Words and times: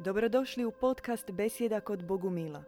Dobrodošli 0.00 0.64
u 0.64 0.72
podcast 0.80 1.30
Besjeda 1.30 1.80
kod 1.80 2.06
Bogumila. 2.06 2.64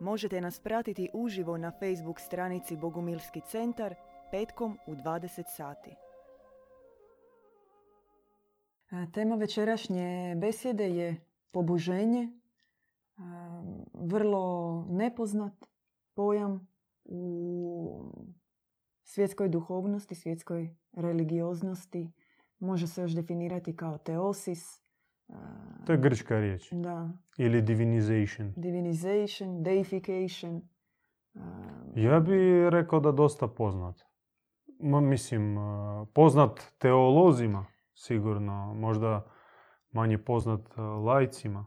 Možete 0.00 0.40
nas 0.40 0.60
pratiti 0.60 1.10
uživo 1.14 1.56
na 1.58 1.70
Facebook 1.70 2.20
stranici 2.20 2.76
Bogumilski 2.76 3.40
centar 3.40 3.94
petkom 4.30 4.78
u 4.86 4.94
20 4.94 5.44
sati. 5.56 5.90
Tema 9.14 9.34
večerašnje 9.36 10.36
besjede 10.40 10.88
je 10.88 11.26
poboženje, 11.50 12.22
e, 12.22 12.30
vrlo 13.94 14.86
nepoznat 14.90 15.66
pojam 16.14 16.68
u 17.04 18.12
svjetskoj 19.02 19.48
duhovnosti, 19.48 20.14
svjetskoj 20.14 20.76
religioznosti. 20.92 22.12
Može 22.58 22.86
se 22.86 23.02
još 23.02 23.12
definirati 23.12 23.76
kao 23.76 23.98
teosis, 23.98 24.83
To 25.86 25.92
je 25.92 25.98
grčka 25.98 26.38
riječ. 26.40 26.68
da, 26.72 27.10
Ili 27.38 27.62
divinization. 27.62 28.52
divinization, 28.56 29.62
deification. 29.62 30.62
Ja 31.96 32.20
bi 32.20 32.70
rekao 32.70 33.00
da 33.00 33.12
dosta 33.12 33.48
poznat. 33.48 33.96
Ma, 34.80 35.00
mislim, 35.00 35.56
poznat 36.14 36.60
teolozima 36.78 37.66
sigurno, 37.94 38.74
možda 38.74 39.26
manje 39.92 40.18
poznat 40.18 40.60
lajcima. 41.04 41.66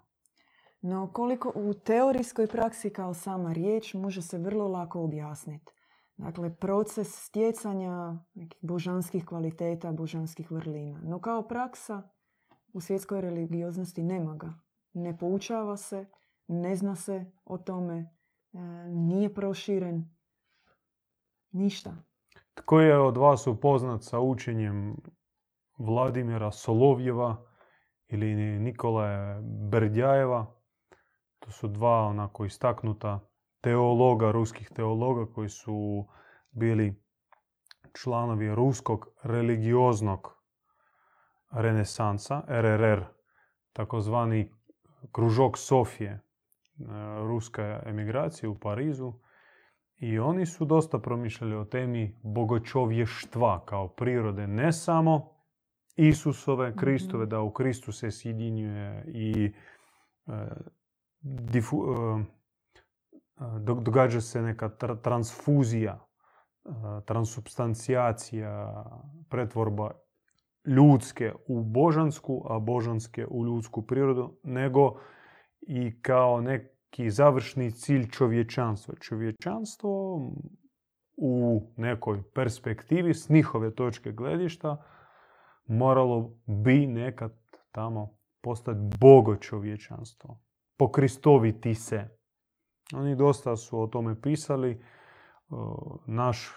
No 0.82 1.12
koliko 1.14 1.52
u 1.56 1.74
teorijskoj 1.74 2.48
praksi 2.48 2.90
kao 2.90 3.14
sama 3.14 3.54
riječ 3.54 3.94
može 3.94 4.22
se 4.22 4.38
vrlo 4.38 4.68
lako 4.68 5.02
objasniti. 5.04 5.72
Dakle, 6.18 6.56
proces 6.56 7.08
stjecanja 7.26 8.16
nekih 8.34 8.60
božanskih 8.62 9.26
kvaliteta, 9.26 9.92
božanskih 9.92 10.52
vrlina. 10.52 11.00
No 11.04 11.20
kao 11.20 11.48
praksa 11.48 12.10
u 12.78 12.82
svjetskoj 12.82 13.22
religioznosti 13.22 14.04
nema 14.04 14.36
ga. 14.36 14.54
Ne 14.94 15.18
poučava 15.18 15.78
se, 15.78 16.06
ne 16.48 16.76
zna 16.76 16.96
se 16.96 17.26
o 17.46 17.58
tome, 17.58 17.96
e, 17.98 18.60
nije 18.90 19.34
proširen, 19.34 20.16
ništa. 21.52 21.96
Tko 22.54 22.80
je 22.80 23.00
od 23.00 23.18
vas 23.18 23.48
upoznat 23.48 24.04
sa 24.04 24.20
učenjem 24.20 24.96
Vladimira 25.78 26.52
Solovjeva 26.52 27.46
ili 28.08 28.36
Nikolaja 28.60 29.42
Berdjajeva? 29.42 30.46
To 31.40 31.52
su 31.52 31.68
dva 31.68 32.06
onako 32.06 32.46
istaknuta 32.46 33.20
teologa, 33.62 34.32
ruskih 34.32 34.70
teologa 34.70 35.34
koji 35.34 35.50
su 35.50 36.06
bili 36.52 37.04
članovi 38.02 38.56
ruskog 38.56 39.08
religioznog 39.24 40.37
renesansa, 41.52 42.44
RRR, 42.48 43.04
takozvani 43.74 44.52
kružok 45.12 45.58
Sofije, 45.58 46.12
e, 46.12 46.22
ruska 47.28 47.84
emigracija 47.86 48.50
u 48.50 48.60
Parizu. 48.60 49.14
I 49.98 50.20
oni 50.20 50.46
su 50.46 50.66
dosta 50.66 51.00
promišljali 51.00 51.56
o 51.56 51.66
temi 51.66 52.20
bogočovještva 52.24 53.66
kao 53.66 53.88
prirode, 53.88 54.48
ne 54.48 54.74
samo 54.74 55.38
Isusove, 55.96 56.76
Kristove, 56.76 57.26
da 57.26 57.42
u 57.42 57.52
Kristu 57.52 57.92
se 57.92 58.12
sjedinjuje 58.12 59.04
i 59.08 59.54
e, 60.28 60.48
difu- 61.22 62.20
e, 62.20 62.26
dog- 63.60 63.84
događa 63.84 64.22
se 64.22 64.42
neka 64.42 64.70
tra- 64.70 65.02
transfuzija, 65.02 66.00
e, 66.66 66.70
transubstancijacija, 67.06 68.84
pretvorba 69.30 69.92
ljudske 70.68 71.34
u 71.48 71.64
božansku, 71.64 72.46
a 72.50 72.60
božanske 72.60 73.26
u 73.30 73.46
ljudsku 73.46 73.82
prirodu, 73.82 74.40
nego 74.44 75.00
i 75.62 76.02
kao 76.02 76.42
neki 76.42 77.10
završni 77.10 77.72
cilj 77.72 78.10
čovječanstva. 78.10 78.96
Čovječanstvo 78.96 80.22
u 81.18 81.62
nekoj 81.78 82.24
perspektivi 82.36 83.14
s 83.14 83.30
njihove 83.30 83.76
točke 83.76 84.12
gledišta 84.12 84.84
moralo 85.66 86.38
bi 86.46 86.88
nekad 86.88 87.34
tamo 87.72 88.18
postati 88.42 88.80
bogo 89.00 89.36
čovječanstvo. 89.36 90.40
Pokristoviti 90.78 91.76
se. 91.76 92.10
Oni 92.96 93.16
dosta 93.16 93.56
su 93.56 93.82
o 93.82 93.88
tome 93.88 94.22
pisali. 94.22 94.84
O, 95.50 95.98
Naš 96.06 96.52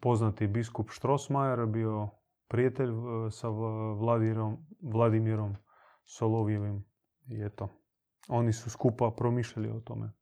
poznati 0.00 0.46
biskup 0.46 0.88
Strossmayer 0.88 1.66
bio 1.66 2.08
prijatelj 2.48 2.90
sa 3.30 3.48
Vladirom, 3.98 4.56
Vladimirom 4.82 5.56
Solovjevim. 6.04 6.84
I 7.26 7.44
eto, 7.44 7.68
oni 8.28 8.52
su 8.52 8.70
skupa 8.70 9.10
promišljali 9.10 9.70
o 9.70 9.80
tome. 9.80 10.12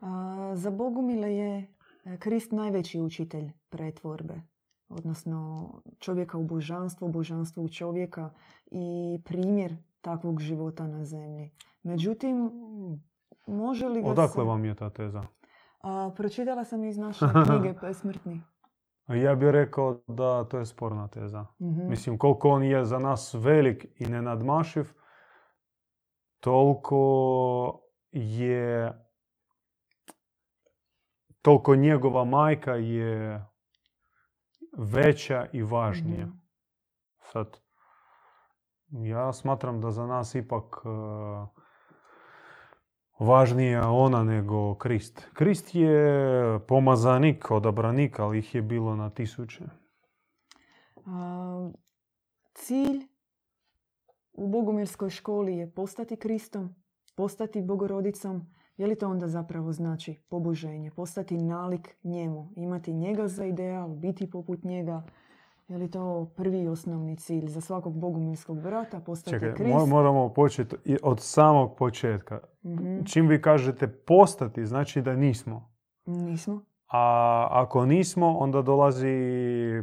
A, 0.00 0.52
Za 0.54 0.70
Bogumile 0.70 1.36
je 1.36 1.74
e, 2.04 2.16
Krist 2.18 2.52
najveći 2.52 3.00
učitelj 3.00 3.52
pretvorbe, 3.68 4.42
odnosno 4.88 5.68
čovjeka 5.98 6.38
u 6.38 6.44
božanstvo, 6.44 7.08
božanstvo 7.08 7.62
u 7.62 7.68
čovjeka 7.68 8.30
i 8.66 9.18
primjer 9.24 9.76
takvog 10.00 10.40
života 10.40 10.86
na 10.86 11.04
zemlji. 11.04 11.50
Međutim, 11.82 12.50
može 13.46 13.88
li 13.88 14.02
ga 14.02 14.08
Odakle 14.08 14.44
se... 14.44 14.48
vam 14.48 14.64
je 14.64 14.74
ta 14.74 14.90
teza? 14.90 15.22
A, 15.80 16.10
pročitala 16.16 16.64
sam 16.64 16.84
iz 16.84 16.98
naše 16.98 17.24
knjige 17.46 17.74
Besmrtni. 17.80 18.42
Ja 19.14 19.34
bih 19.34 19.48
rekao 19.48 20.00
da 20.06 20.44
to 20.44 20.58
je 20.58 20.66
sporna 20.66 21.08
teza. 21.08 21.46
Mhm. 21.60 21.88
Mislim, 21.88 22.18
koliko 22.18 22.48
on 22.48 22.64
je 22.64 22.84
za 22.84 22.98
nas 22.98 23.34
velik 23.34 23.86
i 23.94 24.06
nenadmašiv, 24.06 24.92
toliko 26.40 27.80
je 28.12 28.94
toliko 31.42 31.74
njegova 31.74 32.24
majka 32.24 32.74
je 32.74 33.46
veća 34.78 35.46
i 35.52 35.62
važnija. 35.62 36.26
Mhm. 36.26 36.36
Sad, 37.20 37.60
ja 38.90 39.32
smatram 39.32 39.80
da 39.80 39.90
za 39.90 40.06
nas 40.06 40.34
ipak 40.34 40.84
uh, 40.84 41.59
važnija 43.20 43.90
ona 43.90 44.24
nego 44.24 44.74
Krist. 44.74 45.28
Krist 45.32 45.74
je 45.74 46.58
pomazanik, 46.68 47.50
odabranik, 47.50 48.20
ali 48.20 48.38
ih 48.38 48.54
je 48.54 48.62
bilo 48.62 48.96
na 48.96 49.10
tisuće. 49.10 49.64
A, 51.06 51.70
cilj 52.54 53.06
u 54.32 54.48
Bogumilskoj 54.48 55.10
školi 55.10 55.56
je 55.56 55.70
postati 55.70 56.16
Kristom, 56.16 56.74
postati 57.16 57.62
Bogorodicom. 57.62 58.46
Je 58.76 58.86
li 58.86 58.98
to 58.98 59.08
onda 59.08 59.28
zapravo 59.28 59.72
znači 59.72 60.14
poboženje? 60.28 60.90
Postati 60.90 61.38
nalik 61.38 61.96
njemu, 62.04 62.52
imati 62.56 62.92
njega 62.92 63.28
za 63.28 63.44
ideal, 63.44 63.88
biti 63.88 64.30
poput 64.30 64.64
njega? 64.64 65.02
Je 65.70 65.78
li 65.78 65.90
to 65.90 66.32
prvi 66.36 66.68
osnovni 66.68 67.16
cilj 67.16 67.46
za 67.46 67.60
svakog 67.60 67.98
bogumilskog 67.98 68.60
brata? 68.62 69.00
Postati 69.00 69.30
Čekaj, 69.30 69.54
Krist? 69.54 69.74
mo- 69.74 69.86
moramo 69.86 70.28
početi 70.28 70.76
od 71.02 71.20
samog 71.20 71.76
početka. 71.76 72.40
Mhm. 72.64 73.04
Čim 73.04 73.28
vi 73.28 73.42
kažete 73.42 73.88
postati, 73.88 74.66
znači 74.66 75.02
da 75.02 75.16
nismo. 75.16 75.72
Nismo. 76.06 76.64
A 76.92 77.46
ako 77.50 77.86
nismo, 77.86 78.38
onda 78.38 78.62
dolazi 78.62 79.14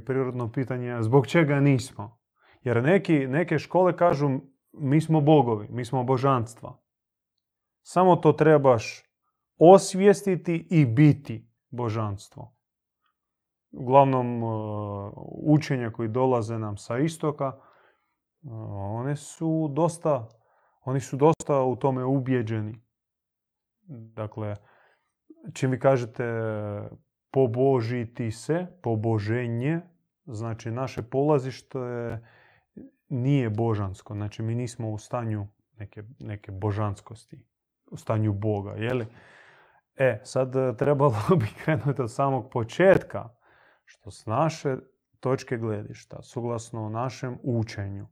prirodno 0.06 0.52
pitanje 0.52 0.98
zbog 1.02 1.28
čega 1.28 1.60
nismo. 1.60 2.20
Jer 2.64 2.84
neki, 2.84 3.28
neke 3.28 3.60
škole 3.60 3.98
kažu 3.98 4.30
mi 4.74 5.02
smo 5.02 5.22
bogovi, 5.22 5.68
mi 5.70 5.86
smo 5.86 6.04
božanstva. 6.04 6.78
Samo 7.82 8.16
to 8.16 8.34
trebaš 8.34 9.04
osvijestiti 9.58 10.68
i 10.70 10.86
biti 10.86 11.50
božanstvo. 11.70 12.57
Uglavnom, 13.78 14.44
e, 14.44 14.48
učenja 15.44 15.92
koji 15.92 16.10
dolaze 16.10 16.60
nam 16.60 16.78
sa 16.78 16.98
istoka, 16.98 17.46
e, 17.46 17.60
one 18.72 19.16
su 19.16 19.68
dosta, 19.72 20.30
oni 20.86 21.00
su 21.00 21.18
dosta 21.18 21.62
u 21.62 21.76
tome 21.76 22.06
ubjeđeni. 22.06 22.82
Dakle, 23.90 24.56
čim 25.54 25.72
vi 25.72 25.80
kažete 25.80 26.24
pobožiti 27.32 28.32
se, 28.32 28.68
poboženje, 28.84 29.82
znači 30.26 30.72
naše 30.72 31.02
polazište 31.02 31.80
nije 33.10 33.50
božansko. 33.50 34.14
Znači 34.14 34.44
mi 34.44 34.56
nismo 34.56 34.90
u 34.90 34.98
stanju 34.98 35.48
neke, 35.80 36.04
neke 36.20 36.52
božanskosti, 36.52 37.46
u 37.92 37.98
stanju 37.98 38.34
Boga, 38.34 38.72
je 38.72 38.94
li? 38.94 39.08
E, 39.96 40.22
sad 40.24 40.56
e, 40.56 40.78
trebalo 40.78 41.16
bi 41.40 41.46
krenuti 41.64 42.02
od 42.02 42.12
samog 42.12 42.50
početka, 42.52 43.30
što 43.88 44.12
s 44.12 44.26
naše 44.26 44.78
točke 45.20 45.58
gledišta, 45.58 46.22
suglasno 46.22 46.90
našem 46.90 47.38
učenju, 47.44 48.08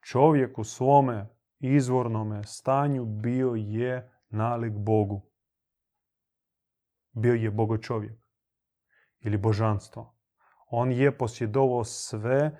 čovjek 0.00 0.58
u 0.58 0.64
svome 0.64 1.28
izvornome 1.58 2.44
stanju 2.44 3.04
bio 3.04 3.54
je 3.54 4.20
nalik 4.28 4.72
Bogu 4.72 5.34
bio 7.14 7.34
je 7.34 7.50
bogočovjek 7.50 8.18
ili 9.20 9.36
božanstvo. 9.36 10.16
On 10.66 10.92
je 10.92 11.18
posjedovao 11.18 11.84
sve 11.84 12.58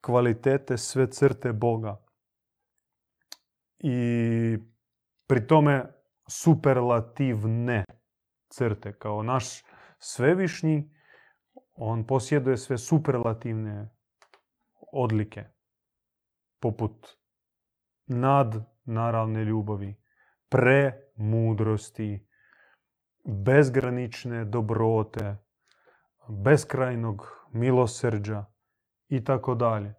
kvalitete, 0.00 0.76
sve 0.76 1.10
crte 1.10 1.52
Boga. 1.52 2.04
i 3.78 4.58
pri 5.26 5.46
tome 5.46 5.92
superlativne 6.28 7.84
crte. 8.48 8.98
Kao 8.98 9.22
naš 9.22 9.64
svevišnji, 9.98 10.90
on 11.78 12.06
posjeduje 12.06 12.56
sve 12.56 12.78
superlativne 12.78 13.88
odlike, 14.92 15.44
poput 16.60 17.06
nadnaravne 18.06 19.44
ljubavi, 19.44 19.96
premudrosti, 20.48 22.26
bezgranične 23.24 24.44
dobrote, 24.44 25.36
beskrajnog 26.28 27.26
milosrđa 27.52 28.44
i 29.08 29.24
tako 29.24 29.54
dalje. 29.54 29.94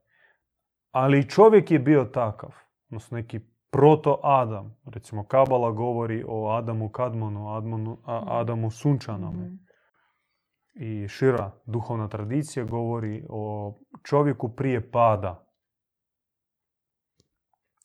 Ali 0.92 1.30
čovjek 1.30 1.72
je 1.72 1.80
bio 1.80 2.06
takav, 2.06 2.56
odnosno 2.90 3.18
neki 3.18 3.40
proto-Adam. 3.72 4.76
Recimo, 4.86 5.28
Kabala 5.28 5.72
govori 5.72 6.24
o 6.28 6.50
Adamu 6.50 6.90
Kadmonu, 6.90 7.56
Admonu, 7.56 7.98
Adamu 8.06 8.72
Sunčanome. 8.72 9.69
I 10.81 11.08
šira 11.08 11.52
duhovna 11.66 12.08
tradicija 12.08 12.66
govori 12.66 13.26
o 13.30 13.74
čovjeku 14.04 14.50
prije 14.56 14.92
pada. 14.92 15.46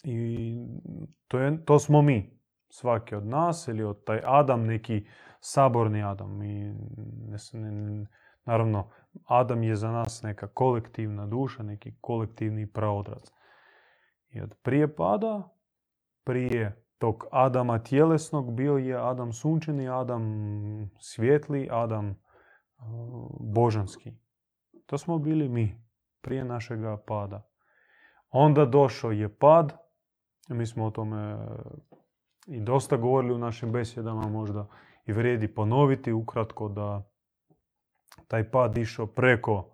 I 0.04 0.56
to, 1.28 1.38
je, 1.38 1.64
to 1.64 1.78
smo 1.78 2.02
mi. 2.02 2.40
Svaki 2.68 3.14
od 3.14 3.26
nas 3.26 3.68
ili 3.68 3.84
od 3.84 4.04
taj 4.04 4.20
Adam, 4.24 4.66
neki 4.66 5.06
saborni 5.40 6.02
Adam. 6.02 6.38
Ne, 6.38 6.74
naravno, 8.44 8.90
Adam 9.24 9.62
je 9.62 9.76
za 9.76 9.90
nas 9.90 10.22
neka 10.22 10.46
kolektivna 10.46 11.26
duša, 11.26 11.62
neki 11.62 11.92
kolektivni 12.00 12.66
praodraz. 12.66 13.22
I 14.30 14.40
od 14.40 14.54
prije 14.62 14.94
pada, 14.94 15.48
prije 16.24 16.84
tog 16.98 17.26
Adama 17.30 17.78
tjelesnog 17.78 18.54
bio 18.54 18.76
je 18.76 18.96
Adam 19.10 19.32
sunčani, 19.32 19.88
Adam 19.88 20.24
svjetli, 20.98 21.68
Adam 21.70 22.23
božanski. 23.40 24.12
To 24.86 24.98
smo 24.98 25.18
bili 25.18 25.48
mi 25.48 25.84
prije 26.20 26.44
našega 26.44 26.96
pada. 27.06 27.50
Onda 28.30 28.64
došao 28.64 29.10
je 29.10 29.38
pad, 29.38 29.72
mi 30.48 30.66
smo 30.66 30.86
o 30.86 30.90
tome 30.90 31.38
i 32.46 32.60
dosta 32.60 32.96
govorili 32.96 33.34
u 33.34 33.38
našim 33.38 33.72
besjedama, 33.72 34.28
možda 34.28 34.66
i 35.06 35.12
vrijedi 35.12 35.54
ponoviti 35.54 36.12
ukratko 36.12 36.68
da 36.68 37.10
taj 38.28 38.50
pad 38.50 38.78
išao 38.78 39.06
preko, 39.06 39.70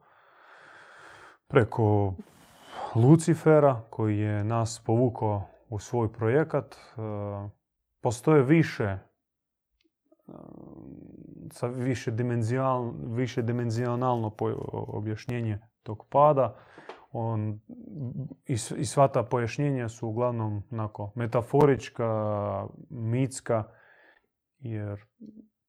preko 1.49 2.15
Lucifera 2.95 3.83
koji 3.91 4.19
je 4.19 4.45
nas 4.45 4.83
povukao 4.87 5.43
u 5.69 5.79
svoj 5.79 6.13
projekat. 6.13 6.77
Postoje 8.03 8.43
više 8.43 8.99
sa 11.51 11.67
više, 11.67 12.13
više 13.07 13.43
dimenzionalno 13.43 14.37
objašnjenje 14.71 15.59
tog 15.83 16.07
pada. 16.11 16.57
On, 17.13 17.61
i, 18.47 18.53
I 18.53 18.85
sva 18.85 19.09
ta 19.09 19.23
pojašnjenja 19.23 19.89
su 19.89 20.09
uglavnom 20.09 20.63
onako, 20.71 21.13
metaforička, 21.15 22.07
mitska, 22.91 23.65
jer 24.59 25.01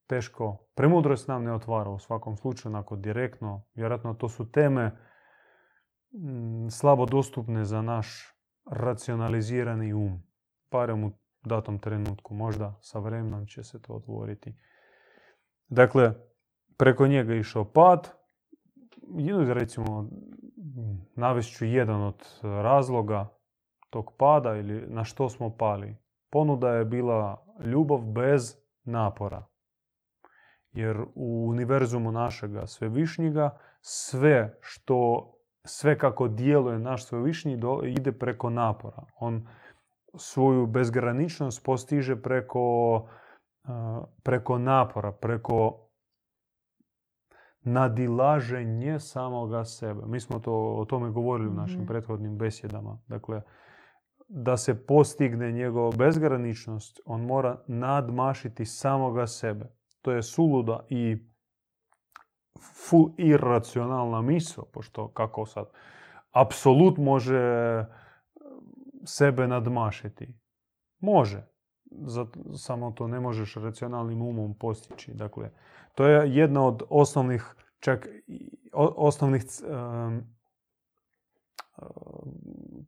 teško, 0.07 0.57
premudrost 0.75 1.27
nam 1.27 1.43
ne 1.43 1.53
otvara 1.53 1.89
u 1.89 1.99
svakom 1.99 2.37
slučaju, 2.37 2.73
onako 2.75 2.95
direktno. 2.95 3.65
Vjerojatno 3.75 4.13
to 4.13 4.29
su 4.29 4.51
teme 4.51 4.97
slabo 6.71 7.05
dostupne 7.05 7.65
za 7.65 7.81
naš 7.81 8.35
racionalizirani 8.71 9.93
um. 9.93 10.23
Barem 10.71 11.03
u 11.03 11.11
datom 11.43 11.79
trenutku. 11.79 12.33
Možda 12.33 12.77
sa 12.81 12.99
vremenom 12.99 13.47
će 13.47 13.63
se 13.63 13.81
to 13.81 13.93
otvoriti. 13.93 14.55
Dakle, 15.71 16.13
preko 16.77 17.07
njega 17.07 17.33
je 17.33 17.39
išao 17.39 17.65
pad. 17.65 18.09
Recimo, 19.53 20.09
navest 21.15 21.61
jedan 21.61 22.01
od 22.01 22.39
razloga 22.41 23.27
tog 23.89 24.13
pada 24.17 24.55
ili 24.55 24.87
na 24.87 25.03
što 25.03 25.29
smo 25.29 25.57
pali. 25.57 25.97
Ponuda 26.29 26.69
je 26.69 26.85
bila 26.85 27.45
ljubav 27.65 27.99
bez 27.99 28.57
napora. 28.83 29.45
Jer 30.71 31.01
u 31.15 31.47
univerzumu 31.49 32.11
našega 32.11 32.67
svevišnjega 32.67 33.57
sve 33.81 34.57
što 34.61 35.31
sve 35.63 35.97
kako 35.97 36.27
djeluje 36.27 36.79
naš 36.79 37.05
svevišnji 37.05 37.59
ide 37.83 38.11
preko 38.11 38.49
napora. 38.49 39.03
On 39.19 39.47
svoju 40.17 40.65
bezgraničnost 40.65 41.65
postiže 41.65 42.21
preko, 42.21 43.07
preko 44.23 44.57
napora, 44.57 45.11
preko 45.11 45.87
nadilaženje 47.61 48.99
samoga 48.99 49.65
sebe. 49.65 50.01
Mi 50.05 50.19
smo 50.19 50.39
to, 50.39 50.53
o 50.53 50.85
tome 50.85 51.11
govorili 51.11 51.49
u 51.49 51.53
našim 51.53 51.79
mhm. 51.79 51.87
prethodnim 51.87 52.37
besjedama. 52.37 52.99
Dakle, 53.07 53.41
da 54.27 54.57
se 54.57 54.85
postigne 54.85 55.51
njegova 55.51 55.91
bezgraničnost, 55.97 56.99
on 57.05 57.25
mora 57.25 57.63
nadmašiti 57.67 58.65
samoga 58.65 59.27
sebe. 59.27 59.65
To 60.01 60.11
je 60.11 60.23
suluda 60.23 60.85
i 60.89 61.31
full 62.87 63.09
irracionalna 63.17 64.21
misao, 64.21 64.65
pošto 64.65 65.07
kako 65.07 65.45
sad, 65.45 65.65
apsolut 66.31 66.97
može 66.97 67.41
sebe 69.05 69.47
nadmašiti. 69.47 70.33
Može. 70.99 71.50
Samo 72.57 72.91
to 72.91 73.07
ne 73.07 73.19
možeš 73.19 73.55
racionalnim 73.55 74.21
umom 74.21 74.53
postići. 74.53 75.13
Dakle, 75.13 75.49
to 75.95 76.07
je 76.07 76.35
jedna 76.35 76.65
od 76.67 76.83
osnovnih, 76.89 77.55
čak 77.79 78.07
osnovnih, 78.73 79.43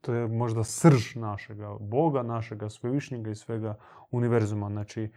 to 0.02 0.14
je 0.14 0.28
možda 0.28 0.64
srž 0.64 1.16
našega 1.16 1.78
Boga, 1.80 2.24
našega 2.24 2.70
svevišnjega 2.70 3.32
i 3.32 3.36
svega 3.36 3.76
univerzuma. 4.12 4.70
Znači, 4.70 5.12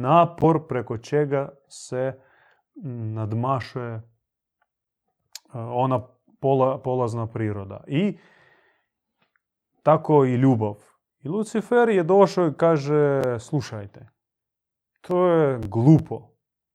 napor 0.00 0.66
preko 0.68 0.98
čega 0.98 1.48
se 1.68 2.18
nadmašuje 3.14 4.02
ona 5.52 6.06
polazna 6.82 7.26
priroda. 7.26 7.84
I 7.86 8.18
tako 9.82 10.24
i 10.24 10.34
ljubav. 10.34 10.91
I 11.22 11.28
Lucifer 11.28 11.88
je 11.88 12.02
došao 12.02 12.48
i 12.48 12.54
kaže, 12.56 13.22
slušajte, 13.38 14.08
to 15.00 15.26
je 15.26 15.58
glupo. 15.58 16.28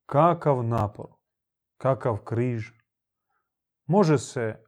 Kakav 0.06 0.63
napor, 0.63 1.10
kakav 1.77 2.18
križ. 2.18 2.72
Može 3.86 4.18
se 4.18 4.63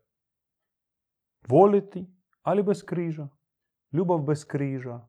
voliti, 1.47 2.07
ali 2.41 2.63
bez 2.63 2.83
križa. 2.83 3.27
Ljubav 3.91 4.19
bez 4.19 4.45
križa. 4.45 5.07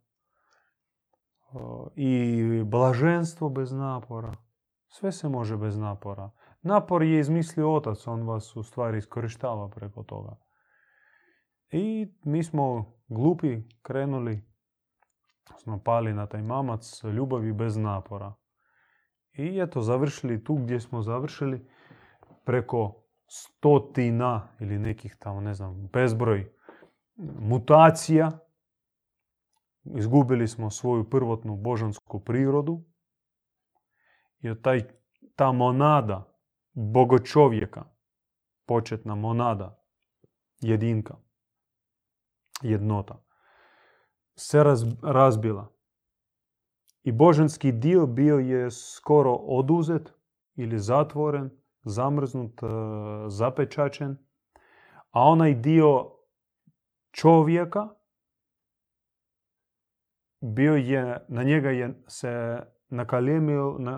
I 1.94 2.62
blaženstvo 2.64 3.48
bez 3.48 3.72
napora. 3.72 4.34
Sve 4.88 5.12
se 5.12 5.28
može 5.28 5.56
bez 5.56 5.78
napora. 5.78 6.30
Napor 6.62 7.02
je 7.02 7.20
izmislio 7.20 7.74
otac, 7.74 8.06
on 8.06 8.22
vas 8.22 8.56
u 8.56 8.62
stvari 8.62 8.98
iskorištava 8.98 9.68
preko 9.68 10.02
toga. 10.02 10.36
I 11.70 12.14
mi 12.24 12.44
smo 12.44 12.94
glupi 13.08 13.62
krenuli, 13.82 14.49
smo 15.58 15.82
pali 15.82 16.12
na 16.12 16.26
taj 16.26 16.42
mamac 16.42 17.02
ljubavi 17.04 17.52
bez 17.52 17.76
napora. 17.76 18.34
I 19.32 19.60
eto, 19.60 19.80
završili 19.80 20.44
tu 20.44 20.54
gdje 20.54 20.80
smo 20.80 21.02
završili 21.02 21.68
preko 22.44 23.02
stotina 23.26 24.48
ili 24.60 24.78
nekih 24.78 25.16
tamo, 25.18 25.40
ne 25.40 25.54
znam, 25.54 25.88
bezbroj 25.92 26.52
mutacija. 27.38 28.30
Izgubili 29.84 30.48
smo 30.48 30.70
svoju 30.70 31.10
prvotnu 31.10 31.56
božansku 31.56 32.20
prirodu. 32.20 32.84
I 34.40 34.62
taj, 34.62 34.82
ta 35.36 35.52
monada, 35.52 36.40
bogočovjeka, 36.72 37.84
početna 38.66 39.14
monada, 39.14 39.82
jedinka, 40.60 41.16
jednota, 42.62 43.22
se 44.40 44.64
razbila. 45.02 45.72
I 47.02 47.12
božanski 47.12 47.72
dio 47.72 48.06
bio 48.06 48.38
je 48.38 48.70
skoro 48.70 49.32
oduzet 49.32 50.14
ili 50.54 50.78
zatvoren, 50.78 51.50
zamrznut, 51.82 52.62
e, 52.62 52.66
zapečačen, 53.28 54.16
a 55.10 55.22
onaj 55.22 55.54
dio 55.54 56.10
čovjeka 57.10 57.88
bio 60.40 60.74
je, 60.74 61.24
na 61.28 61.42
njega 61.42 61.70
je 61.70 62.02
se 62.06 62.58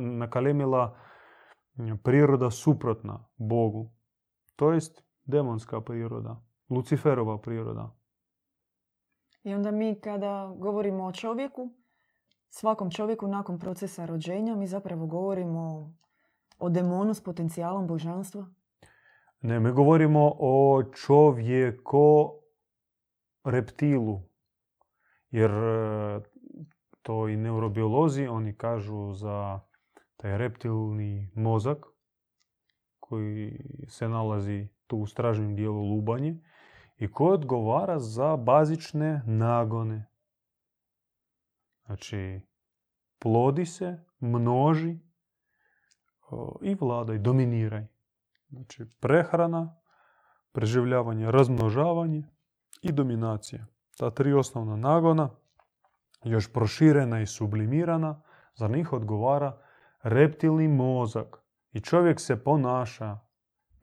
nakalemila 0.00 0.98
priroda 2.02 2.50
suprotna 2.50 3.24
Bogu. 3.36 3.92
To 4.56 4.72
jest 4.72 5.04
demonska 5.24 5.80
priroda, 5.80 6.40
Luciferova 6.70 7.38
priroda. 7.38 8.01
I 9.42 9.54
onda 9.54 9.70
mi 9.70 10.00
kada 10.00 10.54
govorimo 10.58 11.04
o 11.04 11.12
čovjeku, 11.12 11.70
svakom 12.48 12.90
čovjeku 12.90 13.28
nakon 13.28 13.58
procesa 13.58 14.04
rođenja, 14.04 14.54
mi 14.54 14.66
zapravo 14.66 15.06
govorimo 15.06 15.94
o 16.58 16.68
demonu 16.68 17.14
s 17.14 17.20
potencijalom 17.24 17.86
božanstva. 17.86 18.46
Ne, 19.40 19.60
mi 19.60 19.72
govorimo 19.72 20.32
o 20.38 20.82
čovjeko 21.06 22.34
reptilu. 23.44 24.22
Jer 25.30 25.50
e, 25.50 26.20
to 27.02 27.28
i 27.28 27.36
neurobiolozi, 27.36 28.26
oni 28.26 28.56
kažu 28.56 29.12
za 29.12 29.60
taj 30.16 30.38
reptilni 30.38 31.30
mozak 31.34 31.86
koji 33.00 33.66
se 33.88 34.08
nalazi 34.08 34.68
tu 34.86 34.96
u 34.96 35.06
stražnjem 35.06 35.56
dijelu 35.56 35.94
lubanje 35.94 36.40
i 37.02 37.12
koji 37.12 37.32
odgovara 37.32 37.98
za 37.98 38.36
bazične 38.36 39.22
nagone. 39.26 40.06
Znači, 41.86 42.40
plodi 43.18 43.66
se, 43.66 44.04
množi 44.20 44.98
i 46.60 46.76
vladaj, 46.80 47.18
dominiraj. 47.18 47.86
Znači, 48.48 48.86
prehrana, 49.00 49.76
preživljavanje, 50.52 51.30
razmnožavanje 51.30 52.22
i 52.82 52.92
dominacija. 52.92 53.66
Ta 53.98 54.10
tri 54.10 54.32
osnovna 54.32 54.76
nagona, 54.76 55.30
još 56.24 56.52
proširena 56.52 57.20
i 57.20 57.26
sublimirana, 57.26 58.22
za 58.54 58.68
njih 58.68 58.92
odgovara 58.92 59.58
reptilni 60.02 60.68
mozak. 60.68 61.42
I 61.72 61.80
čovjek 61.80 62.20
se 62.20 62.44
ponaša 62.44 63.18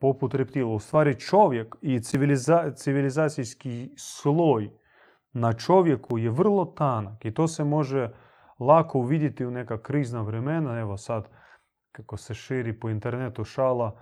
poput 0.00 0.34
reptila. 0.34 0.74
U 0.74 0.78
stvari 0.78 1.20
čovjek 1.20 1.76
i 1.80 2.00
civilizacijski 2.74 3.90
sloj 3.96 4.70
na 5.32 5.52
čovjeku 5.52 6.18
je 6.18 6.30
vrlo 6.30 6.64
tanak 6.64 7.24
i 7.24 7.34
to 7.34 7.48
se 7.48 7.64
može 7.64 8.10
lako 8.58 8.98
uvidjeti 8.98 9.46
u 9.46 9.50
neka 9.50 9.82
krizna 9.82 10.22
vremena. 10.22 10.78
Evo 10.78 10.96
sad 10.96 11.28
kako 11.92 12.16
se 12.16 12.34
širi 12.34 12.80
po 12.80 12.88
internetu 12.88 13.44
šala, 13.44 14.00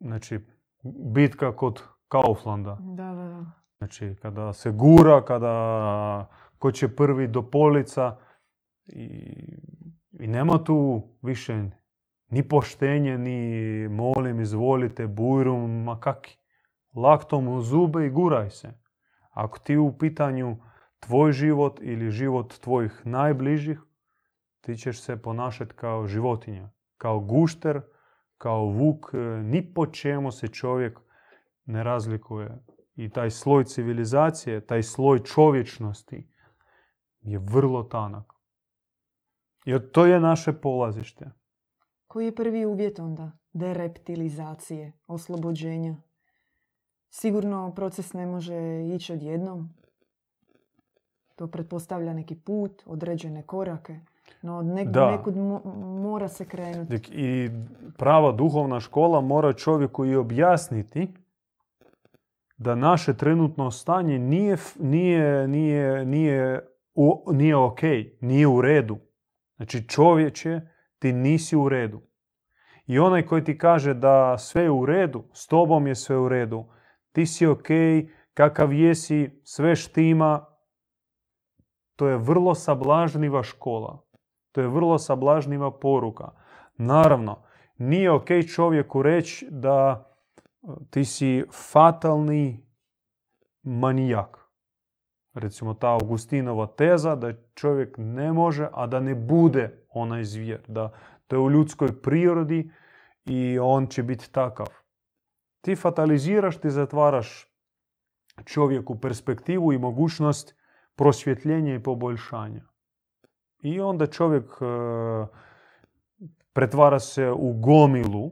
znači 0.00 0.40
bitka 1.14 1.56
kod 1.56 1.82
Kauflanda. 2.08 2.78
Da, 2.80 3.04
da, 3.04 3.28
da. 3.28 3.44
Znači 3.78 4.16
kada 4.22 4.52
se 4.52 4.70
gura, 4.70 5.24
kada 5.24 6.30
ko 6.58 6.72
će 6.72 6.96
prvi 6.96 7.28
do 7.28 7.50
polica 7.50 8.16
i, 8.86 9.08
i 10.20 10.26
nema 10.26 10.64
tu 10.64 11.08
više 11.22 11.64
ni 12.32 12.48
poštenje, 12.48 13.18
ni 13.18 13.88
molim, 13.88 14.40
izvolite, 14.40 15.06
bujrum, 15.06 15.82
ma 15.84 16.00
kaki. 16.00 16.38
Laktom 16.94 17.48
u 17.48 17.60
zube 17.60 18.06
i 18.06 18.10
guraj 18.10 18.50
se. 18.50 18.72
Ako 19.30 19.58
ti 19.58 19.76
u 19.76 19.98
pitanju 19.98 20.56
tvoj 21.00 21.32
život 21.32 21.78
ili 21.82 22.10
život 22.10 22.58
tvojih 22.58 23.02
najbližih, 23.04 23.80
ti 24.60 24.76
ćeš 24.76 25.00
se 25.00 25.16
ponašati 25.22 25.74
kao 25.74 26.06
životinja, 26.06 26.70
kao 26.96 27.20
gušter, 27.20 27.80
kao 28.38 28.64
vuk, 28.64 29.10
e, 29.14 29.18
ni 29.42 29.74
po 29.74 29.86
čemu 29.86 30.32
se 30.32 30.48
čovjek 30.48 31.00
ne 31.64 31.84
razlikuje. 31.84 32.58
I 32.94 33.10
taj 33.10 33.30
sloj 33.30 33.64
civilizacije, 33.64 34.66
taj 34.66 34.82
sloj 34.82 35.18
čovječnosti 35.18 36.28
je 37.20 37.38
vrlo 37.38 37.82
tanak. 37.82 38.32
Jer 39.64 39.90
to 39.90 40.06
je 40.06 40.20
naše 40.20 40.52
polazište. 40.52 41.41
Koji 42.12 42.26
je 42.26 42.34
prvi 42.34 42.66
uvjet 42.66 42.98
onda 42.98 43.30
dereptilizacije, 43.52 44.92
oslobođenja? 45.06 45.96
Sigurno 47.10 47.72
proces 47.76 48.12
ne 48.12 48.26
može 48.26 48.86
ići 48.94 49.12
odjednom. 49.12 49.74
To 51.36 51.46
pretpostavlja 51.46 52.14
neki 52.14 52.34
put, 52.34 52.82
određene 52.86 53.42
korake. 53.42 54.00
No 54.42 54.58
od 54.58 54.66
nekud 54.66 55.36
mora 56.02 56.28
se 56.28 56.44
krenuti. 56.44 57.00
I 57.12 57.50
prava 57.98 58.32
duhovna 58.32 58.80
škola 58.80 59.20
mora 59.20 59.52
čovjeku 59.52 60.04
i 60.04 60.16
objasniti 60.16 61.14
da 62.56 62.74
naše 62.74 63.16
trenutno 63.16 63.70
stanje 63.70 64.18
nije, 64.18 64.56
nije, 64.78 65.48
nije, 65.48 66.04
nije, 66.04 66.60
nije 67.32 67.56
ok, 67.56 67.80
nije 68.20 68.46
u 68.46 68.60
redu. 68.60 68.96
Znači 69.56 69.88
čovječe, 69.88 70.60
ti 71.02 71.12
nisi 71.12 71.56
u 71.56 71.68
redu. 71.68 72.00
I 72.86 72.98
onaj 72.98 73.26
koji 73.26 73.44
ti 73.44 73.58
kaže 73.58 73.94
da 73.94 74.38
sve 74.38 74.62
je 74.62 74.70
u 74.70 74.86
redu, 74.86 75.24
s 75.32 75.46
tobom 75.46 75.86
je 75.86 75.94
sve 75.94 76.16
u 76.16 76.28
redu, 76.28 76.64
ti 77.12 77.26
si 77.26 77.46
ok, 77.46 77.66
kakav 78.34 78.72
jesi, 78.72 79.40
sve 79.44 79.76
štima, 79.76 80.46
to 81.96 82.08
je 82.08 82.16
vrlo 82.16 82.54
sablažniva 82.54 83.42
škola. 83.42 84.04
To 84.52 84.60
je 84.60 84.68
vrlo 84.68 84.98
sablažniva 84.98 85.78
poruka. 85.78 86.30
Naravno, 86.76 87.42
nije 87.78 88.10
ok 88.10 88.28
čovjeku 88.54 89.02
reći 89.02 89.48
da 89.50 90.04
e, 90.04 90.66
ti 90.90 91.04
si 91.04 91.44
fatalni 91.72 92.66
manijak. 93.62 94.38
Recimo 95.34 95.74
ta 95.74 95.88
Augustinova 95.88 96.66
teza 96.66 97.14
da 97.14 97.32
čovjek 97.54 97.94
ne 97.98 98.32
može, 98.32 98.68
a 98.72 98.86
da 98.86 99.00
ne 99.00 99.14
bude 99.14 99.81
onaj 99.94 100.24
zvijer. 100.24 100.60
Da 100.68 100.92
to 101.26 101.36
je 101.36 101.40
u 101.40 101.50
ljudskoj 101.50 102.02
prirodi 102.02 102.70
i 103.24 103.58
on 103.58 103.86
će 103.86 104.02
biti 104.02 104.32
takav. 104.32 104.66
Ti 105.60 105.76
fataliziraš, 105.76 106.60
ti 106.60 106.70
zatvaraš 106.70 107.48
čovjeku 108.44 109.00
perspektivu 109.00 109.72
i 109.72 109.78
mogućnost 109.78 110.54
prosvjetljenja 110.96 111.74
i 111.74 111.82
poboljšanja. 111.82 112.64
I 113.62 113.80
onda 113.80 114.06
čovjek 114.06 114.44
e, 114.44 114.64
pretvara 116.52 116.98
se 116.98 117.30
u 117.30 117.52
gomilu 117.52 118.30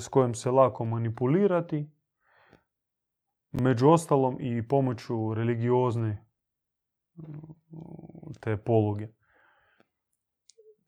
s 0.00 0.08
kojom 0.08 0.34
se 0.34 0.50
lako 0.50 0.84
manipulirati. 0.84 1.90
Među 3.52 3.88
ostalom 3.88 4.36
i 4.40 4.68
pomoću 4.68 5.34
religiozne 5.34 6.24
te 8.40 8.56
poluge. 8.56 9.08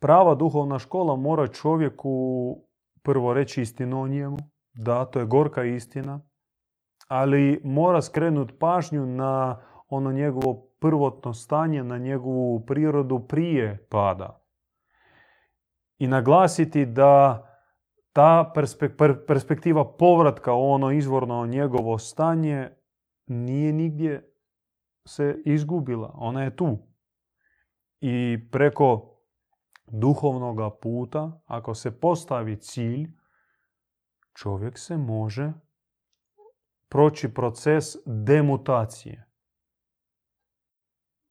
Prava 0.05 0.35
duhovna 0.35 0.79
škola 0.79 1.17
mora 1.17 1.47
čovjeku 1.47 2.57
prvo 3.03 3.35
reći 3.35 3.63
istinu 3.63 4.03
o 4.03 4.09
njemu. 4.09 4.37
Da, 4.75 5.05
to 5.05 5.19
je 5.19 5.27
gorka 5.27 5.65
istina. 5.65 6.21
Ali 7.09 7.61
mora 7.65 8.03
skrenuti 8.03 8.59
pažnju 8.59 9.07
na 9.07 9.63
ono 9.89 10.13
njegovo 10.13 10.69
prvotno 10.81 11.35
stanje, 11.35 11.85
na 11.85 11.99
njegovu 11.99 12.67
prirodu 12.67 13.27
prije 13.29 13.87
pada. 13.91 14.45
I 15.99 16.07
naglasiti 16.07 16.87
da 16.87 17.47
ta 18.13 18.53
perspektiva 19.27 19.97
povratka 19.97 20.53
ono 20.53 20.91
izvorno 20.91 21.47
njegovo 21.47 21.99
stanje 21.99 22.71
nije 23.27 23.73
nigdje 23.73 24.35
se 25.07 25.43
izgubila. 25.45 26.15
Ona 26.15 26.43
je 26.43 26.57
tu. 26.57 26.79
I 28.01 28.39
preko 28.53 29.14
duhovnog 30.01 30.81
puta, 30.83 31.41
ako 31.47 31.75
se 31.75 32.01
postavi 32.01 32.57
cilj, 32.57 33.11
čovjek 34.35 34.79
se 34.79 34.97
može 34.97 35.53
proći 36.89 37.35
proces 37.35 37.85
demutacije 38.07 39.35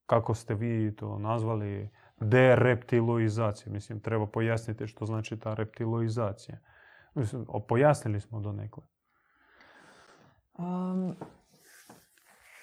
kako 0.05 0.33
ste 0.33 0.55
vi 0.55 0.95
to 0.95 1.19
nazvali, 1.19 1.89
dereptiloizacija. 2.19 3.73
Mislim, 3.73 3.99
treba 3.99 4.27
pojasniti 4.27 4.87
što 4.87 5.05
znači 5.05 5.39
ta 5.39 5.53
reptiloizacija. 5.53 6.57
Mislim, 7.15 7.45
pojasnili 7.67 8.21
smo 8.21 8.39
do 8.39 8.51
nekle. 8.51 8.83
Um, 10.57 11.15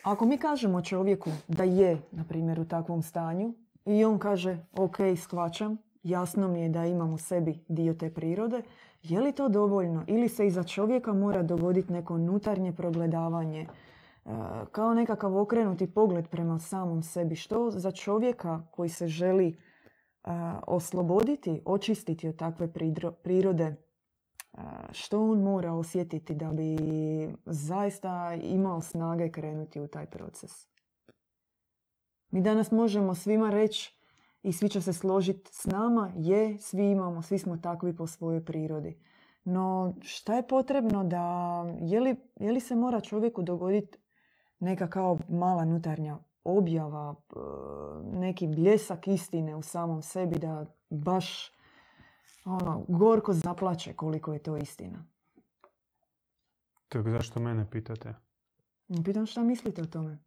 ako 0.02 0.26
mi 0.26 0.38
kažemo 0.38 0.82
čovjeku 0.82 1.30
da 1.48 1.64
je, 1.64 2.02
na 2.12 2.24
primjer, 2.24 2.60
u 2.60 2.68
takvom 2.68 3.02
stanju 3.02 3.54
i 3.84 4.04
on 4.04 4.18
kaže, 4.18 4.58
ok, 4.72 4.96
shvaćam, 5.16 5.78
jasno 6.02 6.48
mi 6.48 6.60
je 6.60 6.68
da 6.68 6.86
imam 6.86 7.12
u 7.12 7.18
sebi 7.18 7.64
dio 7.68 7.94
te 7.94 8.10
prirode, 8.10 8.62
je 9.02 9.20
li 9.20 9.32
to 9.32 9.48
dovoljno 9.48 10.04
ili 10.06 10.28
se 10.28 10.46
iza 10.46 10.62
čovjeka 10.64 11.12
mora 11.12 11.42
dogoditi 11.42 11.92
neko 11.92 12.14
unutarnje 12.14 12.72
progledavanje, 12.72 13.66
E, 14.24 14.30
kao 14.72 14.94
nekakav 14.94 15.36
okrenuti 15.36 15.94
pogled 15.94 16.28
prema 16.28 16.58
samom 16.58 17.02
sebi. 17.02 17.36
Što 17.36 17.70
za 17.70 17.90
čovjeka 17.90 18.62
koji 18.70 18.88
se 18.88 19.08
želi 19.08 19.48
e, 19.48 19.56
osloboditi, 20.66 21.62
očistiti 21.64 22.28
od 22.28 22.36
takve 22.36 22.72
prirode, 23.22 23.64
e, 23.64 23.76
što 24.92 25.30
on 25.30 25.42
mora 25.42 25.72
osjetiti 25.72 26.34
da 26.34 26.52
bi 26.52 26.76
zaista 27.46 28.34
imao 28.42 28.80
snage 28.80 29.30
krenuti 29.30 29.80
u 29.80 29.88
taj 29.88 30.06
proces. 30.06 30.66
Mi 32.30 32.42
danas 32.42 32.70
možemo 32.70 33.14
svima 33.14 33.50
reći 33.50 33.99
i 34.42 34.52
svi 34.52 34.68
će 34.68 34.80
se 34.80 34.92
složiti 34.92 35.50
s 35.52 35.66
nama, 35.66 36.12
je, 36.16 36.58
svi 36.58 36.90
imamo, 36.90 37.22
svi 37.22 37.38
smo 37.38 37.56
takvi 37.56 37.96
po 37.96 38.06
svojoj 38.06 38.44
prirodi. 38.44 38.98
No 39.44 39.94
šta 40.02 40.34
je 40.34 40.48
potrebno 40.48 41.04
da, 41.04 41.64
je 41.80 42.00
li, 42.00 42.16
je 42.36 42.52
li 42.52 42.60
se 42.60 42.76
mora 42.76 43.00
čovjeku 43.00 43.42
dogoditi 43.42 43.98
neka 44.58 44.90
kao 44.90 45.18
mala 45.28 45.64
nutarnja 45.64 46.18
objava, 46.44 47.14
neki 48.12 48.46
bljesak 48.46 49.08
istine 49.08 49.56
u 49.56 49.62
samom 49.62 50.02
sebi 50.02 50.38
da 50.38 50.66
baš 50.90 51.52
ono, 52.44 52.84
gorko 52.88 53.32
zaplače 53.32 53.92
koliko 53.92 54.32
je 54.32 54.38
to 54.38 54.56
istina. 54.56 55.06
Tako 56.88 57.10
zašto 57.10 57.40
mene 57.40 57.70
pitate? 57.70 58.14
Pitam 59.04 59.26
šta 59.26 59.42
mislite 59.42 59.82
o 59.82 59.86
tome? 59.86 60.18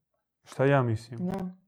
Šta 0.44 0.66
ja 0.66 0.84
mislim? 0.84 1.28
Da. 1.28 1.63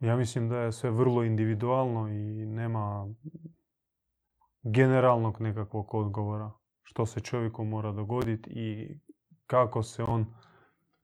Ja 0.00 0.16
mislim 0.16 0.48
da 0.48 0.58
je 0.58 0.72
sve 0.72 0.90
vrlo 0.90 1.24
individualno 1.24 2.08
i 2.08 2.46
nema 2.46 3.08
generalnog 4.62 5.40
nekakvog 5.40 5.94
odgovora 5.94 6.50
što 6.82 7.06
se 7.06 7.20
čovjeku 7.20 7.64
mora 7.64 7.92
dogoditi 7.92 8.50
i 8.50 8.98
kako 9.46 9.82
se 9.82 10.02
on 10.02 10.26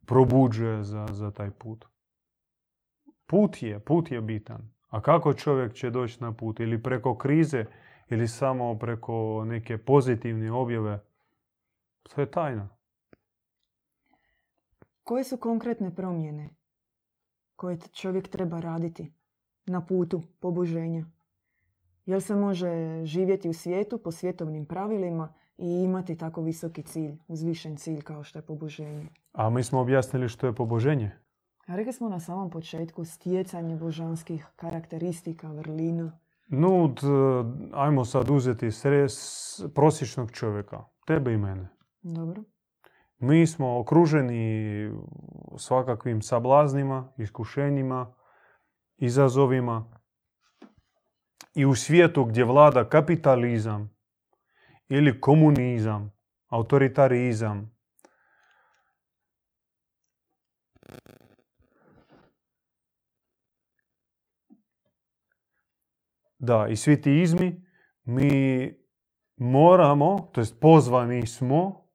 probuđuje 0.06 0.84
za, 0.84 1.06
za 1.10 1.30
taj 1.30 1.50
put. 1.50 1.84
Put 3.26 3.62
je, 3.62 3.80
put 3.80 4.10
je 4.10 4.20
bitan. 4.20 4.74
A 4.88 5.00
kako 5.00 5.32
čovjek 5.32 5.74
će 5.74 5.90
doći 5.90 6.22
na 6.22 6.32
put? 6.32 6.60
Ili 6.60 6.82
preko 6.82 7.16
krize, 7.16 7.64
ili 8.08 8.28
samo 8.28 8.78
preko 8.78 9.44
neke 9.44 9.78
pozitivne 9.78 10.52
objave? 10.52 11.04
To 12.02 12.20
je 12.20 12.30
tajna. 12.30 12.68
Koje 15.02 15.24
su 15.24 15.36
konkretne 15.36 15.94
promjene 15.94 16.50
koje 17.56 17.78
čovjek 17.92 18.28
treba 18.28 18.60
raditi 18.60 19.12
na 19.66 19.86
putu 19.86 20.22
poboženja? 20.40 21.06
Jel 22.06 22.20
se 22.20 22.34
može 22.36 23.00
živjeti 23.04 23.48
u 23.48 23.52
svijetu 23.52 23.98
po 23.98 24.12
svjetovnim 24.12 24.66
pravilima 24.66 25.34
i 25.58 25.66
imati 25.66 26.16
tako 26.16 26.42
visoki 26.42 26.82
cilj, 26.82 27.18
uzvišen 27.28 27.76
cilj 27.76 28.02
kao 28.02 28.24
što 28.24 28.38
je 28.38 28.42
poboženje? 28.42 29.06
A 29.32 29.50
mi 29.50 29.62
smo 29.62 29.80
objasnili 29.80 30.28
što 30.28 30.46
je 30.46 30.54
poboženje. 30.54 31.10
A 31.66 31.76
rekli 31.76 31.92
smo 31.92 32.08
na 32.08 32.20
samom 32.20 32.50
početku 32.50 33.04
stjecanje 33.04 33.76
božanskih 33.76 34.46
karakteristika, 34.56 35.52
vrlina. 35.52 36.18
No, 36.48 36.94
ajmo 37.72 38.04
sad 38.04 38.30
uzeti 38.30 38.70
sres 38.70 39.60
prosječnog 39.74 40.30
čovjeka, 40.30 40.84
tebe 41.06 41.32
i 41.32 41.36
mene. 41.36 41.68
Dobro. 42.02 42.42
Mi 43.18 43.46
smo 43.46 43.78
okruženi 43.78 44.90
svakakvim 45.56 46.22
sablaznima, 46.22 47.12
iskušenjima, 47.18 48.14
izazovima. 48.96 50.00
I 51.54 51.64
u 51.64 51.74
svijetu 51.74 52.24
gdje 52.24 52.44
vlada 52.44 52.88
kapitalizam 52.88 53.96
ili 54.88 55.20
komunizam, 55.20 56.12
autoritarizam, 56.48 57.74
da, 66.38 66.66
i 66.70 66.76
svi 66.76 67.02
ti 67.02 67.22
izmi, 67.22 67.64
mi 68.04 68.74
moramo, 69.36 70.30
to 70.32 70.40
jest 70.40 70.60
pozvani 70.60 71.26
smo, 71.26 71.88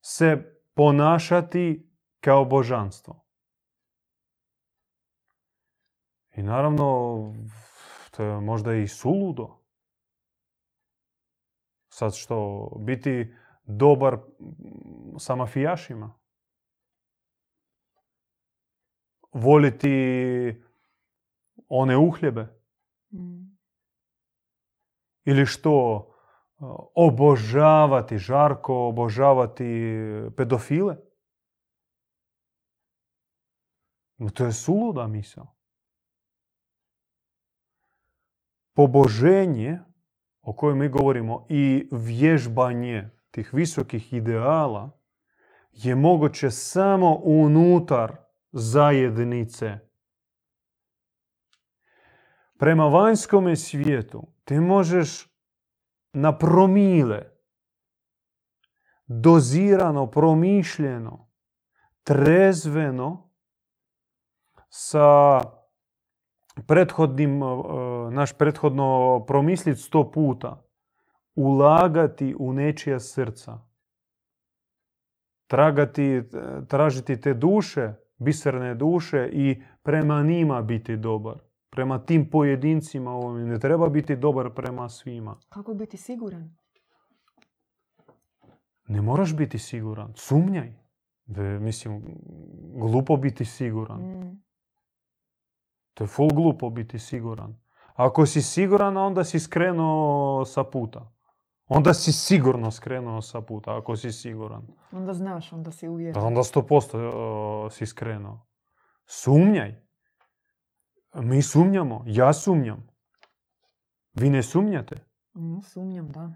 se 0.00 0.59
ponašati 0.80 1.90
kao 2.20 2.44
božanstvo. 2.44 3.24
I 6.36 6.42
naravno, 6.42 6.84
to 8.10 8.22
je 8.22 8.40
možda 8.40 8.74
i 8.74 8.88
suludo. 8.88 9.58
Sad 11.88 12.14
što, 12.14 12.68
biti 12.78 13.34
dobar 13.62 14.18
sa 15.18 15.34
mafijašima? 15.34 16.20
Voliti 19.32 19.90
one 21.68 21.96
uhljebe? 21.96 22.42
Mm. 23.12 23.58
Ili 25.24 25.46
što, 25.46 26.06
obožavati, 26.94 28.18
žarko 28.18 28.88
obožavati 28.88 29.64
pedofile? 30.36 30.96
To 34.34 34.44
je 34.44 34.52
suluda 34.52 35.06
misao. 35.06 35.56
Poboženje 38.74 39.78
o 40.42 40.52
kojem 40.52 40.78
mi 40.78 40.88
govorimo 40.88 41.46
i 41.48 41.88
vježbanje 41.92 43.10
tih 43.30 43.54
visokih 43.54 44.12
ideala 44.12 44.90
je 45.72 45.94
moguće 45.94 46.50
samo 46.50 47.20
unutar 47.22 48.16
zajednice. 48.52 49.78
Prema 52.58 52.84
vanjskome 52.84 53.56
svijetu 53.56 54.26
ti 54.44 54.60
možeš 54.60 55.29
na 56.12 56.38
promile, 56.38 57.30
dozirano, 59.06 60.10
promišljeno, 60.10 61.30
trezveno, 62.02 63.30
sa 64.68 65.40
prethodnim, 66.66 67.42
e, 67.42 67.46
naš 68.10 68.32
prethodno 68.38 69.24
promisliti 69.26 69.80
sto 69.80 70.10
puta, 70.10 70.62
ulagati 71.34 72.36
u 72.38 72.52
nečija 72.52 73.00
srca, 73.00 73.58
tragati, 75.46 76.22
tražiti 76.68 77.20
te 77.20 77.34
duše, 77.34 77.92
biserne 78.18 78.74
duše 78.74 79.30
i 79.32 79.62
prema 79.82 80.22
njima 80.22 80.62
biti 80.62 80.96
dobar. 80.96 81.49
Prema 81.70 82.04
tim 82.04 82.30
pojedincima 82.30 83.10
ovim 83.10 83.48
ne 83.48 83.58
treba 83.58 83.88
biti 83.88 84.16
dobar 84.16 84.50
prema 84.54 84.88
svima. 84.88 85.40
Kako 85.48 85.74
biti 85.74 85.96
siguran? 85.96 86.56
Ne 88.88 89.02
moraš 89.02 89.36
biti 89.36 89.58
siguran. 89.58 90.12
Sumnjaj. 90.16 90.74
mislim, 91.60 92.02
glupo 92.74 93.16
biti 93.16 93.44
siguran. 93.44 94.00
Mm. 94.00 94.42
To 95.94 96.04
je 96.04 96.08
full 96.08 96.28
glupo 96.28 96.70
biti 96.70 96.98
siguran. 96.98 97.56
Ako 97.94 98.26
si 98.26 98.42
siguran, 98.42 98.96
onda 98.96 99.24
si 99.24 99.40
skrenuo 99.40 100.44
sa 100.44 100.64
puta. 100.64 101.12
Onda 101.66 101.94
si 101.94 102.12
sigurno 102.12 102.70
skrenuo 102.70 103.20
sa 103.20 103.40
puta, 103.40 103.76
ako 103.76 103.96
si 103.96 104.12
siguran. 104.12 104.66
Onda 104.92 105.14
znaš, 105.14 105.52
onda 105.52 105.70
si 105.70 105.88
uvjeren. 105.88 106.22
Onda 106.22 106.42
sto 106.42 106.66
posto 106.66 107.70
si 107.70 107.86
skrenuo. 107.86 108.46
Sumnjaj. 109.06 109.89
Mi 111.14 111.42
sumnjamo. 111.42 112.04
Ja 112.06 112.32
sumnjam. 112.32 112.86
Vi 114.14 114.30
ne 114.30 114.42
sumnjate? 114.42 114.96
Mm, 115.34 115.60
sumnjam, 115.62 116.08
da. 116.08 116.32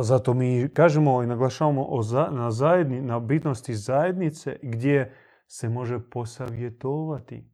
Zato 0.00 0.34
mi 0.34 0.68
kažemo 0.74 1.22
i 1.22 1.26
naglašavamo 1.26 1.86
o 1.88 2.02
na, 2.30 2.50
zajedni, 2.50 3.00
na 3.00 3.20
bitnosti 3.20 3.74
zajednice 3.74 4.58
gdje 4.62 5.14
se 5.46 5.68
može 5.68 6.10
posavjetovati 6.10 7.52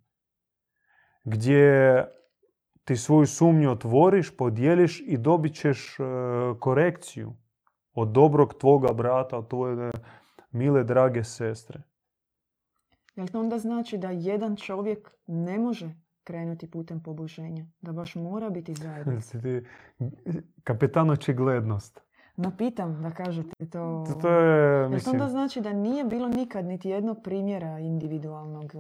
gdje 1.25 2.05
ti 2.85 2.97
svoju 2.97 3.27
sumnju 3.27 3.71
otvoriš, 3.71 4.37
podijeliš 4.37 5.03
i 5.07 5.19
dobit 5.19 5.55
ćeš 5.55 6.01
e, 6.01 6.03
korekciju 6.61 7.33
od 7.93 8.09
dobrog 8.09 8.55
tvoga 8.55 8.93
brata, 8.93 9.39
od 9.39 9.49
tvoje 9.49 9.91
mile, 10.51 10.85
drage 10.85 11.25
sestre. 11.25 11.83
Jel 13.17 13.29
to 13.29 13.41
onda 13.41 13.59
znači 13.59 13.99
da 13.99 14.11
jedan 14.11 14.57
čovjek 14.57 15.11
ne 15.27 15.59
može 15.59 15.95
krenuti 16.29 16.71
putem 16.71 17.03
poboženja? 17.03 17.67
Da 17.81 17.93
baš 17.93 18.15
mora 18.15 18.51
biti 18.51 18.75
zajedno? 18.75 19.21
Kapetan 20.65 21.11
očiglednost. 21.11 22.01
No 22.37 22.53
pitam 22.59 23.03
da 23.03 23.11
kažete 23.11 23.67
to. 23.67 24.05
To 24.23 24.31
je, 24.31 24.91
Jel 24.91 25.01
to 25.01 25.11
onda 25.11 25.29
znači 25.29 25.61
da 25.61 25.73
nije 25.73 26.05
bilo 26.05 26.29
nikad 26.29 26.65
niti 26.65 26.89
jednog 26.89 27.19
primjera 27.25 27.79
individualnog 27.79 28.75
e, 28.75 28.79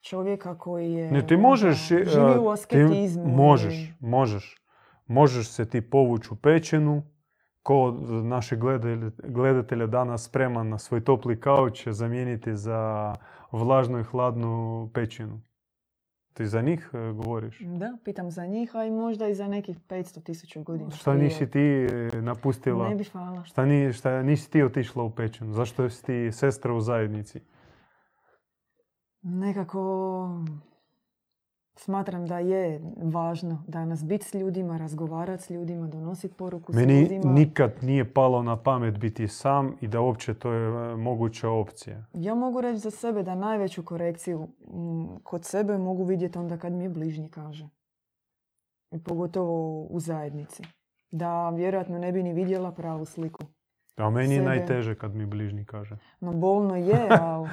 čovjeka 0.00 0.58
koji 0.58 0.92
je 0.92 1.12
ne, 1.12 1.26
ti 1.26 1.36
možeš, 1.36 1.88
živi 1.88 2.38
u 2.40 2.48
asketizmu. 2.48 3.24
Ti 3.24 3.30
možeš, 3.30 3.94
možeš. 4.00 4.56
Možeš 5.06 5.48
se 5.48 5.68
ti 5.68 5.90
povući 5.90 6.28
u 6.32 6.36
pećenu, 6.36 7.02
ko 7.62 7.94
naše 8.22 8.56
gledatelja 9.24 9.86
danas 9.86 10.24
spreman 10.24 10.68
na 10.68 10.78
svoj 10.78 11.04
topli 11.04 11.40
kauč 11.40 11.88
zamijeniti 11.88 12.56
za 12.56 13.12
vlažnu 13.52 14.00
i 14.00 14.04
hladnu 14.04 14.90
pećinu. 14.94 15.40
Ti 16.36 16.46
za 16.46 16.62
njih 16.62 16.90
e, 16.92 17.12
govoriš? 17.12 17.60
Da, 17.60 17.96
pitam 18.04 18.30
za 18.30 18.46
njih, 18.46 18.76
a 18.76 18.84
i 18.84 18.90
možda 18.90 19.28
i 19.28 19.34
za 19.34 19.48
nekih 19.48 19.78
500 19.88 20.22
tisuća 20.22 20.62
godina. 20.62 20.90
Šta 20.90 21.14
nisi 21.14 21.50
ti 21.50 21.60
e, 21.60 22.10
napustila? 22.22 22.88
Ne 22.88 22.94
bi 22.94 23.04
hvala. 23.04 23.44
Šta, 23.44 23.64
šta 23.92 24.22
nisi 24.22 24.50
ti 24.50 24.62
otišla 24.62 25.02
u 25.02 25.10
pećinu? 25.10 25.52
Zašto 25.52 25.90
si 25.90 26.04
ti 26.04 26.32
sestra 26.32 26.74
u 26.74 26.80
zajednici? 26.80 27.40
nekako 29.26 30.28
Smatram 31.78 32.26
da 32.26 32.38
je 32.38 32.80
važno 33.02 33.62
danas 33.68 34.04
biti 34.04 34.24
s 34.24 34.34
ljudima, 34.34 34.76
razgovarati 34.76 35.42
s 35.42 35.50
ljudima, 35.50 35.86
donositi 35.86 36.34
poruku 36.34 36.72
s 36.72 36.76
Meni 36.76 37.00
ljudima. 37.00 37.32
nikad 37.32 37.72
nije 37.82 38.12
palo 38.12 38.42
na 38.42 38.56
pamet 38.56 38.98
biti 38.98 39.28
sam 39.28 39.76
i 39.80 39.88
da 39.88 40.00
uopće 40.00 40.34
to 40.34 40.52
je 40.52 40.92
e, 40.92 40.96
moguća 40.96 41.50
opcija. 41.50 42.04
Ja 42.14 42.34
mogu 42.34 42.60
reći 42.60 42.78
za 42.78 42.90
sebe 42.90 43.22
da 43.22 43.34
najveću 43.34 43.82
korekciju 43.82 44.48
mm, 44.68 45.04
kod 45.22 45.44
sebe 45.44 45.78
mogu 45.78 46.04
vidjeti 46.04 46.38
onda 46.38 46.56
kad 46.58 46.72
mi 46.72 46.84
je 46.84 46.88
bližnji 46.90 47.28
kaže. 47.28 47.68
I 48.90 48.98
pogotovo 48.98 49.82
u 49.82 50.00
zajednici. 50.00 50.62
Da 51.10 51.50
vjerojatno 51.50 51.98
ne 51.98 52.12
bi 52.12 52.22
ni 52.22 52.32
vidjela 52.32 52.72
pravu 52.72 53.04
sliku. 53.04 53.44
A 53.96 54.10
meni 54.10 54.34
je 54.34 54.40
Sebe. 54.40 54.48
najteže 54.48 54.94
kad 54.94 55.14
mi 55.14 55.26
bližnji 55.26 55.64
kaže. 55.64 55.98
No 56.20 56.32
bolno 56.32 56.76
je, 56.76 57.08
ali 57.20 57.48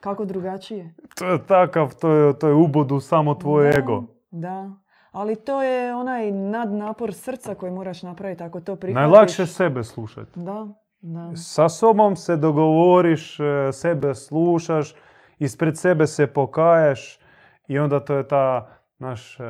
kako 0.00 0.24
drugačije? 0.24 0.94
To 1.18 1.26
je 1.26 1.46
takav, 1.46 1.94
to 2.00 2.10
je, 2.10 2.38
to 2.38 2.48
je 2.48 2.54
ubod 2.54 2.92
u 2.92 3.00
samo 3.00 3.34
tvoj 3.34 3.70
Da, 3.70 3.78
ego. 3.78 4.04
Da. 4.30 4.70
Ali 5.12 5.36
to 5.36 5.62
je 5.62 5.94
onaj 5.94 6.32
nadnapor 6.32 7.14
srca 7.14 7.54
koji 7.54 7.72
moraš 7.72 8.02
napraviti 8.02 8.42
ako 8.42 8.60
to 8.60 8.76
prihvatiš. 8.76 9.10
Najlakše 9.10 9.46
sebe 9.46 9.84
slušati. 9.84 10.30
Da, 10.40 10.68
da. 11.00 11.36
Sa 11.36 11.68
sobom 11.68 12.16
se 12.16 12.36
dogovoriš, 12.36 13.40
e, 13.40 13.72
sebe 13.72 14.14
slušaš, 14.14 14.94
ispred 15.38 15.78
sebe 15.78 16.06
se 16.06 16.26
pokaješ 16.26 17.20
i 17.68 17.78
onda 17.78 18.00
to 18.00 18.14
je 18.14 18.28
ta 18.28 18.68
naš, 18.98 19.40
e, 19.40 19.44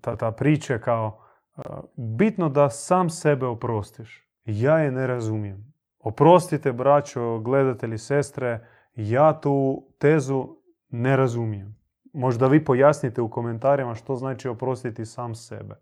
ta, 0.00 0.16
ta 0.16 0.30
priča 0.30 0.78
kao 0.78 1.18
e, 1.56 1.60
bitno 1.96 2.48
da 2.48 2.70
sam 2.70 3.10
sebe 3.10 3.46
oprostiš. 3.46 4.28
Ja 4.44 4.78
je 4.78 4.90
ne 4.90 5.06
razumijem. 5.06 5.73
Oprostite, 6.04 6.72
braćo, 6.72 7.38
gledatelji, 7.38 7.98
sestre, 7.98 8.66
ja 8.94 9.40
tu 9.40 9.86
tezu 9.98 10.56
ne 10.88 11.16
razumijem. 11.16 11.76
Možda 12.12 12.46
vi 12.46 12.64
pojasnite 12.64 13.22
u 13.22 13.30
komentarima 13.30 13.94
što 13.94 14.16
znači 14.16 14.48
oprostiti 14.48 15.04
sam 15.04 15.34
sebe. 15.34 15.74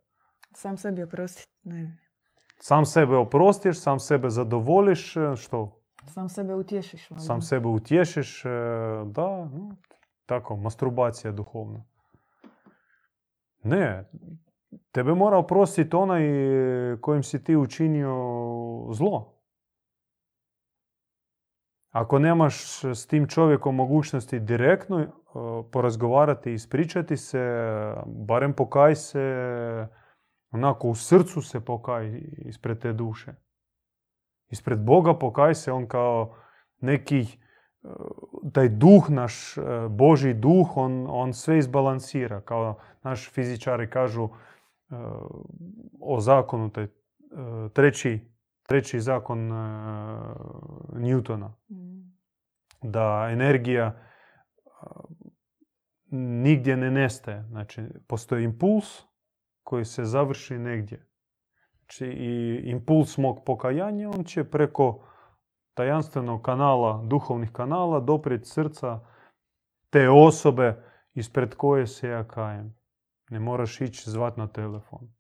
Sam 0.54 0.76
sebi 0.76 1.02
oprosti. 1.02 1.44
Ne. 1.62 1.98
Sam 2.58 2.86
sebe 2.86 3.16
oprostiš, 3.16 3.80
sam 3.80 4.00
sebe 4.00 4.30
zadovoljiš, 4.30 5.16
e, 5.16 5.36
što? 5.36 5.82
Sam 6.06 6.28
sebe 6.28 6.54
utješiš. 6.54 7.10
valjda. 7.10 7.24
Sam 7.24 7.42
sebe 7.42 7.68
utješiš, 7.68 8.44
e, 8.44 8.48
da, 9.06 9.44
no, 9.44 9.76
tako, 10.26 10.56
masturbacija 10.56 11.32
duhovna. 11.32 11.84
Ne, 13.62 14.10
tebe 14.92 15.14
mora 15.14 15.38
oprostiti 15.38 15.96
onaj 15.96 16.22
kojim 17.00 17.22
si 17.22 17.44
ti 17.44 17.56
učinio 17.56 18.16
zlo. 18.92 19.41
Ako 21.92 22.18
nemaš 22.18 22.84
s 22.84 23.06
tim 23.06 23.28
čovjekom 23.28 23.74
mogućnosti 23.74 24.40
direktno 24.40 25.00
e, 25.00 25.08
porazgovarati 25.72 26.50
i 26.50 26.54
ispričati 26.54 27.16
se, 27.16 27.64
barem 28.06 28.52
pokaj 28.52 28.94
se, 28.94 29.88
onako 30.50 30.88
u 30.88 30.94
srcu 30.94 31.42
se 31.42 31.64
pokaj 31.64 32.22
ispred 32.38 32.78
te 32.78 32.92
duše. 32.92 33.34
Ispred 34.50 34.78
Boga 34.84 35.18
pokaj 35.18 35.54
se 35.54 35.72
on 35.72 35.86
kao 35.86 36.34
neki 36.80 37.20
e, 37.20 37.26
taj 38.52 38.68
duh 38.68 39.10
naš, 39.10 39.58
e, 39.58 39.62
Boži 39.88 40.34
duh, 40.34 40.76
on, 40.76 41.06
on 41.10 41.32
sve 41.32 41.58
izbalansira. 41.58 42.40
Kao 42.40 42.78
naši 43.02 43.30
fizičari 43.30 43.90
kažu 43.90 44.28
o 46.00 46.20
zakonu, 46.20 46.70
taj 46.70 46.86
treći, 47.72 48.31
treći 48.62 49.00
zakon 49.00 49.52
e, 49.52 49.54
Newtona 50.92 51.50
Mm. 51.68 52.12
da 52.82 53.28
energija 53.32 53.86
a, 54.80 55.00
nigdje 56.16 56.76
ne 56.76 56.90
nestaje. 56.90 57.42
Znači, 57.42 57.82
postoji 58.06 58.44
impuls 58.44 59.02
koji 59.62 59.84
se 59.84 60.04
završi 60.04 60.58
negdje. 60.58 61.06
Znači, 61.78 62.06
i 62.06 62.62
impuls 62.70 63.18
mog 63.18 63.42
pokajanja, 63.46 64.10
on 64.10 64.24
će 64.24 64.44
preko 64.44 65.06
tajanstvenog 65.74 66.42
kanala, 66.42 67.04
duhovnih 67.06 67.52
kanala, 67.52 68.00
doprijeti 68.00 68.48
srca 68.48 69.00
te 69.90 70.08
osobe 70.10 70.82
ispred 71.14 71.54
koje 71.54 71.86
se 71.86 72.08
ja 72.08 72.28
kajem. 72.28 72.74
Ne 73.30 73.40
moraš 73.40 73.80
ići 73.80 74.10
zvat 74.10 74.36
na 74.36 74.46
telefon. 74.46 75.14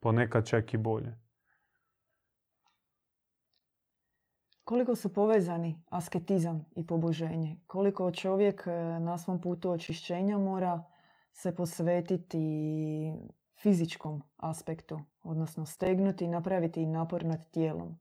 Ponekad 0.00 0.46
čak 0.46 0.74
i 0.74 0.76
bolje. 0.76 1.21
Koliko 4.64 4.96
su 4.96 5.12
povezani 5.12 5.82
asketizam 5.90 6.64
i 6.76 6.86
poboženje? 6.86 7.56
Koliko 7.66 8.10
čovjek 8.10 8.66
e, 8.66 8.70
na 9.00 9.18
svom 9.18 9.40
putu 9.40 9.70
očišćenja 9.70 10.38
mora 10.38 10.84
se 11.32 11.54
posvetiti 11.54 13.12
fizičkom 13.62 14.22
aspektu, 14.36 15.00
odnosno 15.22 15.66
stegnuti 15.66 16.24
i 16.24 16.28
napraviti 16.28 16.86
napor 16.86 17.24
nad 17.24 17.50
tijelom? 17.50 17.98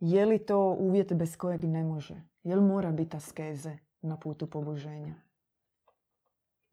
Je 0.00 0.26
li 0.26 0.38
to 0.38 0.76
uvjet 0.78 1.12
bez 1.12 1.36
kojeg 1.36 1.64
ne 1.64 1.84
može? 1.84 2.22
Je 2.42 2.56
li 2.56 2.62
mora 2.62 2.90
biti 2.90 3.16
askeze 3.16 3.78
na 4.00 4.16
putu 4.16 4.46
poboženja? 4.50 5.14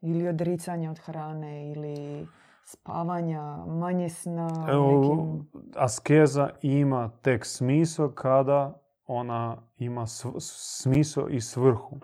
Ili 0.00 0.28
odricanja 0.28 0.90
od 0.90 0.98
hrane, 0.98 1.70
ili 1.72 2.26
spavanja, 2.64 3.56
manje 3.66 4.08
sna, 4.08 4.66
Evo, 4.68 5.00
nekim... 5.00 5.48
askeza 5.76 6.50
ima 6.62 7.10
tek 7.22 7.44
smisao 7.44 8.10
kada 8.10 8.85
ona 9.06 9.62
ima 9.76 10.06
smisao 10.40 11.28
i 11.28 11.40
svrhu. 11.40 12.00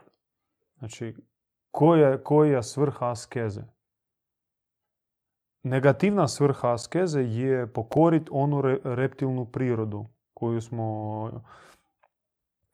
Znači, 0.79 1.17
koja, 1.71 2.25
koja 2.25 2.57
je 2.57 2.62
svrha 2.62 3.11
askeze? 3.11 3.62
Negativna 5.62 6.29
svrha 6.29 6.73
askeze 6.73 7.21
je 7.23 7.73
pokoriti 7.73 8.31
onu 8.33 8.62
re- 8.62 8.81
reptilnu 8.85 9.53
prirodu 9.53 10.07
koju 10.35 10.61
smo 10.61 11.31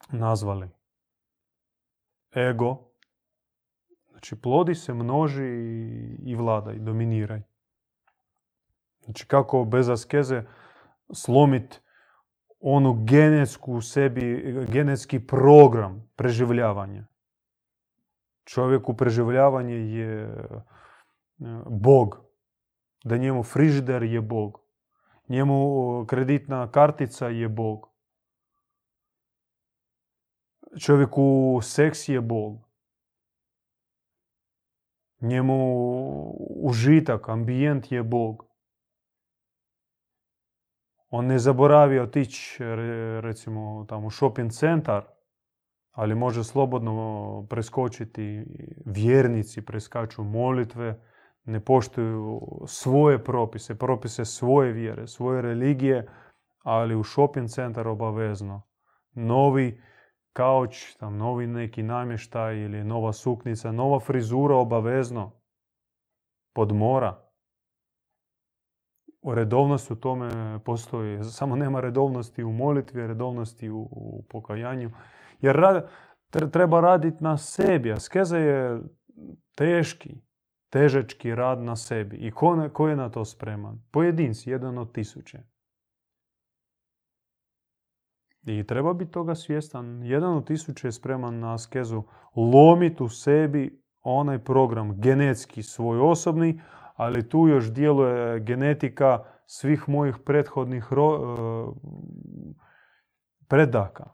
nazvali. 0.08 0.68
Ego. 2.36 2.84
Znači, 4.10 4.40
plodi 4.40 4.74
se, 4.74 4.94
množi 4.94 5.44
i- 6.24 6.34
vladaj, 6.34 6.78
dominiraj. 6.78 7.42
Znači 9.04 9.26
kako 9.26 9.64
bez 9.64 9.88
askeze 9.88 10.42
slomit 11.12 11.82
onu 12.60 13.04
genetsku 13.04 13.72
u 13.72 13.80
sebi, 13.80 14.56
genetski 14.72 15.26
program 15.26 16.10
preživljavanja. 16.16 17.06
Čovjeku 18.44 18.94
preživljavanje 18.94 19.74
je 19.74 20.22
e, 20.22 20.44
Bog. 21.66 22.20
Da 23.04 23.16
njemu 23.16 23.42
frižider 23.42 24.02
je 24.02 24.20
Bog. 24.20 24.60
Njemu 25.28 26.04
kreditna 26.06 26.70
kartica 26.70 27.28
je 27.28 27.48
Bog. 27.48 27.88
Čovjeku 30.80 31.58
seks 31.62 32.08
je 32.08 32.20
Bog. 32.20 32.68
Njemu 35.20 35.58
užitak, 36.62 37.28
ambijent 37.28 37.92
je 37.92 38.02
Bog. 38.02 38.47
On 41.10 41.26
ne 41.26 41.38
zaboravi 41.38 41.98
otići 41.98 42.64
re- 42.64 43.20
recimo 43.20 43.84
tamo 43.88 44.06
u 44.06 44.10
shopping 44.10 44.50
centar, 44.50 45.04
ali 45.92 46.14
može 46.14 46.44
slobodno 46.44 47.46
preskočiti 47.50 48.44
vjernici, 48.86 49.64
preskaču 49.64 50.24
molitve, 50.24 51.00
ne 51.44 51.60
poštuju 51.60 52.40
svoje 52.66 53.24
propise, 53.24 53.78
propise 53.78 54.24
svoje 54.24 54.72
vjere, 54.72 55.06
svoje 55.06 55.42
religije, 55.42 56.08
ali 56.62 56.94
u 56.94 57.04
shopping 57.04 57.48
centar 57.48 57.88
obavezno. 57.88 58.62
Novi 59.12 59.80
kauč, 60.32 60.94
tam 60.94 61.16
novi 61.16 61.46
neki 61.46 61.82
namještaj 61.82 62.56
ili 62.56 62.84
nova 62.84 63.12
suknica, 63.12 63.72
nova 63.72 64.00
frizura 64.00 64.56
obavezno. 64.56 65.32
Podmora. 66.54 67.27
Redovnost 69.22 69.90
u 69.90 69.96
tome 69.96 70.58
postoji. 70.64 71.24
Samo 71.24 71.56
nema 71.56 71.80
redovnosti 71.80 72.44
u 72.44 72.52
molitvi, 72.52 73.06
redovnosti 73.06 73.70
u, 73.70 74.24
pokajanju. 74.28 74.90
Jer 75.40 75.82
treba 76.52 76.80
raditi 76.80 77.24
na 77.24 77.36
sebi. 77.36 77.92
Askeza 77.92 78.38
je 78.38 78.80
teški, 79.54 80.14
težački 80.70 81.34
rad 81.34 81.62
na 81.62 81.76
sebi. 81.76 82.16
I 82.16 82.30
ko, 82.30 82.68
ko 82.72 82.88
je 82.88 82.96
na 82.96 83.10
to 83.10 83.24
spreman? 83.24 83.82
Pojedinci, 83.90 84.50
jedan 84.50 84.78
od 84.78 84.92
tisuće. 84.92 85.38
I 88.46 88.66
treba 88.66 88.92
biti 88.92 89.10
toga 89.10 89.34
svjestan. 89.34 90.02
Jedan 90.02 90.36
od 90.36 90.46
tisuće 90.46 90.88
je 90.88 90.92
spreman 90.92 91.38
na 91.38 91.54
askezu 91.54 92.02
lomiti 92.36 93.02
u 93.02 93.08
sebi 93.08 93.82
onaj 94.02 94.38
program 94.38 95.00
genetski 95.00 95.62
svoj 95.62 96.00
osobni, 96.00 96.60
ali 96.98 97.28
tu 97.28 97.48
još 97.48 97.72
djeluje 97.72 98.40
genetika 98.40 99.24
svih 99.46 99.88
mojih 99.88 100.16
prethodnih 100.24 100.84
ro- 100.92 101.20
e, 101.22 101.72
predaka. 103.48 104.04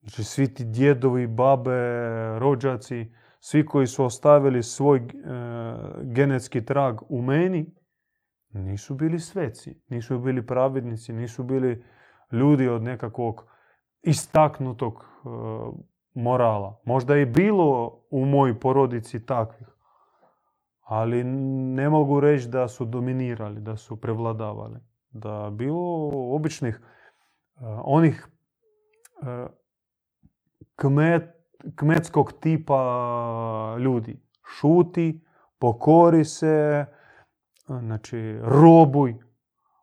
Znači 0.00 0.24
svi 0.24 0.54
ti 0.54 0.64
djedovi, 0.64 1.26
babe, 1.26 1.70
rođaci 2.38 3.12
svi 3.40 3.66
koji 3.66 3.86
su 3.86 4.04
ostavili 4.04 4.62
svoj 4.62 4.98
e, 4.98 5.02
genetski 6.02 6.64
trag 6.64 6.96
u 7.08 7.22
meni, 7.22 7.74
nisu 8.52 8.94
bili 8.94 9.18
sveci, 9.18 9.82
nisu 9.88 10.18
bili 10.18 10.46
pravednici, 10.46 11.12
nisu 11.12 11.42
bili 11.44 11.84
ljudi 12.32 12.68
od 12.68 12.82
nekakvog 12.82 13.46
istaknutog 14.02 14.94
e, 14.94 15.28
morala. 16.14 16.80
Možda 16.84 17.16
je 17.16 17.26
bilo 17.26 18.00
u 18.10 18.24
mojoj 18.26 18.60
porodici 18.60 19.26
takvih, 19.26 19.68
ali 20.90 21.24
ne 21.74 21.88
mogu 21.88 22.20
reći 22.20 22.48
da 22.48 22.68
su 22.68 22.84
dominirali, 22.84 23.60
da 23.60 23.76
su 23.76 23.96
prevladavali. 23.96 24.80
Da 25.10 25.50
bilo 25.52 26.10
običnih 26.34 26.80
e, 26.80 26.80
onih 27.84 28.28
e, 29.22 29.46
kmet, 30.76 31.22
kmetskog 31.76 32.32
tipa 32.40 33.76
ljudi. 33.78 34.22
Šuti, 34.46 35.24
pokori 35.58 36.24
se, 36.24 36.86
znači 37.66 38.38
robuj, 38.42 39.14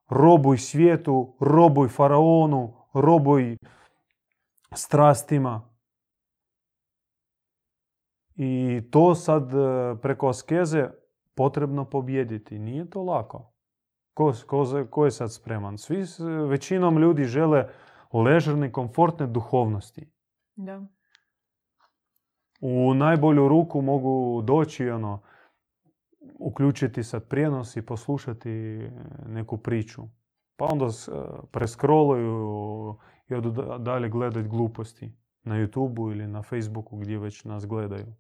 robuj 0.10 0.58
svijetu, 0.58 1.38
robuj 1.40 1.88
faraonu, 1.88 2.74
robuj 2.94 3.58
strastima. 4.76 5.67
I 8.38 8.82
to 8.92 9.16
sad 9.16 9.54
e, 9.54 9.96
preko 10.02 10.28
askeze 10.28 10.90
potrebno 11.36 11.86
pobjediti. 11.86 12.60
Nije 12.60 12.90
to 12.90 13.04
lako. 13.04 13.54
Ko, 14.14 14.34
ko, 14.90 15.06
je 15.06 15.12
sad 15.12 15.34
spreman? 15.34 15.78
Svi, 15.78 16.04
većinom 16.50 16.98
ljudi 16.98 17.24
žele 17.24 17.70
ležerne, 18.14 18.72
komfortne 18.72 19.28
duhovnosti. 19.28 20.10
Da. 20.56 20.82
U 22.62 22.94
najbolju 22.94 23.48
ruku 23.48 23.82
mogu 23.82 24.42
doći 24.42 24.90
ono, 24.90 25.22
uključiti 26.40 27.04
sad 27.04 27.28
prijenos 27.28 27.76
i 27.76 27.86
poslušati 27.86 28.50
neku 29.26 29.58
priču. 29.58 30.04
Pa 30.56 30.66
onda 30.66 30.86
e, 30.86 30.90
preskroluju 31.52 32.96
i 33.30 33.34
odu 33.34 33.78
dalje 33.80 34.10
gledati 34.10 34.48
gluposti 34.48 35.12
na 35.44 35.56
youtube 35.56 36.12
ili 36.12 36.28
na 36.28 36.42
Facebooku 36.42 36.98
gdje 36.98 37.20
već 37.20 37.44
nas 37.44 37.68
gledaju. 37.68 38.14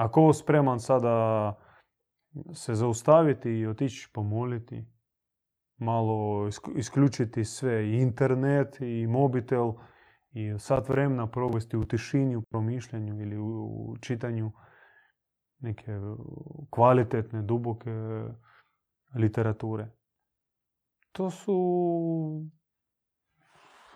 Ako 0.00 0.32
spreman 0.32 0.80
sada 0.80 1.54
se 2.54 2.74
zaustaviti 2.74 3.50
i 3.50 3.66
otići 3.66 4.10
pomoliti, 4.14 4.86
malo 5.76 6.48
isključiti 6.76 7.44
sve, 7.44 7.86
i 7.86 8.00
internet, 8.00 8.80
i 8.80 9.06
mobitel, 9.06 9.72
i 10.30 10.58
sat 10.58 10.88
vremena 10.88 11.26
provesti 11.26 11.76
u 11.76 11.84
tišini, 11.84 12.36
u 12.36 12.42
promišljanju 12.42 13.20
ili 13.20 13.38
u 13.38 13.96
čitanju 14.00 14.52
neke 15.58 15.92
kvalitetne, 16.70 17.42
duboke 17.42 17.90
literature. 19.14 19.90
To 21.12 21.30
su 21.30 21.56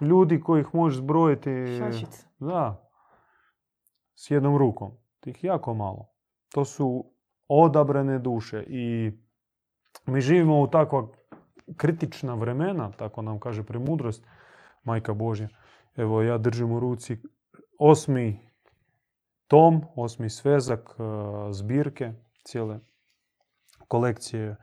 ljudi 0.01 0.41
kojih 0.41 0.75
možeš 0.75 0.99
zbrojiti... 0.99 1.51
Da. 2.39 2.91
S 4.15 4.31
jednom 4.31 4.57
rukom. 4.57 5.04
Tih 5.25 5.45
jako 5.45 5.75
malo. 5.75 6.09
To 6.53 6.65
su 6.65 7.05
odabrane 7.49 8.19
duše 8.19 8.65
i 8.69 9.13
mi 10.07 10.21
živimo 10.21 10.61
u 10.61 10.67
takva 10.67 11.09
kritična 11.77 12.35
vremena, 12.35 12.91
tako 12.91 13.23
nam 13.23 13.41
kaže 13.41 13.63
premudrost 13.63 14.27
Majka 14.83 15.15
Božja. 15.15 15.49
Evo 15.97 16.23
ja 16.23 16.39
držim 16.39 16.73
u 16.73 16.81
ruci 16.81 17.17
osmi 17.79 18.51
tom, 19.49 19.83
osmi 19.97 20.31
svezak 20.31 20.91
e, 20.99 21.03
zbirke, 21.53 22.13
cijele 22.45 22.81
kolekcije 23.89 24.57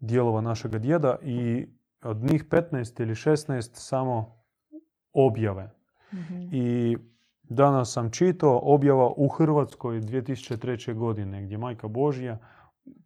dijelova 0.00 0.40
našega 0.40 0.78
djeda 0.78 1.18
i 1.22 1.66
od 2.02 2.16
njih 2.16 2.44
15 2.44 3.02
ili 3.02 3.14
16 3.14 3.70
samo 3.72 4.42
objave. 5.12 5.70
Mhm. 6.12 6.48
I 6.52 6.96
danas 7.48 7.92
sam 7.92 8.10
čitao 8.10 8.60
objava 8.62 9.12
u 9.16 9.28
Hrvatskoj 9.28 10.00
2003. 10.00 10.94
godine 10.94 11.42
gdje 11.42 11.58
Majka 11.58 11.88
Božja 11.88 12.38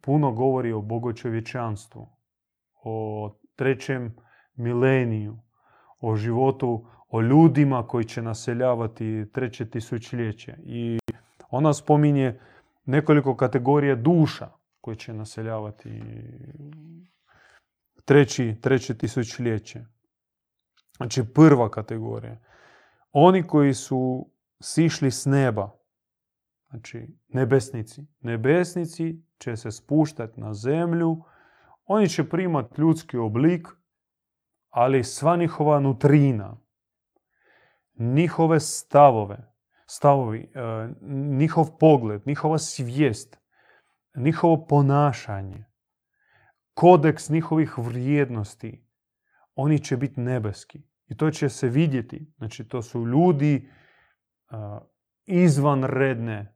puno 0.01 0.31
govori 0.31 0.71
o 0.71 0.81
bogočovječanstvu, 0.81 2.09
o 2.83 3.35
trećem 3.55 4.15
mileniju, 4.55 5.39
o 5.99 6.15
životu, 6.15 6.85
o 7.09 7.21
ljudima 7.21 7.87
koji 7.87 8.05
će 8.05 8.21
naseljavati 8.21 9.25
treće 9.33 9.69
tisućljeće. 9.69 10.55
I 10.63 10.99
ona 11.49 11.73
spominje 11.73 12.39
nekoliko 12.85 13.35
kategorija 13.35 13.95
duša 13.95 14.49
koji 14.81 14.97
će 14.97 15.13
naseljavati 15.13 16.01
treći, 18.05 18.55
treće 18.61 18.97
tisućljeće. 18.97 19.85
Znači 20.97 21.23
prva 21.33 21.69
kategorija. 21.69 22.37
Oni 23.11 23.47
koji 23.47 23.73
su 23.73 24.31
sišli 24.61 25.11
s 25.11 25.25
neba, 25.25 25.79
znači 26.69 27.07
nebesnici. 27.27 28.01
Nebesnici 28.19 29.23
će 29.37 29.55
se 29.55 29.71
spuštati 29.71 30.41
na 30.41 30.53
zemlju, 30.53 31.23
oni 31.85 32.09
će 32.09 32.29
primati 32.29 32.81
ljudski 32.81 33.17
oblik, 33.17 33.67
ali 34.69 35.03
sva 35.03 35.35
njihova 35.35 35.79
nutrina, 35.79 36.57
njihove 37.95 38.59
stavove, 38.59 39.53
stavovi, 39.87 40.51
e, 40.53 40.89
njihov 41.11 41.77
pogled, 41.79 42.21
njihova 42.25 42.57
svijest, 42.57 43.37
njihovo 44.15 44.65
ponašanje, 44.67 45.65
kodeks 46.73 47.29
njihovih 47.29 47.77
vrijednosti, 47.77 48.85
oni 49.55 49.79
će 49.79 49.97
biti 49.97 50.19
nebeski. 50.21 50.88
I 51.09 51.17
to 51.17 51.31
će 51.31 51.49
se 51.49 51.69
vidjeti. 51.69 52.33
Znači, 52.37 52.67
to 52.67 52.81
su 52.81 53.05
ljudi 53.05 53.69
uh, 54.51 54.57
izvanredne 55.25 56.55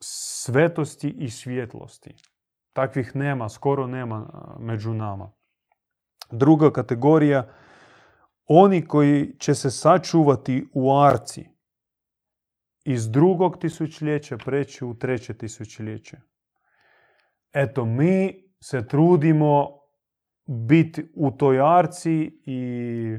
svetosti 0.00 1.08
i 1.08 1.30
svjetlosti. 1.30 2.14
Takvih 2.72 3.16
nema, 3.16 3.48
skoro 3.48 3.86
nema 3.86 4.28
među 4.60 4.94
nama. 4.94 5.32
Druga 6.30 6.72
kategorija, 6.72 7.48
oni 8.46 8.86
koji 8.86 9.36
će 9.38 9.54
se 9.54 9.70
sačuvati 9.70 10.68
u 10.74 10.98
arci 10.98 11.48
iz 12.84 13.10
drugog 13.10 13.58
tisućljeća 13.58 14.36
preći 14.36 14.84
u 14.84 14.94
treće 14.94 15.34
tisućljeće. 15.34 16.16
Eto, 17.52 17.84
mi 17.84 18.44
se 18.60 18.88
trudimo 18.88 19.68
biti 20.46 21.12
u 21.14 21.30
toj 21.30 21.78
arci 21.78 22.40
i 22.46 23.18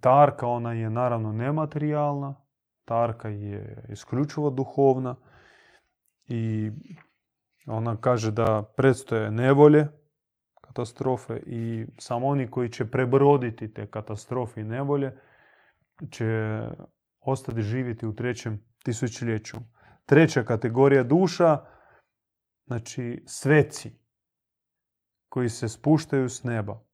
tarka 0.00 0.46
ona 0.46 0.72
je 0.72 0.90
naravno 0.90 1.32
nematerijalna, 1.32 2.34
tarka 2.84 3.28
je 3.28 3.86
isključivo 3.88 4.50
duhovna 4.50 5.16
i 6.24 6.70
ona 7.66 7.96
kaže 7.96 8.30
da 8.30 8.72
predstoje 8.76 9.30
nevolje, 9.30 9.88
katastrofe 10.60 11.36
i 11.46 11.86
samo 11.98 12.26
oni 12.26 12.50
koji 12.50 12.68
će 12.68 12.90
prebroditi 12.90 13.74
te 13.74 13.90
katastrofe 13.90 14.60
i 14.60 14.64
nevolje 14.64 15.18
će 16.10 16.60
ostati 17.20 17.62
živjeti 17.62 18.06
u 18.06 18.14
trećem 18.14 18.64
tisućljeću. 18.84 19.56
Treća 20.06 20.42
kategorija 20.42 21.02
duša, 21.02 21.58
znači 22.66 23.24
sveci, 23.26 24.02
koji 25.28 25.48
se 25.48 25.68
spuštaju 25.68 26.28
s 26.28 26.44
neba. 26.44 26.84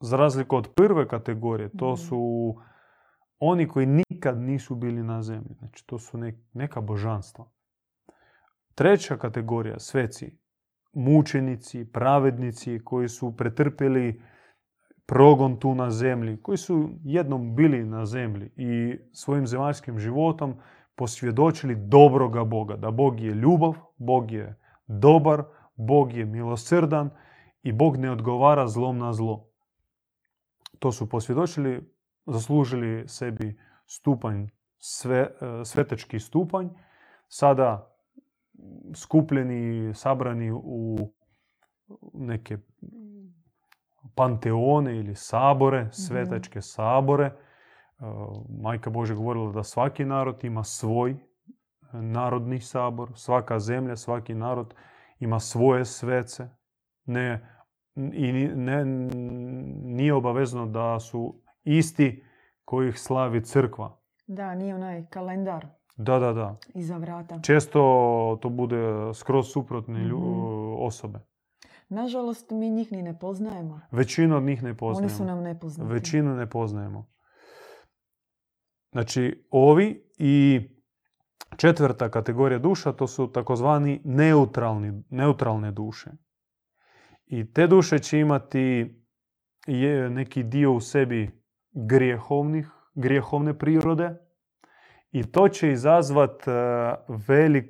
Za 0.00 0.16
razliku 0.16 0.56
od 0.56 0.68
prve 0.74 1.08
kategorije, 1.08 1.68
to 1.78 1.92
mhm. 1.92 1.96
su 1.96 2.54
oni 3.38 3.68
koji 3.68 3.86
nikad 3.86 4.40
nisu 4.40 4.74
bili 4.74 5.02
na 5.02 5.22
zemlji. 5.22 5.54
Znači, 5.58 5.86
to 5.86 5.98
su 5.98 6.18
neka 6.52 6.80
božanstva. 6.80 7.50
Treća 8.74 9.16
kategorija, 9.16 9.78
sveci, 9.78 10.38
mučenici, 10.92 11.84
pravednici 11.92 12.80
koji 12.84 13.08
su 13.08 13.36
pretrpjeli 13.36 14.22
progon 15.06 15.56
tu 15.56 15.74
na 15.74 15.90
zemlji, 15.90 16.42
koji 16.42 16.58
su 16.58 16.90
jednom 17.04 17.54
bili 17.56 17.84
na 17.84 18.06
zemlji 18.06 18.50
i 18.56 18.98
svojim 19.12 19.46
zemaljskim 19.46 19.98
životom 19.98 20.54
posvjedočili 20.94 21.74
dobroga 21.74 22.44
Boga. 22.44 22.76
Da 22.76 22.90
Bog 22.90 23.20
je 23.20 23.34
ljubav, 23.34 23.74
Bog 23.96 24.30
je 24.30 24.58
dobar, 24.86 25.42
Bog 25.76 26.12
je 26.12 26.24
milosrdan 26.24 27.10
i 27.62 27.72
Bog 27.72 27.96
ne 27.96 28.10
odgovara 28.10 28.68
zlom 28.68 28.98
na 28.98 29.12
zlo. 29.12 29.49
To 30.80 30.92
su 30.92 31.08
posvjedočili, 31.08 31.94
zaslužili 32.26 33.08
sebi 33.08 33.58
stupanj, 33.86 34.46
sve, 34.78 35.18
e, 35.18 35.64
svetečki 35.64 36.20
stupanj, 36.20 36.68
sada 37.28 37.96
skupljeni, 38.94 39.94
sabrani 39.94 40.50
u 40.52 40.98
neke 42.14 42.58
panteone 44.14 44.96
ili 44.96 45.14
sabore, 45.14 45.80
mhm. 45.80 45.90
svetačke 45.92 46.62
sabore, 46.62 47.32
Majka 48.48 48.90
Bože 48.90 49.14
govorila 49.14 49.52
da 49.52 49.62
svaki 49.62 50.04
narod 50.04 50.44
ima 50.44 50.64
svoj 50.64 51.16
narodni 51.92 52.60
sabor, 52.60 53.12
svaka 53.14 53.58
zemlja, 53.58 53.96
svaki 53.96 54.34
narod 54.34 54.74
ima 55.18 55.40
svoje 55.40 55.84
svece. 55.84 56.48
Ne, 57.04 57.59
I 58.12 58.32
ne, 58.48 58.84
nije 59.84 60.14
obavezno 60.14 60.66
da 60.66 61.00
su 61.00 61.34
isti 61.64 62.24
kojih 62.64 62.98
slavi 62.98 63.44
crkva. 63.44 64.00
Da, 64.26 64.54
nije 64.54 64.74
onaj 64.74 65.06
kalendar 65.06 65.66
Da, 65.96 66.18
da, 66.18 66.32
da. 66.32 66.56
iza 66.74 66.96
vrata. 66.96 67.40
Često 67.42 67.80
to 68.42 68.48
bude 68.48 68.84
skroz 69.14 69.46
suprotne 69.46 70.04
Mhm. 70.04 70.14
osobe. 70.78 71.18
Nažalost, 71.88 72.50
mi 72.50 72.70
njih 72.70 72.92
ni 72.92 73.02
ne 73.02 73.18
poznajemo. 73.18 73.80
Većinu 73.90 74.36
od 74.36 74.42
njih 74.42 74.62
ne 74.62 74.76
poznajemo. 74.76 75.06
Oni 75.06 75.16
su 75.16 75.24
nam 75.24 75.42
nepoznati. 75.42 75.92
Većinu 75.92 76.36
ne 76.36 76.50
poznajemo. 76.50 77.06
Znači, 78.92 79.46
ovi 79.50 80.10
i 80.18 80.60
četvrta 81.56 82.10
kategorija 82.10 82.58
duša, 82.58 82.92
to 82.92 83.06
su 83.06 83.32
takozvani 83.32 84.00
neutralni, 84.04 85.02
neutralne 85.10 85.70
duše. 85.72 86.10
I 87.30 87.52
te 87.52 87.66
duše 87.66 87.98
će 87.98 88.18
imati 88.18 88.94
neki 90.10 90.42
dio 90.42 90.72
u 90.72 90.80
sebi 90.80 91.30
grijehovnih, 91.72 92.70
grijehovne 92.94 93.58
prirode 93.58 94.14
i 95.12 95.22
to 95.22 95.48
će 95.48 95.72
izazvat 95.72 96.48
e, 96.48 96.52
velik, 97.28 97.64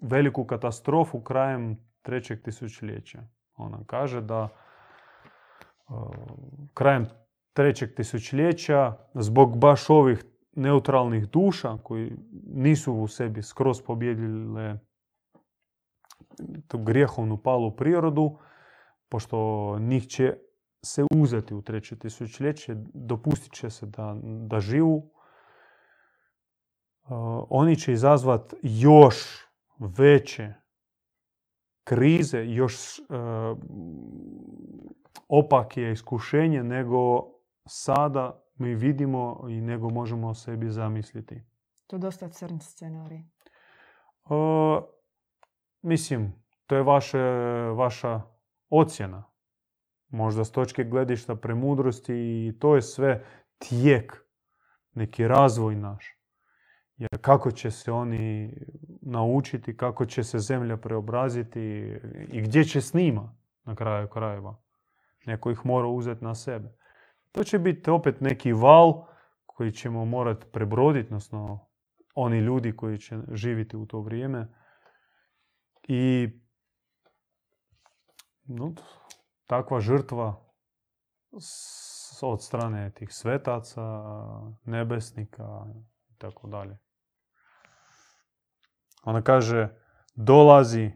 veliku 0.00 0.44
katastrofu 0.44 1.20
krajem 1.20 1.76
trećeg 2.02 2.42
tisućljeća. 2.42 3.22
Ona 3.56 3.78
kaže 3.86 4.20
da 4.20 4.48
e, 4.48 5.92
krajem 6.74 7.06
trećeg 7.52 7.94
tisućljeća 7.94 8.96
zbog 9.14 9.58
baš 9.58 9.90
ovih 9.90 10.24
neutralnih 10.52 11.28
duša 11.28 11.78
koji 11.82 12.12
nisu 12.46 12.94
u 12.94 13.08
sebi 13.08 13.42
skroz 13.42 13.82
pobjedile 13.82 14.78
tu 16.68 16.78
grijehovnu 16.78 17.42
palu 17.42 17.76
prirodu, 17.76 18.38
pošto 19.08 19.78
njih 19.78 20.06
će 20.06 20.34
se 20.84 21.04
uzeti 21.14 21.54
u 21.54 21.62
treće 21.62 21.98
tisućljeće, 21.98 22.76
dopustit 22.94 23.52
će 23.52 23.70
se 23.70 23.86
da, 23.86 24.16
da 24.22 24.60
živu, 24.60 24.96
uh, 24.96 25.10
oni 27.50 27.76
će 27.76 27.92
izazvat 27.92 28.54
još 28.62 29.16
veće 29.78 30.54
krize, 31.84 32.44
još 32.46 32.98
uh, 32.98 33.06
opakije 35.28 35.92
iskušenje 35.92 36.62
nego 36.62 37.22
sada 37.68 38.42
mi 38.54 38.74
vidimo 38.74 39.46
i 39.48 39.60
nego 39.60 39.90
možemo 39.90 40.28
o 40.28 40.34
sebi 40.34 40.70
zamisliti. 40.70 41.42
To 41.86 41.96
je 41.96 42.00
dosta 42.00 42.28
crn 42.28 42.60
scenarij. 42.60 43.22
Uh, 44.24 44.84
mislim, 45.82 46.32
to 46.66 46.76
je 46.76 46.82
vaše, 46.82 47.22
vaša 47.76 48.35
ocjena. 48.70 49.24
Možda 50.08 50.44
s 50.44 50.52
točke 50.52 50.84
gledišta 50.84 51.36
premudrosti 51.36 52.14
i 52.14 52.58
to 52.58 52.74
je 52.74 52.82
sve 52.82 53.24
tijek, 53.58 54.24
neki 54.94 55.28
razvoj 55.28 55.76
naš. 55.76 56.16
Jer 56.96 57.20
kako 57.20 57.50
će 57.50 57.70
se 57.70 57.92
oni 57.92 58.54
naučiti, 59.02 59.76
kako 59.76 60.06
će 60.06 60.24
se 60.24 60.38
zemlja 60.38 60.76
preobraziti 60.76 61.60
i 62.32 62.40
gdje 62.40 62.64
će 62.64 62.80
s 62.80 62.94
njima 62.94 63.36
na 63.64 63.74
kraju 63.74 64.08
krajeva. 64.08 64.62
Neko 65.26 65.50
ih 65.50 65.60
mora 65.64 65.88
uzeti 65.88 66.24
na 66.24 66.34
sebe. 66.34 66.76
To 67.32 67.44
će 67.44 67.58
biti 67.58 67.90
opet 67.90 68.20
neki 68.20 68.52
val 68.52 69.06
koji 69.46 69.72
ćemo 69.72 70.04
morati 70.04 70.46
prebroditi, 70.52 71.06
odnosno 71.06 71.68
oni 72.14 72.38
ljudi 72.38 72.76
koji 72.76 72.98
će 72.98 73.18
živjeti 73.32 73.76
u 73.76 73.86
to 73.86 74.00
vrijeme. 74.00 74.48
I 75.88 76.30
no, 78.46 78.74
takva 79.46 79.80
žrtva 79.80 80.50
s- 81.40 82.22
od 82.22 82.42
strane 82.42 82.92
tih 82.94 83.08
svetaca, 83.12 83.82
nebesnika 84.64 85.64
i 86.08 86.16
tako 86.18 86.46
dalje. 86.48 86.78
Ona 89.02 89.22
kaže, 89.22 89.68
dolazi 90.14 90.92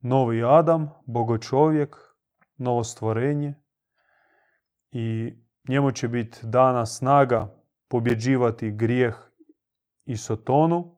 novi 0.00 0.44
Adam, 0.44 0.90
bogočovjek, 1.06 1.96
novo 2.56 2.84
stvorenje 2.84 3.54
i 4.90 5.34
njemu 5.68 5.92
će 5.92 6.08
biti 6.08 6.38
dana 6.42 6.86
snaga 6.86 7.62
pobjeđivati 7.88 8.70
grijeh 8.70 9.14
i 10.04 10.16
sotonu 10.16 10.96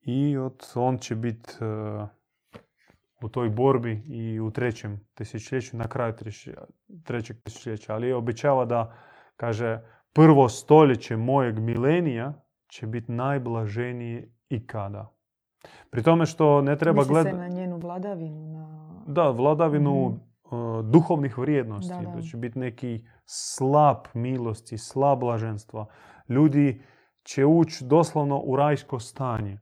i 0.00 0.36
od, 0.36 0.72
on 0.74 0.98
će 0.98 1.14
biti 1.16 1.50
e, 1.60 2.06
u 3.22 3.28
toj 3.28 3.50
borbi 3.50 4.02
i 4.06 4.40
u 4.40 4.50
trećem 4.50 5.00
tisućljeću, 5.14 5.76
na 5.76 5.88
kraju 5.88 6.12
treće- 6.12 6.54
trećeg 7.04 7.36
tisućljeća. 7.42 7.94
Ali 7.94 8.12
obećava 8.12 8.64
da, 8.64 8.92
kaže, 9.36 9.80
prvo 10.12 10.48
stoljeće 10.48 11.16
mojeg 11.16 11.58
milenija 11.58 12.32
će 12.68 12.86
biti 12.86 13.12
najblaženije 13.12 14.28
ikada. 14.48 15.14
Pri 15.90 16.02
tome 16.02 16.26
što 16.26 16.62
ne 16.62 16.78
treba 16.78 17.00
Misli 17.00 17.06
se 17.06 17.12
gledati... 17.12 17.36
na 17.36 17.48
njenu 17.48 17.78
vladavinu, 17.78 18.48
na... 18.48 18.92
Da, 19.06 19.30
vladavinu 19.30 20.08
Mhm. 20.08 20.56
uh, 20.56 20.84
duhovnih 20.84 21.38
vrijednosti. 21.38 21.94
Da, 21.94 22.00
Da, 22.00 22.16
da. 22.16 22.22
će 22.22 22.36
biti 22.36 22.58
neki 22.58 23.04
slab 23.24 23.96
milosti, 24.14 24.78
slab 24.78 25.18
blaženstva. 25.18 25.86
Ljudi 26.28 26.82
će 27.22 27.44
ući 27.46 27.84
doslovno 27.84 28.38
u 28.38 28.56
rajsko 28.56 28.98
stanje. 28.98 29.58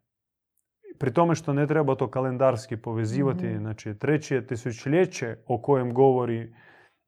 Pri 1.00 1.12
tome 1.12 1.34
što 1.34 1.52
ne 1.52 1.66
treba 1.66 1.94
to 1.94 2.10
kalendarski 2.10 2.76
povezivati, 2.76 3.46
Mhm. 3.46 3.58
znači 3.58 3.94
treće 3.98 4.46
tisućljeće 4.46 5.36
o 5.46 5.62
kojem 5.62 5.94
govori 5.94 6.54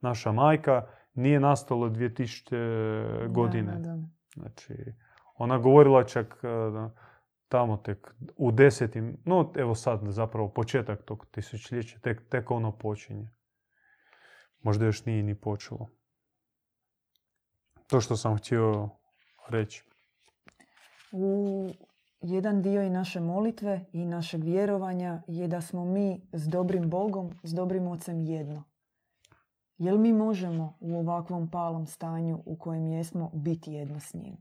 naša 0.01 0.33
majka 0.33 0.87
nije 1.15 1.41
nastalo 1.41 1.89
2000 1.89 3.29
godine. 3.29 3.73
Da, 3.73 3.79
da. 3.79 3.99
Znači, 4.35 4.75
ona 5.35 5.59
govorila 5.59 6.05
čak 6.05 6.41
e, 6.43 6.47
da 6.49 6.91
tamo 7.49 7.77
tek 7.77 8.15
u 8.37 8.53
desetim, 8.53 9.17
no 9.25 9.53
evo 9.57 9.75
sad 9.75 10.01
zapravo 10.05 10.49
početak 10.49 11.03
tog 11.05 11.27
tisućljeća, 11.31 11.99
tek, 11.99 12.29
tek 12.29 12.51
ono 12.51 12.73
počinje. 12.79 13.29
Možda 14.63 14.85
još 14.87 15.05
nije 15.05 15.23
ni 15.23 15.35
počelo. 15.35 15.89
To 17.87 18.01
što 18.01 18.17
sam 18.17 18.37
htio 18.37 18.89
reći. 19.49 19.85
U 21.13 21.69
jedan 22.23 22.63
dio 22.63 22.83
i 22.83 22.91
naše 22.91 23.21
molitve 23.21 23.85
i 23.93 24.05
našeg 24.05 24.45
vjerovanja 24.45 25.23
je 25.27 25.49
da 25.49 25.61
smo 25.61 25.85
mi 25.85 26.21
s 26.33 26.49
dobrim 26.49 26.91
Bogom, 26.91 27.31
s 27.43 27.55
dobrim 27.55 27.89
Ocem 27.89 28.21
jedno. 28.21 28.65
Jel 29.79 29.99
mi 29.99 30.13
možemo 30.13 30.77
u 30.81 30.99
ovakvom 30.99 31.51
palom 31.51 31.87
stanju 31.87 32.43
u 32.47 32.57
kojem 32.57 32.87
jesmo 32.87 33.31
biti 33.35 33.73
jedno 33.73 34.01
s 34.01 34.15
njim? 34.15 34.37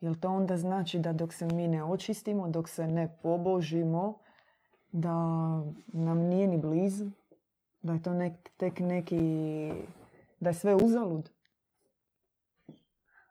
Jel 0.00 0.14
to 0.14 0.30
onda 0.30 0.56
znači 0.56 0.98
da 0.98 1.12
dok 1.12 1.32
se 1.32 1.46
mi 1.46 1.68
ne 1.68 1.84
očistimo, 1.84 2.48
dok 2.48 2.68
se 2.68 2.86
ne 2.86 3.18
pobožimo, 3.22 4.18
da 4.92 5.14
nam 5.86 6.18
nije 6.18 6.46
ni 6.46 6.58
blizu? 6.58 7.10
Da 7.82 7.92
je 7.92 8.02
to 8.02 8.10
nek- 8.10 8.50
tek 8.56 8.80
neki... 8.80 9.72
da 10.40 10.50
je 10.50 10.54
sve 10.54 10.74
uzalud? 10.74 11.30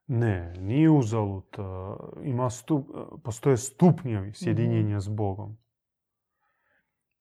Ne, 0.08 0.54
nije 0.60 0.90
uzalud. 0.90 1.58
Ima 2.24 2.50
stup, 2.50 2.88
postoje 3.24 3.58
stupnjevi 3.58 4.34
sjedinjenja 4.34 5.00
s 5.00 5.10
Bogom. 5.10 5.58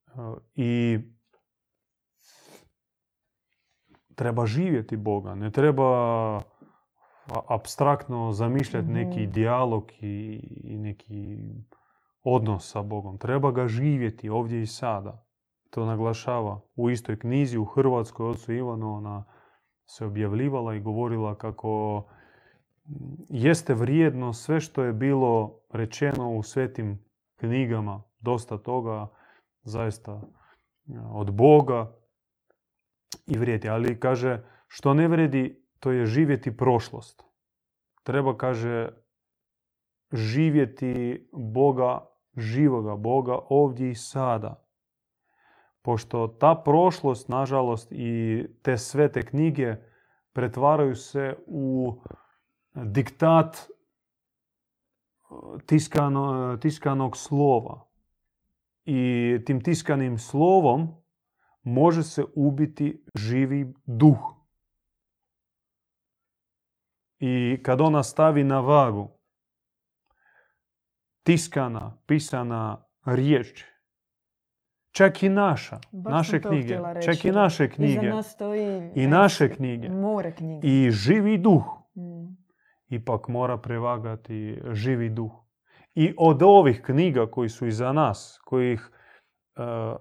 E, 0.06 0.10
I 0.54 0.98
treba 4.14 4.46
živjeti 4.46 4.96
Boga. 4.96 5.34
Ne 5.34 5.50
treba 5.50 6.42
abstraktno 7.48 8.32
zamišljati 8.32 8.88
neki 8.88 9.22
Mhm. 9.22 9.32
dijalog 9.32 9.92
i, 10.00 10.40
i 10.64 10.78
neki 10.78 11.38
odnos 12.22 12.70
sa 12.70 12.82
Bogom. 12.82 13.18
Treba 13.18 13.50
ga 13.50 13.68
živjeti 13.68 14.28
ovdje 14.28 14.62
i 14.62 14.66
sada. 14.66 15.26
To 15.70 15.86
naglašava 15.86 16.60
u 16.76 16.90
istoj 16.90 17.18
knjizi 17.18 17.58
u 17.58 17.64
Hrvatskoj 17.64 18.30
ocu 18.30 18.52
ona 18.68 19.24
se 19.86 20.06
objavljivala 20.06 20.74
i 20.74 20.80
govorila 20.80 21.38
kako 21.38 22.04
jeste 23.28 23.74
vrijedno 23.74 24.32
sve 24.32 24.60
što 24.60 24.82
je 24.82 24.92
bilo 24.92 25.60
rečeno 25.70 26.36
u 26.36 26.42
svetim 26.42 27.04
knjigama, 27.36 28.02
dosta 28.18 28.58
toga 28.58 29.08
zaista 29.62 30.12
e, 30.12 30.22
od 31.12 31.30
Boga 31.30 31.96
i 33.26 33.38
vrijedi. 33.38 33.68
Ali 33.68 34.00
kaže, 34.00 34.44
što 34.66 34.94
ne 34.94 35.08
vrijedi, 35.08 35.66
to 35.80 35.90
je 35.90 36.06
živjeti 36.06 36.56
prošlost. 36.56 37.24
Treba, 38.02 38.36
kaže, 38.36 38.88
živjeti 40.12 41.28
Boga, 41.32 42.06
živoga 42.36 42.96
Boga 42.96 43.38
ovdje 43.48 43.90
i 43.90 43.94
sada. 43.94 44.60
Pošto 45.82 46.28
ta 46.28 46.62
prošlost, 46.64 47.28
nažalost, 47.28 47.92
i 47.92 48.44
te 48.62 48.78
sve 48.78 49.12
te 49.12 49.22
knjige 49.22 49.76
pretvaraju 50.32 50.94
se 50.94 51.36
u 51.46 52.00
diktat 52.74 53.68
tiskano, 55.66 56.56
tiskanog 56.56 57.16
slova. 57.16 57.86
I 58.84 59.38
tim 59.46 59.62
tiskanim 59.62 60.18
slovom 60.18 60.88
može 61.62 62.02
se 62.02 62.24
ubiti 62.34 63.04
živi 63.14 63.74
duh. 63.86 64.34
I 67.18 67.60
kad 67.62 67.80
ona 67.80 68.02
stavi 68.02 68.44
na 68.44 68.60
vagu 68.60 69.10
tiskana, 71.22 71.98
pisana 72.06 72.84
riječ, 73.04 73.64
čak 74.90 75.22
i 75.22 75.28
naša, 75.28 75.80
naše 75.92 76.40
knjige, 76.40 76.78
čak 77.04 77.24
i 77.24 77.32
naše 77.32 77.70
knjige, 77.70 78.12
i 78.94 79.06
naše 79.06 79.54
knjige, 79.54 79.88
i 80.62 80.90
živi 80.90 81.38
duh, 81.38 81.64
mm. 81.94 82.43
Ipak 82.88 83.28
mora 83.28 83.58
prevagati 83.58 84.60
živi 84.72 85.08
duh. 85.08 85.32
I 85.94 86.14
od 86.18 86.42
ovih 86.42 86.82
knjiga 86.82 87.26
koji 87.26 87.48
su 87.48 87.66
iza 87.66 87.92
nas, 87.92 88.40
kojih 88.44 88.90
uh, 89.56 89.96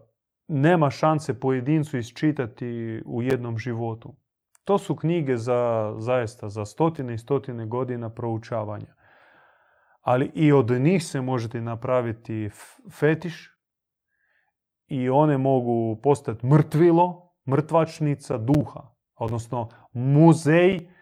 nema 0.47 0.89
šanse 0.89 1.39
pojedincu 1.39 1.97
isčitati 1.97 3.01
u 3.05 3.21
jednom 3.21 3.57
životu, 3.57 4.15
to 4.63 4.77
su 4.77 4.95
knjige 4.95 5.37
za, 5.37 5.93
zaista 5.97 6.49
za 6.49 6.65
stotine 6.65 7.13
i 7.13 7.17
stotine 7.17 7.65
godina 7.65 8.09
proučavanja. 8.09 8.95
Ali 10.01 10.31
i 10.33 10.51
od 10.51 10.71
njih 10.71 11.03
se 11.03 11.21
možete 11.21 11.61
napraviti 11.61 12.49
fetiš 12.99 13.53
i 14.87 15.09
one 15.09 15.37
mogu 15.37 16.01
postati 16.03 16.45
mrtvilo, 16.45 17.33
mrtvačnica 17.49 18.37
duha, 18.37 18.81
odnosno 19.15 19.69
muzej 19.93 20.75
e, 20.75 20.92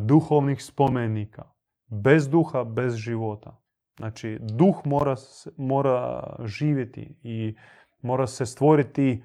duhovnih 0.00 0.64
spomenika. 0.64 1.44
Bez 1.86 2.28
duha, 2.28 2.64
bez 2.64 2.94
života. 2.94 3.60
Znači, 3.98 4.38
duh 4.40 4.76
mora, 4.84 5.14
mora 5.56 6.36
živjeti 6.44 7.18
i 7.22 7.56
mora 8.02 8.26
se 8.26 8.46
stvoriti 8.46 9.22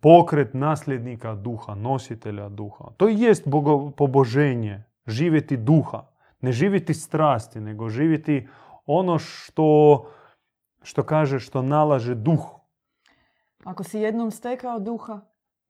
pokret 0.00 0.54
nasljednika 0.54 1.34
duha, 1.34 1.74
nositelja 1.74 2.48
duha. 2.48 2.84
To 2.96 3.08
i 3.08 3.20
jest 3.20 3.44
poboženje, 3.96 4.84
živjeti 5.06 5.56
duha. 5.56 6.06
Ne 6.40 6.52
živjeti 6.52 6.94
strasti, 6.94 7.60
nego 7.60 7.88
živjeti 7.88 8.48
ono 8.86 9.18
što, 9.18 10.02
što 10.82 11.02
kaže, 11.02 11.38
što 11.38 11.62
nalaže 11.62 12.14
duh. 12.14 12.56
Ako 13.64 13.84
si 13.84 13.98
jednom 13.98 14.30
stekao 14.30 14.80
duha, 14.80 15.20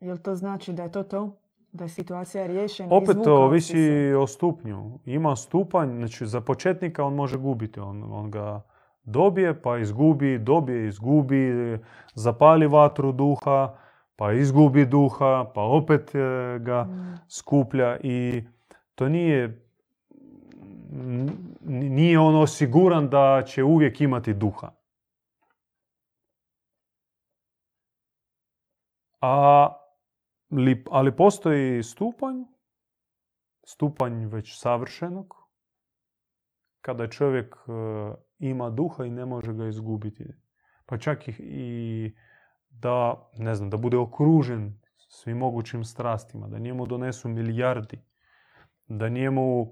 jel 0.00 0.18
to 0.18 0.34
znači 0.34 0.72
da 0.72 0.82
je 0.82 0.92
to 0.92 1.02
to? 1.02 1.38
Da 1.76 1.84
je 1.84 1.88
situacija 1.88 2.46
riješena? 2.46 2.94
Opet 2.94 3.16
to 3.24 3.34
ovisi 3.36 4.12
o 4.12 4.26
stupnju. 4.26 4.98
Ima 5.04 5.36
stupanj, 5.36 5.96
znači 5.96 6.26
za 6.26 6.40
početnika 6.40 7.04
on 7.04 7.14
može 7.14 7.38
gubiti. 7.38 7.80
On, 7.80 8.12
on 8.12 8.30
ga 8.30 8.62
dobije, 9.02 9.62
pa 9.62 9.78
izgubi, 9.78 10.38
dobije, 10.38 10.88
izgubi, 10.88 11.78
zapali 12.14 12.66
vatru 12.66 13.12
duha, 13.12 13.76
pa 14.16 14.32
izgubi 14.32 14.86
duha, 14.86 15.50
pa 15.54 15.62
opet 15.62 16.14
e, 16.14 16.18
ga 16.58 16.84
mm. 16.84 17.18
skuplja 17.28 17.98
i 18.02 18.42
to 18.94 19.08
nije 19.08 19.66
nije 21.66 22.18
on 22.18 22.36
osiguran 22.36 23.08
da 23.08 23.42
će 23.46 23.64
uvijek 23.64 24.00
imati 24.00 24.34
duha. 24.34 24.70
A, 29.20 29.68
ali 30.90 31.16
postoji 31.16 31.82
stupanj, 31.82 32.42
stupanj 33.64 34.26
već 34.26 34.58
savršenog, 34.58 35.34
kada 36.80 37.08
čovjek 37.10 37.56
e, 37.56 37.70
ima 38.38 38.70
duha 38.70 39.04
i 39.04 39.10
ne 39.10 39.26
može 39.26 39.52
ga 39.52 39.66
izgubiti. 39.66 40.24
Pa 40.86 40.98
čak 40.98 41.28
i 41.38 42.14
da, 42.70 43.28
ne 43.38 43.54
znam, 43.54 43.70
da 43.70 43.76
bude 43.76 43.96
okružen 43.96 44.78
svim 45.08 45.38
mogućim 45.38 45.84
strastima, 45.84 46.48
da 46.48 46.58
njemu 46.58 46.86
donesu 46.86 47.28
milijardi, 47.28 48.00
da 48.88 49.08
njemu 49.08 49.60
uh, 49.60 49.70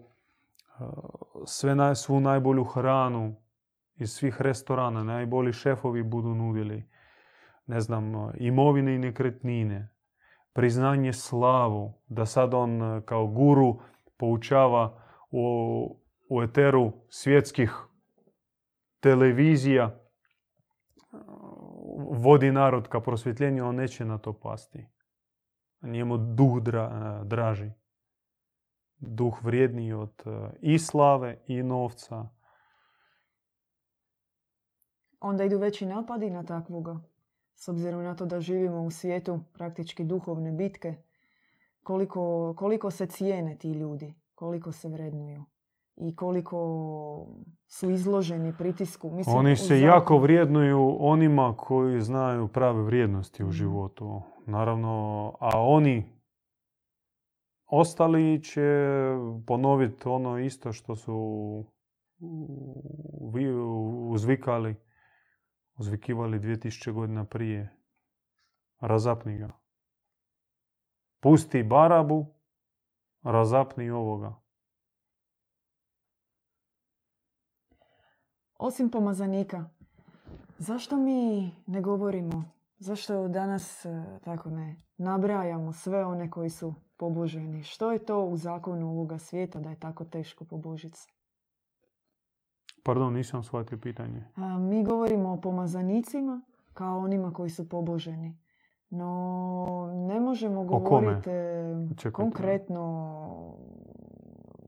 sve 1.47 1.95
svu 1.95 2.21
najbolju 2.21 2.65
hranu 2.65 3.37
iz 3.97 4.13
svih 4.13 4.41
restorana, 4.41 5.03
najbolji 5.03 5.53
šefovi 5.53 6.03
budu 6.03 6.35
nudili, 6.35 6.89
ne 7.67 7.81
znam, 7.81 8.15
uh, 8.15 8.31
imovine 8.35 8.95
i 8.95 8.99
nekretnine, 8.99 9.94
priznanje 10.55 11.13
slavu, 11.13 11.93
da 12.09 12.27
sad 12.27 12.55
on 12.55 12.83
uh, 12.83 13.05
kao 13.05 13.27
guru 13.27 13.81
poučava 14.17 15.03
u, 15.31 15.45
u 16.31 16.43
eteru 16.43 16.93
svjetskih 17.09 17.73
televizija 19.01 20.01
vodi 22.11 22.53
narod 22.53 22.89
ka 22.89 23.01
prosvjetljenju, 23.01 23.67
on 23.67 23.75
neće 23.75 24.05
na 24.05 24.19
to 24.19 24.33
pasti. 24.33 24.87
Njemu 25.83 26.19
duh 26.19 26.63
dra, 26.63 27.21
draži. 27.25 27.71
Duh 28.97 29.45
vrijedniji 29.45 29.93
od 29.93 30.23
e, 30.27 30.31
i 30.61 30.79
slave 30.79 31.43
i 31.47 31.63
novca. 31.63 32.29
Onda 35.21 35.45
idu 35.45 35.59
veći 35.59 35.87
napadi 35.87 36.31
na 36.31 36.45
takvoga. 36.45 37.01
S 37.65 37.69
obzirom 37.69 38.03
na 38.03 38.15
to 38.15 38.27
da 38.27 38.41
živimo 38.41 38.83
u 38.83 38.91
svijetu 38.91 39.41
praktički 39.53 40.05
duhovne 40.05 40.53
bitke. 40.53 40.95
Koliko, 41.83 42.55
koliko 42.57 42.91
se 42.91 43.07
cijene 43.07 43.57
ti 43.57 43.73
ljudi. 43.73 44.15
Koliko 44.35 44.73
se 44.73 44.89
vrednuju 44.89 45.45
i 45.97 46.17
koliko 46.17 46.59
su 47.67 47.91
izloženi 47.91 48.55
pritisku. 48.59 49.11
Mislim, 49.11 49.37
Oni 49.37 49.57
se 49.57 49.81
jako 49.81 50.19
vrijednuju 50.19 50.97
onima 51.01 51.55
koji 51.57 52.01
znaju 52.01 52.49
prave 52.49 52.83
vrijednosti 52.83 53.43
u 53.43 53.47
mhm. 53.47 53.53
životu. 53.53 54.23
Naravno, 54.47 55.33
a 55.41 55.61
oni 55.61 56.05
ostali 57.67 58.43
će 58.43 58.89
ponoviti 59.47 60.09
ono 60.09 60.39
isto 60.39 60.73
što 60.73 60.97
su 60.97 61.65
uzvikali, 64.11 64.75
uzvikivali 65.77 66.39
2000 66.39 66.93
godina 66.93 67.25
prije. 67.25 67.77
Razapni 68.81 69.39
ga. 69.39 69.51
Pusti 71.21 71.63
Barabu, 71.63 72.27
razapni 73.23 73.91
ovoga. 73.91 74.35
Osim 78.59 78.91
pomazanika, 78.91 79.65
zašto 80.59 80.97
mi 80.97 81.51
ne 81.67 81.81
govorimo, 81.81 82.45
zašto 82.79 83.29
danas 83.29 83.85
e, 83.85 84.05
tako 84.25 84.51
ne 84.51 84.77
nabrajamo 84.97 85.73
sve 85.73 86.05
one 86.05 86.31
koji 86.31 86.51
su 86.51 86.75
poboženi? 86.97 87.63
Što 87.63 87.93
je 87.93 88.05
to 88.05 88.25
u 88.25 88.37
zakonu 88.37 88.91
ovoga 88.91 89.19
svijeta 89.19 89.61
da 89.61 89.71
je 89.71 89.81
tako 89.81 90.05
teško 90.05 90.45
pobožiti 90.45 90.99
se? 90.99 91.09
Pardon, 92.85 93.13
nisam 93.13 93.43
shvatio 93.43 93.79
pitanje. 93.79 94.25
mi 94.61 94.85
govorimo 94.85 95.33
o 95.33 95.41
pomazanicima 95.41 96.43
kao 96.73 96.99
onima 96.99 97.33
koji 97.33 97.51
su 97.51 97.69
poboženi. 97.69 98.39
No, 98.91 99.93
ne 100.09 100.21
možemo 100.21 100.65
govoriti 100.65 101.31
konkretno 102.13 102.85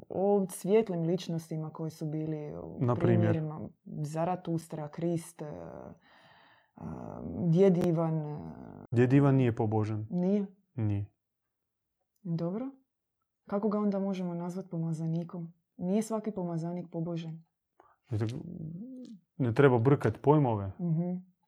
o 0.08 0.46
svijetlim 0.50 1.02
ličnostima 1.02 1.70
koji 1.70 1.90
su 1.90 2.06
bili 2.06 2.54
u 2.56 2.94
primjerima 3.00 3.60
Zaratustra, 3.84 4.88
Krist, 4.88 5.42
e, 5.42 5.46
Djed 7.46 7.86
Ivan. 7.86 8.14
E, 8.18 8.38
Djed 8.90 9.12
Ivan 9.12 9.34
nije 9.34 9.56
pobožan. 9.56 10.06
Nije? 10.10 10.46
Nije. 10.74 11.06
Dobro. 12.22 12.70
Kako 13.46 13.68
ga 13.68 13.78
onda 13.78 13.98
možemo 13.98 14.34
nazvati 14.34 14.68
pomazanikom? 14.68 15.52
Nije 15.76 16.02
svaki 16.02 16.30
pomazanik 16.30 16.90
pobožan. 16.90 17.44
Ne 19.36 19.54
treba 19.54 19.78
brkati 19.78 20.18
pojmove. 20.18 20.72
uh 20.78 20.96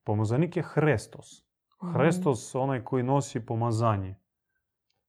Pomazanik 0.05 0.57
je 0.57 0.63
Hrestos. 0.63 1.45
Mhm. 1.83 1.93
Hrestos 1.93 2.55
onaj 2.55 2.85
koji 2.85 3.03
nosi 3.03 3.47
pomazanje 3.47 4.17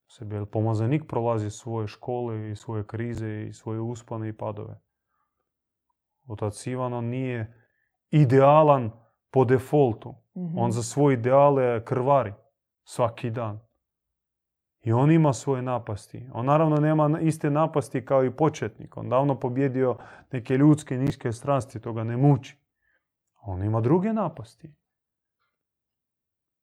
sebi. 0.08 0.36
Jer 0.36 0.45
pomazanik 0.45 1.04
prolazi 1.08 1.50
svoje 1.50 1.88
škole 1.88 2.52
i 2.52 2.56
svoje 2.56 2.88
krize 2.88 3.45
i 3.50 3.54
svoje 3.54 3.80
uspane 3.80 4.30
i 4.30 4.38
padove. 4.38 4.80
Otac 6.28 6.68
Ivan 6.68 7.06
nije 7.06 7.66
idealan 8.10 8.91
po 9.32 9.45
defaultu. 9.45 10.16
mm 10.36 10.58
On 10.58 10.72
za 10.72 10.84
svoje 10.84 11.14
ideale 11.14 11.86
krvari 11.86 12.34
svaki 12.84 13.30
dan. 13.30 13.60
I 14.82 14.91
on 14.91 15.11
ima 15.11 15.34
svoje 15.34 15.61
napasti. 15.61 16.30
On 16.34 16.45
naravno 16.45 16.75
nema 16.75 17.19
iste 17.19 17.49
napasti 17.49 18.05
kao 18.05 18.25
i 18.25 18.32
početnik. 18.32 18.97
On 18.97 19.09
davno 19.09 19.39
pobjedio 19.39 19.97
neke 20.32 20.57
ljudske 20.57 20.97
niske 20.97 21.32
strasti, 21.32 21.82
to 21.82 21.93
ga 21.93 22.03
ne 22.03 22.17
muči. 22.17 22.57
On 23.41 23.63
ima 23.63 23.82
druge 23.82 24.13
napasti. 24.13 24.73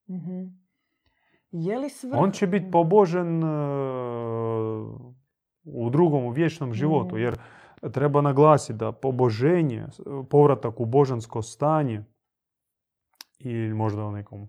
mm 0.08 0.66
je 1.50 1.78
li 1.78 1.88
On 2.12 2.30
će 2.30 2.46
biti 2.46 2.70
pobožen 2.70 3.42
e, 3.42 3.46
u 5.64 5.90
drugom, 5.90 6.24
u 6.24 6.30
vječnom 6.30 6.72
životu. 6.72 7.16
Mm. 7.16 7.18
Jer 7.18 7.38
treba 7.92 8.20
naglasiti 8.20 8.78
da 8.78 8.92
poboženje, 8.92 9.86
povratak 10.30 10.80
u 10.80 10.84
božansko 10.84 11.42
stanje 11.42 12.04
ili 13.38 13.74
možda 13.74 14.04
u 14.04 14.12
nekom... 14.12 14.48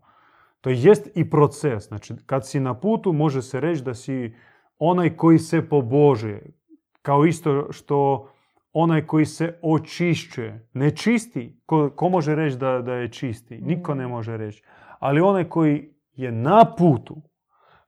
To 0.68 0.72
jest 0.72 1.08
i 1.16 1.30
proces. 1.30 1.88
Znači, 1.88 2.14
kad 2.26 2.48
si 2.48 2.60
na 2.60 2.74
putu, 2.74 3.14
može 3.14 3.42
se 3.42 3.60
reći 3.60 3.84
da 3.84 3.94
si 3.94 4.34
onaj 4.80 5.16
koji 5.16 5.40
se 5.40 5.70
pobožuje. 5.70 6.54
Kao 7.02 7.26
isto 7.26 7.68
što 7.72 8.30
onaj 8.74 9.06
koji 9.06 9.26
se 9.26 9.60
očišćuje. 9.62 10.70
Ne 10.74 10.96
čisti. 10.96 11.62
Ko, 11.66 11.90
ko 11.96 12.10
može 12.10 12.36
reći 12.36 12.58
da, 12.58 12.82
da 12.82 12.94
je 12.94 13.12
čisti? 13.12 13.58
Niko 13.58 13.96
ne 13.96 14.08
Mm. 14.08 14.10
može 14.10 14.38
reći. 14.38 14.64
Ali 15.00 15.22
onaj 15.22 15.50
koji 15.50 15.90
je 16.14 16.32
na 16.32 16.76
putu, 16.78 17.22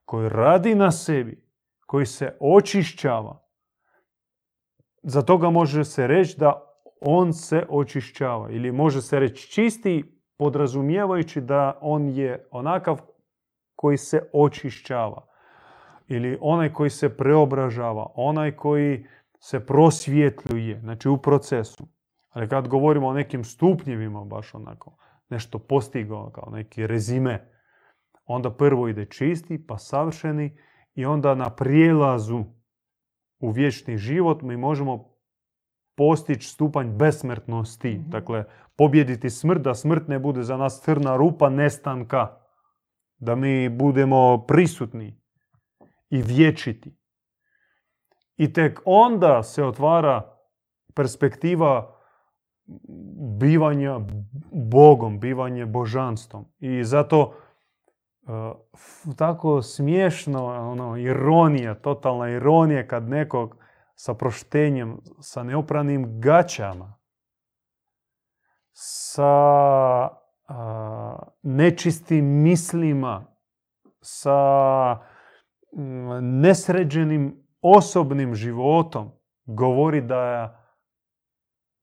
koji 0.06 0.30
radi 0.30 0.76
na 0.76 0.92
sebi, 0.92 1.44
koji 1.86 2.06
se 2.06 2.38
očišćava, 2.40 3.44
za 5.04 5.22
toga 5.22 5.50
može 5.50 5.86
se 5.86 6.08
reći 6.08 6.40
da 6.40 6.76
on 7.02 7.34
se 7.34 7.66
očišćava. 7.70 8.50
Ili 8.52 8.72
može 8.72 9.02
se 9.02 9.20
reći 9.20 9.52
čisti, 9.52 10.19
podrazumijevajući 10.40 11.42
da 11.42 11.78
on 11.82 12.10
je 12.10 12.48
onakav 12.52 13.02
koji 13.76 13.98
se 13.98 14.30
očišćava. 14.34 15.26
Ili 16.08 16.38
onaj 16.42 16.74
koji 16.74 16.90
se 16.90 17.18
preobražava, 17.18 18.12
onaj 18.16 18.52
koji 18.52 19.06
se 19.40 19.66
prosvjetljuje, 19.66 20.80
znači 20.80 21.10
u 21.10 21.18
procesu. 21.18 21.88
Ali 22.30 22.50
kad 22.50 22.68
govorimo 22.68 23.08
o 23.08 23.14
nekim 23.14 23.44
stupnjevima, 23.44 24.24
baš 24.24 24.56
onako, 24.56 24.98
nešto 25.30 25.60
postigao, 25.60 26.30
kao 26.30 26.50
neki 26.52 26.88
rezime, 26.88 27.52
onda 28.26 28.52
prvo 28.52 28.88
ide 28.88 29.06
čisti, 29.06 29.66
pa 29.68 29.78
savršeni 29.78 30.58
i 30.96 31.06
onda 31.06 31.36
na 31.36 31.50
prijelazu 31.50 32.44
u 33.40 33.52
vječni 33.52 33.98
život 33.98 34.42
mi 34.42 34.58
možemo 34.58 35.09
postići 36.00 36.48
stupanj 36.48 36.88
besmrtnosti. 36.98 37.90
Mhm. 37.90 38.10
Dakle, 38.10 38.44
pobjediti 38.78 39.30
smrt, 39.30 39.62
da 39.62 39.76
smrt 39.76 40.08
ne 40.08 40.20
bude 40.20 40.44
za 40.44 40.58
nas 40.58 40.82
crna 40.82 41.16
rupa 41.18 41.50
nestanka. 41.50 42.28
Da 43.18 43.36
mi 43.36 43.70
budemo 43.70 44.46
prisutni 44.48 45.22
i 46.10 46.22
vječiti. 46.22 46.96
I 48.38 48.54
tek 48.54 48.82
onda 48.86 49.44
se 49.44 49.64
otvara 49.64 50.38
perspektiva 50.96 51.96
bivanja 53.40 54.00
Bogom, 54.52 55.20
bivanje 55.20 55.66
božanstvom. 55.66 56.46
I 56.60 56.84
zato 56.84 57.22
uh, 57.22 58.34
f- 58.74 59.16
tako 59.18 59.62
smiješno, 59.62 60.46
ono, 60.46 60.98
ironija, 60.98 61.76
totalna 61.76 62.30
ironija 62.30 62.88
kad 62.88 63.10
nekog 63.10 63.59
sa 64.00 64.14
proštenjem, 64.14 64.98
sa 65.20 65.44
neopranim 65.44 66.22
gaćama, 66.22 67.00
sa 68.72 69.34
a, 70.48 71.20
nečistim 71.44 72.26
mislima, 72.26 73.26
sa 74.02 75.00
nesređenim 76.22 77.48
osobnim 77.62 78.36
životom 78.36 79.12
govori 79.46 80.02
da 80.02 80.56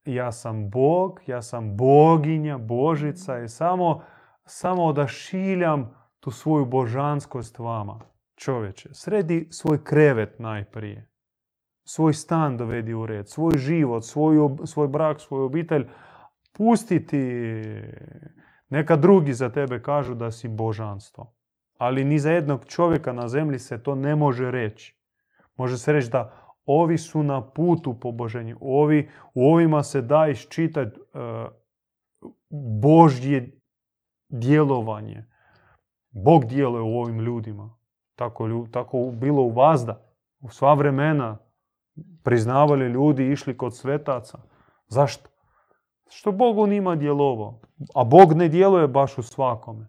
ja, 0.05 0.31
sam 0.31 0.69
Bog, 0.69 1.21
ja 1.27 1.41
sam 1.41 1.77
boginja, 1.77 2.57
božica 2.57 3.39
i 3.39 3.49
samo, 3.49 4.03
samo 4.45 4.85
odašiljam 4.85 6.09
tu 6.19 6.31
svoju 6.31 6.65
božanskost 6.65 7.59
vama. 7.59 7.99
Čovječe, 8.35 8.89
sredi 8.93 9.47
svoj 9.51 9.83
krevet 9.83 10.39
najprije. 10.39 11.16
Svoj 11.89 12.13
stan 12.13 12.57
dovedi 12.57 12.93
u 12.93 13.05
red, 13.05 13.29
svoj 13.29 13.57
život, 13.57 14.05
svoju, 14.05 14.57
svoj 14.65 14.87
brak, 14.87 15.21
svoju 15.21 15.43
obitelj. 15.45 15.87
Pustiti 16.57 17.17
neka 18.69 18.95
drugi 18.95 19.33
za 19.33 19.49
tebe 19.49 19.81
kažu 19.81 20.15
da 20.15 20.31
si 20.31 20.47
božanstvo. 20.47 21.33
Ali 21.77 22.03
ni 22.03 22.19
za 22.19 22.31
jednog 22.31 22.65
čovjeka 22.65 23.13
na 23.13 23.27
zemlji 23.27 23.59
se 23.59 23.83
to 23.83 23.95
ne 23.95 24.15
može 24.15 24.51
reći. 24.51 24.97
Može 25.55 25.77
se 25.77 25.93
reći 25.93 26.09
da 26.09 26.33
ovi 26.65 26.97
su 26.97 27.23
na 27.23 27.49
putu 27.49 27.99
poboženju. 27.99 28.57
Ovi, 28.61 29.09
u 29.33 29.51
ovima 29.51 29.83
se 29.83 30.01
da 30.01 30.27
iščitati 30.27 30.99
uh, 30.99 31.51
Božje 32.81 33.61
djelovanje. 34.29 35.25
Bog 36.09 36.45
djeluje 36.45 36.81
u 36.81 36.99
ovim 36.99 37.19
ljudima. 37.19 37.77
Tako, 38.15 38.67
tako 38.71 39.11
bilo 39.13 39.41
u 39.41 39.53
vazda. 39.53 40.01
U 40.39 40.49
sva 40.49 40.73
vremena 40.73 41.37
priznavali 42.27 42.85
ljudi, 42.85 43.31
išli 43.31 43.57
kod 43.57 43.75
svetaca. 43.75 44.37
Zašto? 44.87 45.29
Što 46.09 46.31
Bog 46.31 46.57
u 46.57 46.67
njima 46.67 46.95
djelovao. 46.95 47.59
A 47.95 48.03
Bog 48.03 48.33
ne 48.33 48.49
djeluje 48.49 48.87
baš 48.87 49.17
u 49.17 49.23
svakome. 49.23 49.87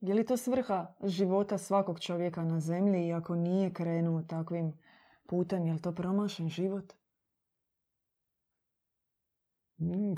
Je 0.00 0.14
li 0.14 0.26
to 0.26 0.36
svrha 0.36 0.94
života 1.04 1.58
svakog 1.58 2.00
čovjeka 2.00 2.44
na 2.44 2.60
zemlji 2.60 3.06
i 3.06 3.12
ako 3.12 3.34
nije 3.34 3.72
krenuo 3.72 4.22
takvim 4.22 4.78
putem, 5.26 5.66
je 5.66 5.72
li 5.72 5.82
to 5.82 5.92
promašen 5.92 6.48
život? 6.48 6.92
Mm, 9.78 10.14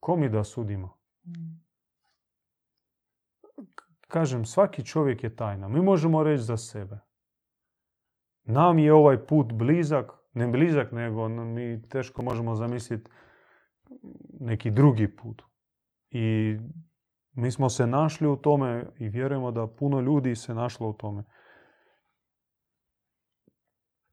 Ko 0.00 0.16
mi 0.16 0.28
da 0.28 0.44
sudimo? 0.44 0.98
Mm. 1.26 1.62
Kažem, 4.08 4.44
svaki 4.44 4.84
čovjek 4.84 5.24
je 5.24 5.36
tajna. 5.36 5.68
Mi 5.68 5.80
možemo 5.82 6.22
reći 6.22 6.42
za 6.42 6.56
sebe. 6.56 7.09
Nam 8.44 8.78
je 8.78 8.92
ovaj 8.92 9.26
put 9.26 9.52
blizak, 9.52 10.12
ne 10.34 10.48
blizak, 10.48 10.92
nego 10.92 11.28
mi 11.28 11.88
teško 11.88 12.22
možemo 12.22 12.54
zamisliti 12.54 13.10
neki 14.40 14.70
drugi 14.70 15.16
put. 15.16 15.42
I 16.10 16.56
mi 17.32 17.50
smo 17.50 17.68
se 17.68 17.86
našli 17.86 18.28
u 18.28 18.36
tome 18.36 18.86
i 18.98 19.08
vjerujemo 19.08 19.50
da 19.50 19.66
puno 19.66 20.00
ljudi 20.00 20.36
se 20.36 20.54
našlo 20.54 20.88
u 20.88 20.92
tome. 20.92 21.24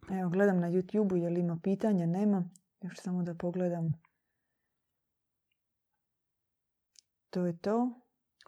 Evo, 0.10 0.30
gledam 0.30 0.60
na 0.60 0.70
YouTube-u, 0.70 1.18
je 1.18 1.30
li 1.30 1.40
ima 1.40 1.60
pitanja? 1.64 2.06
Nema. 2.06 2.50
Još 2.82 2.98
samo 3.00 3.24
da 3.24 3.36
pogledam. 3.36 3.94
To 7.30 7.46
je 7.46 7.58
to. 7.58 7.90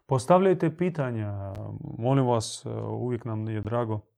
Postavljajte 0.05 0.77
pitanja. 0.77 1.53
Molim 1.97 2.25
vas, 2.25 2.65
uvijek 2.91 3.25
nam 3.25 3.49
je 3.49 3.61
drago 3.61 4.08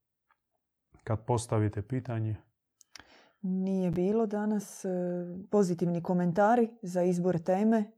kad 1.04 1.26
postavite 1.26 1.82
pitanje. 1.82 2.36
Nije 3.42 3.92
bilo 3.92 4.26
danas 4.26 4.86
e, 4.86 4.90
pozitivni 5.52 6.04
komentari 6.04 6.70
za 6.82 7.04
izbor 7.04 7.40
teme 7.40 7.92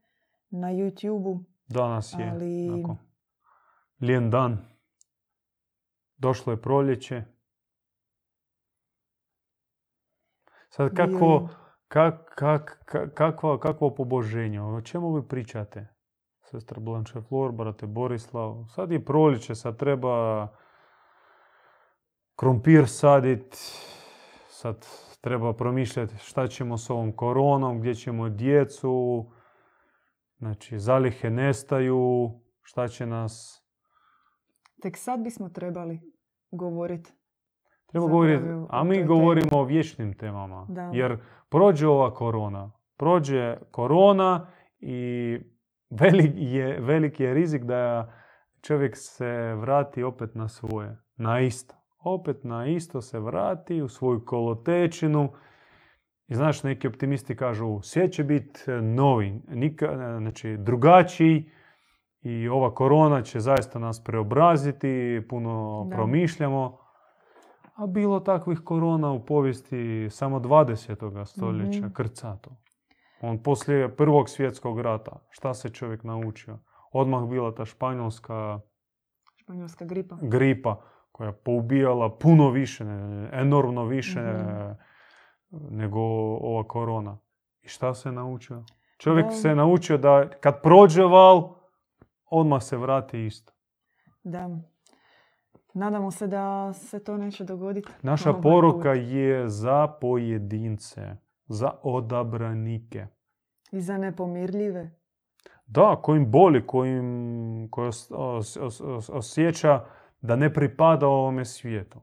na 0.49 0.67
YouTube-u. 0.67 1.43
Danas 1.67 2.13
je 2.19 2.29
Ali- 2.29 2.85
lijen 4.01 4.29
dan. 4.29 4.57
Došlo 6.17 6.53
je 6.53 6.61
proljeće. 6.61 7.23
Sad 10.69 10.95
kako, 10.95 11.49
kak, 11.87 12.33
kak, 12.35 12.83
kak- 12.85 13.13
kakva, 13.13 13.59
kakvo 13.59 13.95
poboženje? 13.95 14.61
O 14.61 14.81
čemu 14.81 15.13
vi 15.13 15.27
pričate? 15.27 15.87
Sestra 16.41 16.79
Blanche 16.79 17.21
Flor, 17.21 17.51
brate 17.51 17.85
Borislav. 17.87 18.65
Sad 18.69 18.91
je 18.91 19.05
proljeće, 19.05 19.55
sad 19.55 19.77
treba 19.77 20.47
krompir 22.35 22.87
sadit. 22.87 23.55
Sad 24.49 24.87
treba 25.21 25.53
promišljati 25.53 26.17
šta 26.17 26.47
ćemo 26.47 26.77
s 26.77 26.89
ovom 26.89 27.11
koronom, 27.11 27.79
gdje 27.79 27.95
ćemo 27.95 28.29
djecu. 28.29 29.25
Znači, 30.37 30.79
zalihe 30.79 31.29
nestaju. 31.29 32.29
Šta 32.61 32.87
će 32.87 33.05
nas... 33.05 33.63
Tek 34.81 34.97
sad 34.97 35.19
bismo 35.19 35.49
trebali 35.49 36.01
govoriti. 36.51 37.13
Treba 37.87 38.07
govoriti, 38.07 38.45
a 38.69 38.83
mi 38.83 39.03
govorimo 39.03 39.57
o 39.57 39.63
vječnim 39.63 40.17
temama. 40.17 40.65
Da. 40.69 40.89
Jer 40.93 41.17
prođe 41.49 41.87
ova 41.87 42.13
korona. 42.13 42.71
Prođe 42.97 43.57
korona 43.71 44.47
i 44.79 45.37
velik 45.89 46.31
je, 46.35 46.79
velik 46.79 47.19
je 47.19 47.33
rizik 47.33 47.63
da 47.63 48.13
čovjek 48.61 48.97
se 48.97 49.53
vrati 49.55 50.03
opet 50.03 50.35
na 50.35 50.47
svoje. 50.47 50.97
Na 51.15 51.39
isto. 51.39 51.75
Opet 52.03 52.43
na 52.43 52.65
isto 52.67 53.01
se 53.01 53.19
vrati 53.19 53.81
u 53.81 53.89
svoju 53.89 54.25
kolotečinu. 54.25 55.31
I 56.27 56.35
znaš, 56.35 56.63
neki 56.63 56.87
optimisti 56.87 57.35
kažu 57.35 57.81
svijet 57.81 58.13
će 58.13 58.23
biti 58.23 58.59
novi, 58.73 59.41
nika, 59.47 59.87
znači 60.19 60.57
drugačiji 60.57 61.51
i 62.21 62.47
ova 62.47 62.73
korona 62.73 63.21
će 63.21 63.39
zaista 63.39 63.79
nas 63.79 64.03
preobraziti, 64.03 64.87
puno 65.29 65.85
Da. 65.89 65.95
promišljamo. 65.95 66.77
A 67.75 67.87
bilo 67.87 68.19
takvih 68.19 68.59
korona 68.59 69.11
u 69.11 69.25
povijesti 69.25 70.07
samo 70.09 70.39
20. 70.39 70.85
stoljeća, 71.25 71.79
Mhm. 71.79 71.93
krcato. 71.93 72.55
On 73.21 73.43
poslije 73.43 73.95
prvog 73.95 74.29
svjetskog 74.29 74.79
rata, 74.79 75.25
šta 75.29 75.53
se 75.53 75.69
čovjek 75.69 76.03
naučio? 76.03 76.59
Odmah 76.91 77.23
bila 77.23 77.55
ta 77.55 77.65
španjolska 77.65 78.59
Španjolska 79.35 79.85
gripa. 79.85 80.17
gripa 80.21 80.81
koja 81.13 81.27
je 81.27 81.33
poubijala 81.35 82.09
puno 82.11 82.49
više, 82.49 82.83
enormno 83.33 83.85
više 83.85 84.19
Mhm. 84.21 84.71
nego 85.69 85.99
ova 86.41 86.63
korona. 86.63 87.17
I 87.61 87.67
šta 87.67 87.93
se 87.93 88.11
naučio? 88.11 88.63
Čovjek 88.97 89.25
Da. 89.25 89.31
se 89.31 89.55
naučio 89.55 89.97
da 89.97 90.29
kad 90.31 90.61
prođe 90.61 91.03
val, 91.03 91.55
odmah 92.25 92.63
se 92.63 92.77
vrati 92.77 93.19
isto. 93.19 93.53
Da. 94.23 94.49
Nadamo 95.73 96.11
se 96.11 96.27
da 96.27 96.73
se 96.73 97.03
to 97.03 97.17
neće 97.17 97.43
dogoditi. 97.43 97.89
Naša 98.01 98.29
ovaj 98.29 98.41
poruka 98.41 98.89
je 98.89 99.49
za 99.49 99.87
pojedince, 99.91 101.15
za 101.45 101.71
odabranike. 101.83 103.07
I 103.71 103.81
za 103.81 103.97
nepomirljive. 103.97 104.91
Da, 105.65 105.95
kojim 105.95 106.31
boli, 106.31 106.67
kojim, 106.67 107.07
koji 107.71 107.87
os- 107.87 108.11
os- 108.11 108.57
os- 108.57 108.81
os- 108.81 109.09
osjeća 109.09 109.85
da 110.23 110.35
ne 110.35 110.53
pripada 110.53 111.07
ovome 111.07 111.45
svijetu. 111.45 112.01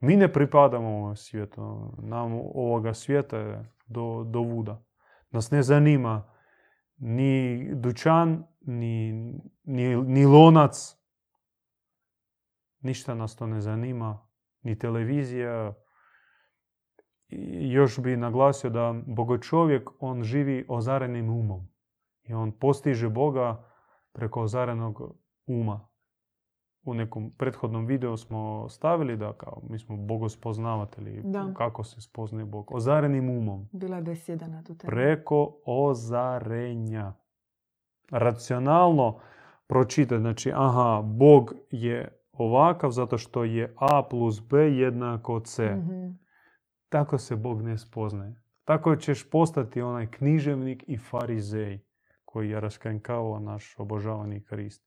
Mi 0.00 0.16
ne 0.16 0.32
pripadamo 0.32 0.88
ovome 0.88 1.16
svijetu. 1.16 1.92
Nam 1.98 2.32
ovoga 2.32 2.94
svijeta 2.94 3.38
je 3.38 3.72
do, 3.86 4.24
do 4.24 4.40
vuda. 4.40 4.84
Nas 5.30 5.50
ne 5.50 5.62
zanima 5.62 6.32
ni 6.96 7.68
dućan, 7.74 8.44
ni, 8.60 9.12
ni, 9.64 9.96
ni 9.96 10.26
lonac. 10.26 10.96
Ništa 12.80 13.14
nas 13.14 13.36
to 13.36 13.46
ne 13.46 13.60
zanima. 13.60 14.28
Ni 14.62 14.78
televizija. 14.78 15.74
I 17.28 17.72
još 17.72 17.98
bi 17.98 18.16
naglasio 18.16 18.70
da 18.70 18.94
bogočovjek, 19.06 19.90
on 20.00 20.22
živi 20.22 20.66
ozarenim 20.68 21.30
umom. 21.30 21.68
I 22.22 22.34
on 22.34 22.52
postiže 22.52 23.08
Boga 23.08 23.70
preko 24.12 24.42
ozarenog 24.42 25.16
uma. 25.46 25.88
U 26.86 26.94
nekom 26.94 27.30
prethodnom 27.30 27.86
videu 27.86 28.16
smo 28.16 28.68
stavili 28.68 29.16
da 29.16 29.32
kao 29.32 29.62
mi 29.68 29.78
smo 29.78 29.96
bogospoznavatelji. 29.96 31.22
Da. 31.24 31.52
Kako 31.56 31.84
se 31.84 32.00
spoznaje 32.00 32.44
Bog? 32.44 32.72
Ozarenim 32.74 33.30
umom. 33.30 33.68
Bila 33.72 33.96
je 33.96 34.02
besjeda 34.02 34.46
na 34.46 34.62
tu 34.62 34.74
temu. 34.74 34.90
Preko 34.90 35.56
ozarenja. 35.64 37.12
Racionalno 38.10 39.18
pročitati. 39.66 40.20
Znači, 40.20 40.52
aha, 40.54 41.02
Bog 41.04 41.54
je 41.70 42.22
ovakav 42.32 42.90
zato 42.90 43.18
što 43.18 43.44
je 43.44 43.74
A 43.76 44.02
plus 44.10 44.42
B 44.48 44.58
jednako 44.58 45.40
C. 45.40 45.76
Mhm. 45.76 46.10
Tako 46.88 47.18
se 47.18 47.36
Bog 47.36 47.62
ne 47.62 47.78
spoznaje. 47.78 48.42
Tako 48.64 48.96
ćeš 48.96 49.30
postati 49.30 49.82
onaj 49.82 50.06
književnik 50.10 50.84
i 50.86 50.98
farizej 50.98 51.80
koji 52.24 52.50
je 52.50 52.60
raskankao 52.60 53.40
naš 53.40 53.74
obožavani 53.78 54.44
Krist. 54.44 54.85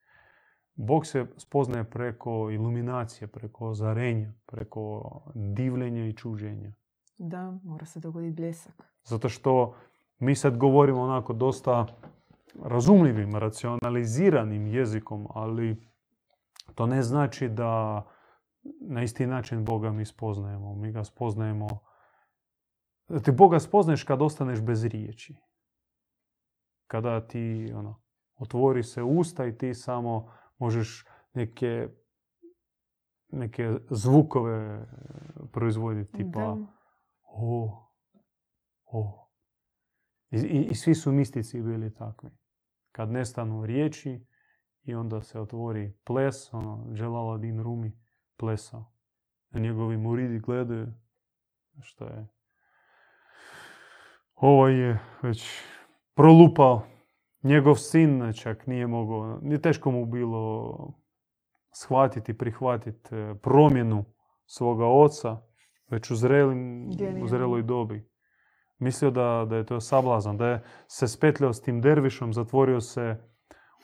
Bog 0.81 1.05
se 1.05 1.25
spoznaje 1.37 1.83
preko 1.83 2.49
iluminacije, 2.51 3.27
preko 3.27 3.67
ozarenja, 3.67 4.33
preko 4.45 5.01
divljenja 5.35 6.05
i 6.05 6.13
čuđenja. 6.13 6.73
Da, 7.17 7.59
mora 7.63 7.85
se 7.85 7.99
dogoditi 7.99 8.35
bljesak. 8.35 8.83
Zato 9.03 9.29
što 9.29 9.75
mi 10.19 10.35
sad 10.35 10.57
govorimo 10.57 11.01
onako 11.01 11.33
dosta 11.33 11.85
razumljivim, 12.63 13.35
racionaliziranim 13.35 14.67
jezikom, 14.67 15.27
ali 15.29 15.87
to 16.75 16.85
ne 16.85 17.03
znači 17.03 17.49
da 17.49 18.03
na 18.81 19.03
isti 19.03 19.27
način 19.27 19.65
Boga 19.65 19.91
mi 19.91 20.05
spoznajemo. 20.05 20.75
Mi 20.75 20.91
ga 20.91 21.03
spoznajemo... 21.03 21.67
Ti 23.23 23.31
Boga 23.31 23.59
spoznaješ 23.59 24.03
kad 24.03 24.21
ostaneš 24.21 24.61
bez 24.61 24.85
riječi. 24.85 25.35
Kada 26.87 27.27
ti 27.27 27.73
ono, 27.75 28.01
otvori 28.37 28.83
se 28.83 29.03
usta 29.03 29.45
i 29.45 29.57
ti 29.57 29.73
samo 29.73 30.38
možeš 30.59 31.05
neke, 31.33 31.87
neke 33.27 33.71
zvukove 33.89 34.87
proizvoditi, 35.51 36.11
tipa 36.11 36.57
o, 37.23 37.83
o. 38.85 39.29
I, 40.31 40.37
i, 40.37 40.67
I 40.71 40.75
svi 40.75 40.95
su 40.95 41.11
mistici 41.11 41.61
bili 41.61 41.93
takvi. 41.93 42.29
Kad 42.91 43.11
nestanu 43.11 43.65
riječi 43.65 44.25
i 44.83 44.95
onda 44.95 45.21
se 45.21 45.39
otvori 45.39 45.93
ples, 46.03 46.53
ono, 46.53 46.87
Jalaladin 46.95 47.63
Rumi 47.63 47.91
plesao. 48.37 48.91
A 49.49 49.59
njegovi 49.59 49.97
muridi 49.97 50.39
gledaju 50.39 50.93
što 51.81 52.05
je. 52.05 52.27
Ovaj 54.35 54.73
je 54.73 54.99
već 55.21 55.49
prolupao. 56.15 56.83
Njegov 57.43 57.75
sin 57.75 58.33
čak 58.33 58.67
nije 58.67 58.87
mogao, 58.87 59.39
ni 59.41 59.61
teško 59.61 59.91
mu 59.91 60.05
bilo 60.05 60.75
shvatiti, 61.71 62.37
prihvatiti 62.37 63.15
eh, 63.15 63.35
promjenu 63.41 64.05
svoga 64.45 64.85
oca 64.85 65.41
već 65.91 66.11
u, 66.11 66.15
zrelim, 66.15 66.89
u 67.23 67.27
zreloj 67.27 67.63
dobi. 67.63 68.09
Mislio 68.79 69.11
da, 69.11 69.45
da 69.49 69.55
je 69.55 69.65
to 69.65 69.79
sablazan, 69.79 70.37
da 70.37 70.47
je 70.47 70.63
se 70.87 71.07
spetljao 71.07 71.53
s 71.53 71.61
tim 71.61 71.81
dervišom, 71.81 72.33
zatvorio 72.33 72.81
se 72.81 73.15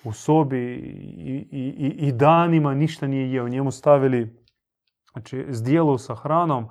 u 0.04 0.12
sobi 0.12 0.58
i, 0.58 1.48
i, 1.52 1.76
i, 1.88 2.08
i 2.08 2.12
danima 2.12 2.74
ništa 2.74 3.08
nije 3.08 3.32
jeo. 3.32 3.48
Njemu 3.48 3.72
stavili 3.72 4.46
znači, 5.14 5.46
zdjelu 5.50 5.98
sa 5.98 6.16
hranom 6.16 6.68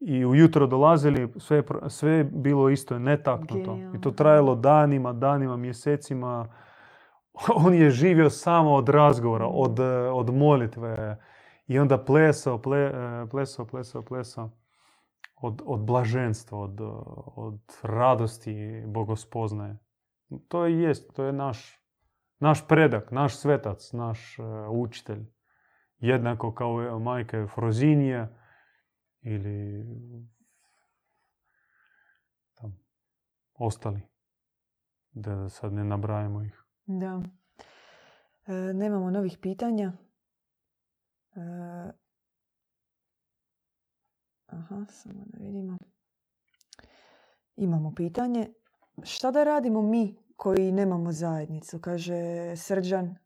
i 0.00 0.24
ujutro 0.24 0.66
dolazili, 0.66 1.32
sve, 1.36 1.56
je 1.56 1.64
sve 1.88 2.12
je 2.12 2.24
bilo 2.24 2.70
isto 2.70 2.98
netaknuto. 2.98 3.78
I 3.94 4.00
to 4.00 4.10
trajalo 4.10 4.54
danima, 4.54 5.12
danima, 5.12 5.56
mjesecima. 5.56 6.48
On 7.64 7.74
je 7.74 7.90
živio 7.90 8.30
samo 8.30 8.74
od 8.74 8.88
razgovora, 8.88 9.46
od, 9.46 9.80
eh, 9.80 10.10
od 10.12 10.34
molitve. 10.34 11.18
I 11.66 11.78
onda 11.78 11.98
plesao, 11.98 12.58
ple, 12.58 12.78
eh, 12.78 13.26
plesao, 13.30 13.66
plesao, 13.66 14.02
plesao. 14.02 14.50
Od, 15.36 15.62
od 15.66 15.80
blaženstva, 15.80 16.58
od, 16.58 16.80
od 17.36 17.60
radosti 17.82 18.82
bogospoznaje. 18.86 19.78
To 20.48 20.66
i 20.66 20.78
jest, 20.78 21.14
to 21.14 21.24
je 21.24 21.32
naš, 21.32 21.80
naš 22.38 22.68
predak, 22.68 23.10
naš 23.10 23.36
svetac, 23.36 23.92
naš 23.92 24.38
eh, 24.38 24.42
učitelj. 24.68 25.26
Jednako 25.98 26.54
kao 26.54 26.80
je 26.80 26.98
majka 26.98 27.38
Efrozinija 27.38 28.28
ili 29.26 29.84
tam, 32.54 32.78
ostali. 33.54 34.00
Da 35.10 35.48
sad 35.48 35.72
ne 35.72 35.84
nabrajamo 35.84 36.42
ih. 36.42 36.62
Da. 36.86 37.22
E, 38.46 38.52
nemamo 38.52 39.10
novih 39.10 39.38
pitanja. 39.42 39.92
E, 41.36 41.40
aha, 44.46 44.86
samo 44.90 45.24
da 45.26 45.38
vidimo. 45.44 45.78
Imamo 47.56 47.94
pitanje. 47.94 48.48
Šta 49.02 49.30
da 49.30 49.44
radimo 49.44 49.82
mi 49.82 50.16
koji 50.36 50.72
nemamo 50.72 51.12
zajednicu? 51.12 51.80
Kaže 51.80 52.56
Srđan 52.56 53.25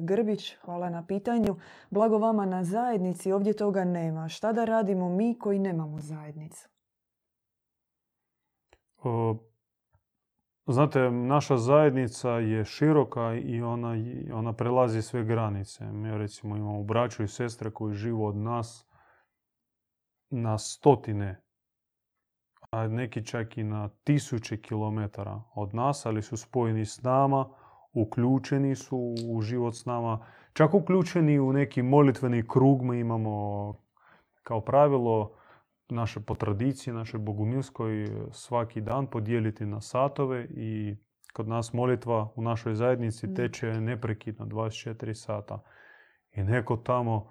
Grbić, 0.00 0.56
hvala 0.64 0.90
na 0.90 1.06
pitanju. 1.06 1.56
Blago 1.90 2.18
vama 2.18 2.46
na 2.46 2.64
zajednici, 2.64 3.32
ovdje 3.32 3.56
toga 3.56 3.84
nema. 3.84 4.28
Šta 4.28 4.52
da 4.52 4.64
radimo 4.64 5.08
mi 5.08 5.38
koji 5.38 5.58
nemamo 5.58 6.00
zajednicu? 6.00 6.68
Znate, 10.66 11.10
naša 11.10 11.56
zajednica 11.56 12.30
je 12.30 12.64
široka 12.64 13.34
i 13.34 13.62
ona, 13.62 13.94
ona 14.32 14.52
prelazi 14.52 15.02
sve 15.02 15.24
granice. 15.24 15.84
Mi 15.84 16.18
recimo 16.18 16.56
imamo 16.56 16.82
braću 16.82 17.22
i 17.22 17.28
sestre 17.28 17.70
koji 17.70 17.94
žive 17.94 18.24
od 18.24 18.36
nas 18.36 18.86
na 20.30 20.58
stotine, 20.58 21.42
a 22.70 22.88
neki 22.88 23.26
čak 23.26 23.58
i 23.58 23.64
na 23.64 23.88
tisuće 24.04 24.56
kilometara 24.62 25.42
od 25.54 25.74
nas, 25.74 26.06
ali 26.06 26.22
su 26.22 26.36
spojeni 26.36 26.86
s 26.86 27.02
nama, 27.02 27.48
uključeni 27.92 28.74
su 28.74 29.14
u 29.28 29.40
život 29.40 29.74
s 29.74 29.84
nama, 29.84 30.26
čak 30.52 30.74
uključeni 30.74 31.38
u 31.40 31.52
neki 31.52 31.82
molitveni 31.82 32.48
krug. 32.48 32.82
Mi 32.82 33.00
imamo 33.00 33.74
kao 34.42 34.60
pravilo 34.60 35.32
naše 35.88 36.20
po 36.20 36.34
tradiciji, 36.34 36.94
našoj 36.94 37.20
bogumilskoj, 37.20 38.08
svaki 38.32 38.80
dan 38.80 39.06
podijeliti 39.06 39.66
na 39.66 39.80
satove 39.80 40.44
i 40.50 40.96
kod 41.32 41.48
nas 41.48 41.72
molitva 41.72 42.32
u 42.36 42.42
našoj 42.42 42.74
zajednici 42.74 43.26
Mm. 43.26 43.34
teče 43.34 43.80
neprekidno 43.80 44.46
24 44.46 45.14
sata. 45.14 45.62
I 46.32 46.42
neko 46.42 46.76
tamo 46.76 47.30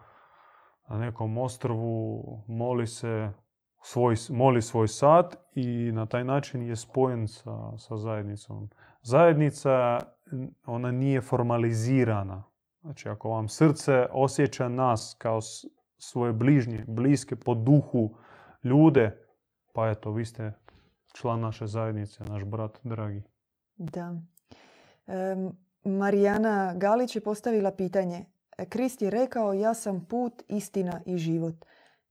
na 0.90 0.98
nekom 0.98 1.38
ostrovu 1.38 2.24
moli 2.48 2.88
se 2.88 3.32
svoj, 3.82 4.16
moli 4.30 4.62
svoj 4.62 4.88
sat 4.88 5.36
i 5.56 5.92
na 5.94 6.06
taj 6.06 6.24
način 6.24 6.62
je 6.62 6.76
spojen 6.76 7.28
sa, 7.28 7.78
sa 7.78 7.98
zajednicom. 7.98 8.70
Zajednica, 9.02 10.00
ona 10.66 10.92
nije 10.92 11.22
formalizirana. 11.22 12.44
Znači, 12.82 13.10
ako 13.10 13.30
vam 13.30 13.48
srce 13.48 14.06
osjeća 14.12 14.70
nas 14.70 15.16
kao 15.18 15.40
svoje 15.98 16.34
bližnje, 16.34 16.86
bliske 16.88 17.36
po 17.36 17.56
duhu 17.56 18.16
ljude, 18.64 19.18
pa 19.74 19.90
eto, 19.90 20.12
vi 20.12 20.26
ste 20.26 20.54
član 21.14 21.40
naše 21.40 21.68
zajednice, 21.68 22.24
naš 22.24 22.44
brat 22.44 22.80
dragi. 22.84 23.24
Da. 23.76 24.16
Em, 25.08 25.52
Marijana 25.84 26.74
Galić 26.76 27.16
je 27.16 27.22
postavila 27.22 27.72
pitanje. 27.72 28.26
Krist 28.70 29.02
je 29.02 29.10
rekao 29.10 29.54
ja 29.54 29.74
sam 29.74 30.06
put, 30.06 30.44
istina 30.48 31.02
i 31.06 31.18
život. 31.18 31.56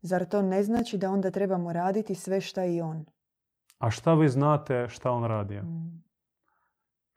Zar 0.00 0.24
to 0.24 0.42
ne 0.42 0.62
znači 0.62 0.98
da 0.98 1.10
onda 1.10 1.30
trebamo 1.30 1.72
raditi 1.72 2.14
sve 2.14 2.40
šta 2.40 2.64
i 2.64 2.80
on? 2.80 3.04
A 3.78 3.90
šta 3.90 4.14
vi 4.14 4.28
znate 4.28 4.86
šta 4.88 5.10
on 5.10 5.24
radio? 5.24 5.62
Mm. 5.62 6.07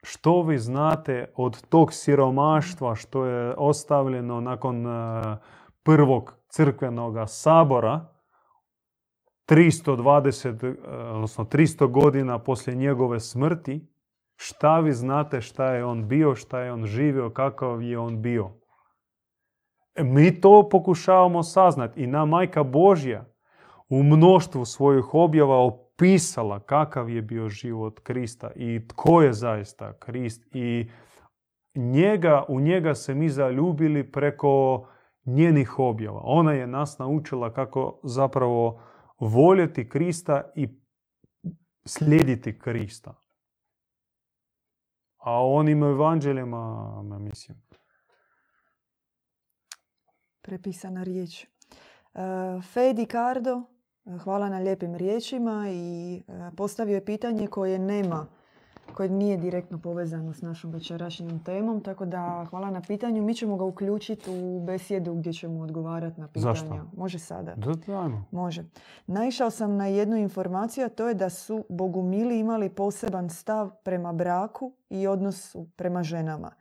Što 0.02 0.42
vi 0.42 0.58
znate 0.58 1.32
od 1.36 1.66
tog 1.68 1.92
siromaštva 1.92 2.94
što 2.94 3.24
je 3.24 3.54
ostavljeno 3.58 4.40
nakon 4.40 4.86
eh, 4.86 5.36
prvog 5.82 6.34
crkvenog 6.48 7.16
sabora 7.26 8.12
320, 9.48 10.64
eh, 10.64 10.88
odnosno 10.88 11.44
300 11.44 11.86
godina 11.90 12.38
poslije 12.38 12.76
njegove 12.76 13.20
smrti, 13.20 13.86
šta 14.36 14.80
vi 14.80 14.92
znate 14.92 15.40
šta 15.40 15.72
je 15.74 15.84
on 15.84 16.08
bio, 16.08 16.34
šta 16.34 16.60
je 16.60 16.72
on 16.72 16.86
živio, 16.86 17.30
kakav 17.30 17.82
je 17.82 17.98
on 17.98 18.22
bio. 18.22 18.50
E, 19.94 20.04
Mi 20.04 20.40
to 20.40 20.68
pokušavamo 20.68 21.42
saznati 21.42 22.02
i 22.02 22.06
na 22.06 22.24
majka 22.24 22.62
Božja 22.62 23.24
u 23.88 24.02
mnoštvu 24.02 24.64
svojih 24.64 25.14
objava 25.14 25.56
opisala 25.96 26.60
kakav 26.60 27.10
je 27.10 27.22
bio 27.22 27.48
život 27.48 28.00
Krista 28.00 28.50
i 28.56 28.88
tko 28.88 29.22
je 29.22 29.32
zaista 29.32 29.98
Krist 29.98 30.42
i 30.54 30.90
njega, 31.74 32.44
u 32.48 32.60
njega 32.60 32.94
se 32.94 33.14
mi 33.14 33.28
zaljubili 33.28 34.12
preko 34.12 34.86
njenih 35.24 35.78
objava. 35.78 36.20
Ona 36.24 36.52
je 36.52 36.66
nas 36.66 36.98
naučila 36.98 37.52
kako 37.52 38.00
zapravo 38.04 38.82
voljeti 39.20 39.88
Krista 39.88 40.52
i 40.56 40.68
slijediti 41.84 42.58
Krista. 42.58 43.14
A 45.18 45.46
onim 45.46 45.82
evanđeljima, 45.82 47.02
ma 47.02 47.18
mislim, 47.18 47.62
prepisana 50.42 51.02
riječ. 51.02 51.44
E, 51.44 51.48
Fedi 52.72 53.06
Cardo, 53.06 53.71
hvala 54.22 54.48
na 54.48 54.58
lijepim 54.58 54.94
riječima 54.94 55.66
i 55.70 56.22
e, 56.28 56.50
postavio 56.56 56.94
je 56.94 57.04
pitanje 57.04 57.46
koje 57.46 57.78
nema, 57.78 58.26
koje 58.94 59.08
nije 59.08 59.36
direktno 59.36 59.78
povezano 59.78 60.32
s 60.32 60.42
našom 60.42 60.70
večerašnjom 60.70 61.44
temom, 61.44 61.80
tako 61.80 62.06
da 62.06 62.46
hvala 62.50 62.70
na 62.70 62.80
pitanju. 62.80 63.22
Mi 63.22 63.34
ćemo 63.34 63.56
ga 63.56 63.64
uključiti 63.64 64.30
u 64.30 64.64
besjedu 64.66 65.14
gdje 65.14 65.32
ćemo 65.32 65.60
odgovarati 65.60 66.20
na 66.20 66.28
pitanja. 66.28 66.54
Zašto? 66.54 66.86
Može 66.96 67.18
sada. 67.18 67.54
da, 67.54 67.74
dajmo. 67.86 68.24
Može. 68.30 68.64
Naišao 69.06 69.50
sam 69.50 69.76
na 69.76 69.86
jednu 69.86 70.16
informaciju, 70.16 70.86
a 70.86 70.88
to 70.88 71.08
je 71.08 71.14
da 71.14 71.30
su 71.30 71.64
bogumili 71.68 72.38
imali 72.38 72.68
poseban 72.68 73.30
stav 73.30 73.70
prema 73.84 74.12
braku 74.12 74.72
i 74.90 75.06
odnosu 75.06 75.66
prema 75.76 76.02
ženama. 76.02 76.52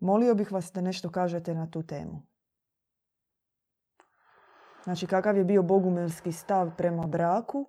Molio 0.00 0.34
bih 0.34 0.52
vas 0.52 0.72
da 0.72 0.80
nešto 0.80 1.10
kažete 1.10 1.54
na 1.54 1.70
tu 1.70 1.82
temu. 1.82 2.22
Znači, 4.88 5.06
kakav 5.06 5.36
je 5.36 5.44
bio 5.44 5.62
bogumilski 5.62 6.32
stav 6.32 6.76
prema 6.76 7.06
braku 7.06 7.66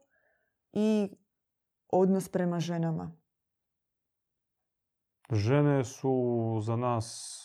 i 0.74 1.10
odnos 1.92 2.30
prema 2.30 2.60
ženama. 2.60 3.12
Žene 5.32 5.84
su 5.84 6.60
za 6.62 6.76
nas 6.76 7.38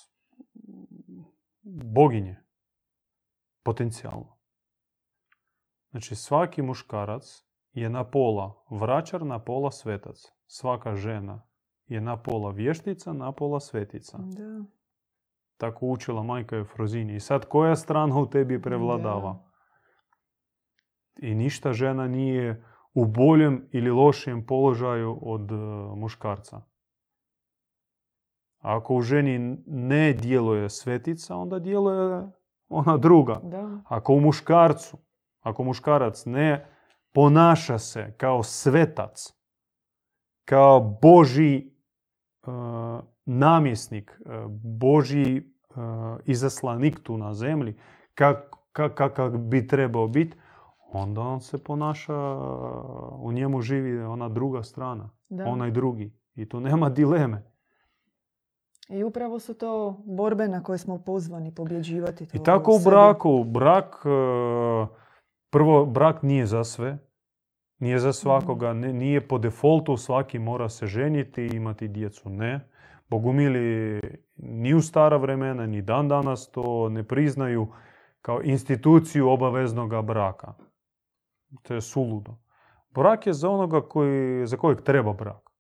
boginje. 1.62 2.37
Potencijalno. 3.62 4.37
Znači 5.91 6.14
svaki 6.14 6.62
muškarac 6.62 7.45
je 7.72 7.91
na 7.91 8.05
pola 8.05 8.64
vraćar, 8.70 9.27
na 9.27 9.39
pola 9.39 9.70
svetac. 9.70 10.33
Svaka 10.47 10.97
žena 10.97 11.47
je 11.87 12.01
na 12.01 12.22
pola 12.22 12.51
vještica, 12.51 13.12
na 13.12 13.33
pola 13.33 13.61
svetica. 13.61 14.18
Da. 14.18 14.64
Tako 15.57 15.87
učila 15.87 16.22
majka 16.22 16.57
Efrozini. 16.57 17.14
I 17.14 17.20
sad 17.20 17.49
koja 17.49 17.77
strana 17.77 18.18
u 18.18 18.31
tebi 18.31 18.62
prevladava? 18.62 19.53
I 21.16 21.34
ništa 21.34 21.72
žena 21.72 22.08
nije 22.08 22.64
u 22.94 23.04
boljem 23.06 23.68
ili 23.72 23.90
lošijem 23.90 24.46
položaju 24.46 25.18
od 25.22 25.52
e, 25.52 25.54
muškarca. 25.96 26.60
Ako 28.58 28.94
u 28.94 29.02
ženi 29.02 29.58
ne 29.66 30.12
djeluje 30.12 30.70
svetica, 30.70 31.36
onda 31.36 31.58
djeluje 31.58 32.30
ona 32.68 32.96
druga. 32.96 33.40
Da. 33.42 33.82
Ako 33.84 34.12
u 34.14 34.20
muškarcu, 34.20 34.96
ako 35.40 35.64
muškarac 35.64 36.26
ne 36.26 36.66
ponaša 37.12 37.78
se 37.78 38.14
kao 38.16 38.42
svetac, 38.42 39.32
kao 40.44 40.98
Boži 41.02 41.56
e, 41.56 41.70
namjesnik, 43.24 44.10
e, 44.10 44.44
Boži 44.62 45.36
e, 45.36 45.42
izaslanik 46.24 47.02
tu 47.02 47.18
na 47.18 47.34
zemlji, 47.34 47.80
kak, 48.14 48.56
kak- 48.72 48.94
kakav 48.94 49.30
bi 49.30 49.66
trebao 49.66 50.08
biti, 50.08 50.36
onda 50.95 51.20
on 51.20 51.40
se 51.40 51.64
ponaša, 51.64 52.36
u 53.18 53.32
njemu 53.32 53.61
živi 53.61 54.03
ona 54.03 54.28
druga 54.28 54.62
strana, 54.62 55.11
Da. 55.28 55.45
onaj 55.45 55.70
drugi. 55.70 56.12
I 56.34 56.49
tu 56.49 56.61
nema 56.61 56.88
dileme. 56.88 57.42
I 58.88 59.05
upravo 59.05 59.38
su 59.38 59.55
to 59.55 60.03
borbe 60.05 60.49
na 60.49 60.62
koje 60.62 60.78
smo 60.78 60.99
pozvani 60.99 61.55
pobjeđivati. 61.55 62.26
I 62.32 62.42
tako 62.42 62.76
u 62.76 62.78
braku, 62.84 63.45
brak, 63.45 63.95
e, 64.05 64.09
prvo 65.51 65.86
brak 65.86 66.22
nije 66.22 66.47
za 66.47 66.64
sve, 66.64 66.99
nije 67.78 67.99
za 67.99 68.12
svakoga, 68.12 68.72
ne, 68.72 68.92
nije 68.92 69.28
po 69.28 69.38
defaultu 69.38 69.97
svaki 69.97 70.38
mora 70.38 70.68
se 70.68 70.86
ženiti 70.86 71.42
i 71.42 71.57
imati 71.57 71.88
djecu, 71.88 72.30
ne. 72.30 72.68
Bogumili 73.09 74.01
ni 74.36 74.74
u 74.74 74.80
stara 74.80 75.16
vremena, 75.16 75.66
ni 75.66 75.82
dan 75.82 76.09
danas 76.09 76.51
to 76.51 76.88
ne 76.88 77.03
priznaju 77.03 77.66
kao 78.22 78.42
instituciju 78.42 79.28
obaveznog 79.28 80.03
braka. 80.03 80.55
To 81.62 81.74
je 81.74 81.80
suludo. 81.80 82.36
Brak 82.90 83.26
je 83.26 83.32
za 83.32 83.50
onoga 83.50 83.88
koji, 83.88 84.46
za 84.46 84.57
kojeg 84.57 84.82
treba 84.82 85.12
brak. 85.12 85.50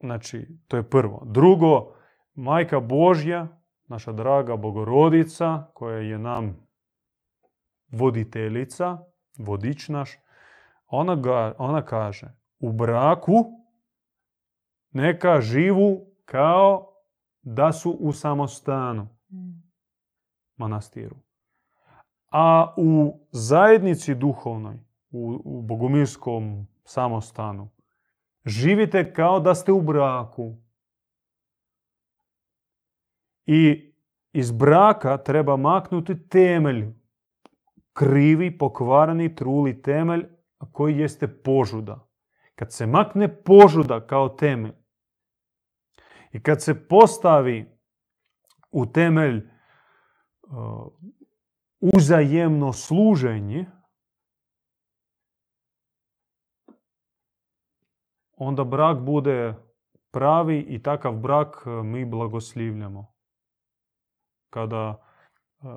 Znači, 0.00 0.48
to 0.68 0.76
je 0.76 0.90
prvo. 0.90 1.22
Drugo, 1.26 1.94
Majka 2.34 2.80
Božja, 2.80 3.48
naša 3.88 4.12
draga 4.12 4.56
Bogorodica, 4.56 5.66
koja 5.74 5.98
je 5.98 6.18
nam 6.18 6.66
voditeljica, 7.92 8.98
vodič 9.38 9.88
naš, 9.88 10.18
ona, 10.86 11.16
ga, 11.16 11.54
ona 11.58 11.84
kaže, 11.84 12.32
u 12.58 12.72
braku 12.72 13.44
neka 14.90 15.40
živu 15.40 16.06
kao 16.24 16.86
da 17.42 17.72
su 17.72 17.90
u 17.90 18.12
samostanu, 18.12 19.08
Mm. 19.32 19.62
manastiru. 20.56 21.16
A 22.30 22.74
u 22.76 23.20
zajednici 23.30 24.14
duhovnoj, 24.14 24.78
u, 25.10 25.40
u 25.44 25.62
bogumilskom 25.62 26.66
samostanu, 26.84 27.70
živite 28.44 29.12
kao 29.12 29.40
da 29.40 29.54
ste 29.54 29.72
u 29.72 29.80
braku. 29.82 30.56
I 33.46 33.92
iz 34.32 34.52
braka 34.52 35.16
treba 35.16 35.56
maknuti 35.56 36.28
temelj, 36.28 36.94
krivi, 37.92 38.58
pokvareni, 38.58 39.34
truli 39.34 39.82
temelj 39.82 40.26
koji 40.72 40.98
jeste 40.98 41.42
požuda. 41.42 42.08
Kad 42.54 42.72
se 42.72 42.86
makne 42.86 43.42
požuda 43.42 44.06
kao 44.06 44.28
temelj 44.28 44.72
i 46.32 46.42
kad 46.42 46.62
se 46.62 46.88
postavi 46.88 47.78
u 48.70 48.86
temelj 48.86 49.36
uh, 50.42 50.92
uzajemno 51.80 52.72
služenje, 52.72 53.66
onda 58.36 58.64
brak 58.64 58.98
bude 58.98 59.54
pravi 60.10 60.58
i 60.58 60.82
takav 60.82 61.16
brak 61.16 61.66
uh, 61.66 61.84
mi 61.84 62.04
blagoslivljamo. 62.04 63.14
Kada 64.50 64.88
uh, 64.90 65.70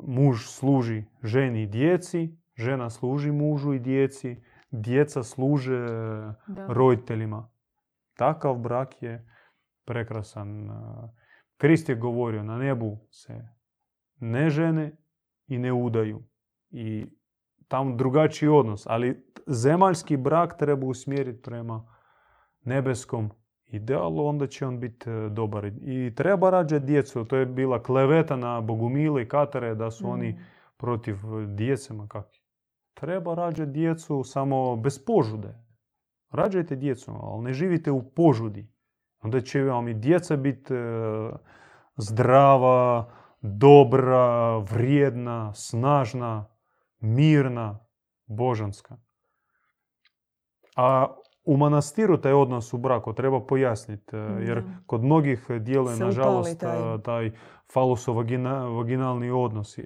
muž 0.00 0.46
služi 0.46 1.04
ženi 1.22 1.62
i 1.62 1.66
djeci, 1.66 2.38
žena 2.56 2.90
služi 2.90 3.32
mužu 3.32 3.72
i 3.72 3.78
djeci, 3.78 4.42
djeca 4.70 5.22
služe 5.22 5.78
Da. 6.46 6.66
roditeljima. 6.68 7.50
Takav 8.16 8.58
brak 8.58 9.02
je 9.02 9.28
prekrasan. 9.84 10.70
Uh, 10.70 11.10
Krist 11.56 11.88
je 11.88 11.94
govorio, 11.94 12.42
na 12.42 12.58
nebu 12.58 12.98
se 13.10 13.48
ne 14.20 14.50
žene 14.50 15.01
i 15.46 15.58
ne 15.58 15.72
udaju. 15.72 16.22
I 16.70 17.06
tam 17.68 17.96
drugačiji 17.96 18.48
odnos. 18.48 18.86
Ali 18.86 19.26
zemaljski 19.46 20.16
brak 20.16 20.58
treba 20.58 20.86
usmjeriti 20.86 21.42
prema 21.42 21.86
nebeskom 22.64 23.30
idealu, 23.66 24.26
onda 24.26 24.46
će 24.46 24.66
on 24.66 24.80
biti 24.80 25.10
e, 25.10 25.28
dobar. 25.28 25.64
I 25.66 26.12
treba 26.16 26.50
rađati 26.50 26.86
djecu. 26.86 27.24
To 27.24 27.36
je 27.36 27.46
bila 27.46 27.82
kleveta 27.82 28.36
na 28.36 28.60
Bogumile 28.60 29.22
i 29.22 29.28
Katare 29.28 29.74
da 29.74 29.90
su 29.90 30.10
oni 30.10 30.32
Mm. 30.32 30.36
protiv 30.76 31.14
e, 31.14 31.46
djece, 31.46 31.94
ma 31.94 32.06
kakvi. 32.08 32.38
Treba 32.94 33.34
rađati 33.34 33.70
djecu 33.70 34.24
samo 34.24 34.76
bez 34.76 35.04
požude. 35.04 35.54
Rađajte 36.30 36.76
djecu, 36.76 37.12
ali 37.22 37.42
ne 37.42 37.52
živite 37.52 37.90
u 37.90 38.10
požudi. 38.10 38.68
Onda 39.20 39.40
će 39.40 39.62
vam 39.62 39.88
i 39.88 39.94
djeca 39.94 40.36
biti 40.36 40.74
e, 40.74 41.30
zdrava, 41.96 43.12
dobra, 43.42 44.58
vrijedna, 44.58 45.54
snažna, 45.54 46.48
mirna, 47.00 47.78
božanska. 48.26 48.96
A 50.76 51.16
u 51.44 51.56
manastiru 51.56 52.16
taj 52.16 52.32
odnos 52.32 52.72
u 52.72 52.78
braku 52.78 53.12
treba 53.12 53.46
pojasniti, 53.46 54.16
jer 54.16 54.64
kod 54.86 55.04
mnogih 55.04 55.46
djeluje, 55.60 55.96
nažalost, 55.96 56.60
taj, 56.60 57.02
taj 57.04 57.30
faluso-vaginalni 57.74 59.30
odnos 59.30 59.78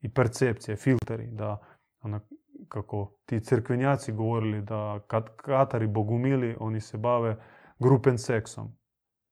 i 0.00 0.14
percepcije, 0.14 0.76
filteri, 0.76 1.26
da 1.26 1.58
ona, 2.02 2.20
kako 2.68 3.12
ti 3.26 3.40
crkvenjaci 3.40 4.12
govorili 4.12 4.62
da 4.62 5.00
kad 5.06 5.36
katari 5.36 5.86
bogumili, 5.86 6.56
oni 6.60 6.80
se 6.80 6.98
bave 6.98 7.36
grupen 7.78 8.18
seksom, 8.18 8.76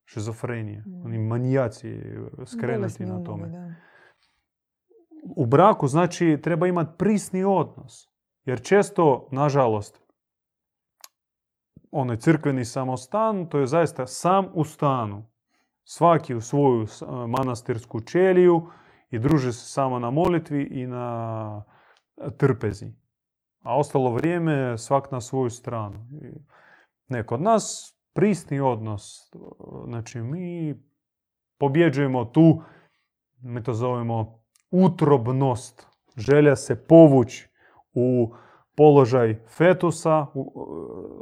šizofrenije, 0.05 0.85
mm. 0.87 1.05
oni 1.05 1.19
manijaci 1.19 2.01
skrenuti 2.47 3.07
na 3.07 3.25
tome. 3.25 3.77
U 5.37 5.47
braku 5.47 5.89
znači 5.89 6.39
treba 6.43 6.67
imati 6.67 6.99
prisni 6.99 7.45
odnos, 7.45 8.09
jer 8.45 8.63
često, 8.63 9.29
nažalost, 9.33 10.05
onaj 11.91 12.17
crkveni 12.17 12.65
samostan, 12.65 13.49
to 13.49 13.59
je 13.59 13.67
zaista 13.67 14.07
sam 14.07 14.47
u 14.55 14.65
stanu. 14.65 15.27
Svaki 15.85 16.35
u 16.35 16.41
svoju 16.41 16.87
manastirsku 17.29 18.01
čeliju 18.01 18.67
i 19.11 19.19
druži 19.19 19.53
se 19.53 19.67
samo 19.67 19.99
na 19.99 20.11
molitvi 20.11 20.63
i 20.63 20.87
na 20.87 21.65
trpezi. 22.37 22.87
A 23.63 23.79
ostalo 23.79 24.11
vrijeme 24.13 24.79
svak 24.79 25.11
na 25.11 25.21
svoju 25.21 25.51
stranu. 25.51 26.07
Ne, 27.09 27.27
kod 27.27 27.43
nas 27.43 27.94
prisni 28.15 28.61
odnos. 28.61 29.33
Znači, 29.85 30.21
mi 30.21 30.75
pobjeđujemo 31.59 32.25
tu, 32.25 32.63
mi 33.41 33.63
to 33.63 33.75
zovemo 33.75 34.43
utrobnost. 34.71 35.87
Želja 36.17 36.57
se 36.57 36.87
povući 36.87 37.49
u 37.95 38.35
položaj 38.77 39.35
fetusa, 39.49 40.27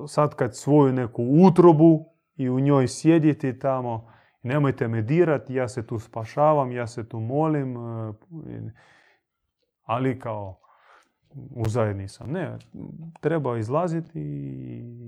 sad 0.08 0.34
kad 0.34 0.56
svoju 0.56 0.92
neku 0.92 1.24
utrobu 1.48 2.04
i 2.36 2.50
u 2.50 2.60
njoj 2.60 2.88
sjediti 2.88 3.58
tamo, 3.58 4.12
nemojte 4.42 4.88
me 4.88 5.02
dirati, 5.02 5.54
ja 5.54 5.68
se 5.68 5.86
tu 5.86 5.98
spašavam, 5.98 6.72
ja 6.72 6.86
se 6.86 7.08
tu 7.08 7.20
molim, 7.20 7.76
e, 7.76 8.12
ali 9.82 10.18
kao 10.18 10.61
u 11.34 11.68
zajedni 11.68 12.08
sam. 12.08 12.30
Ne, 12.30 12.58
treba 13.20 13.58
izlaziti 13.58 14.20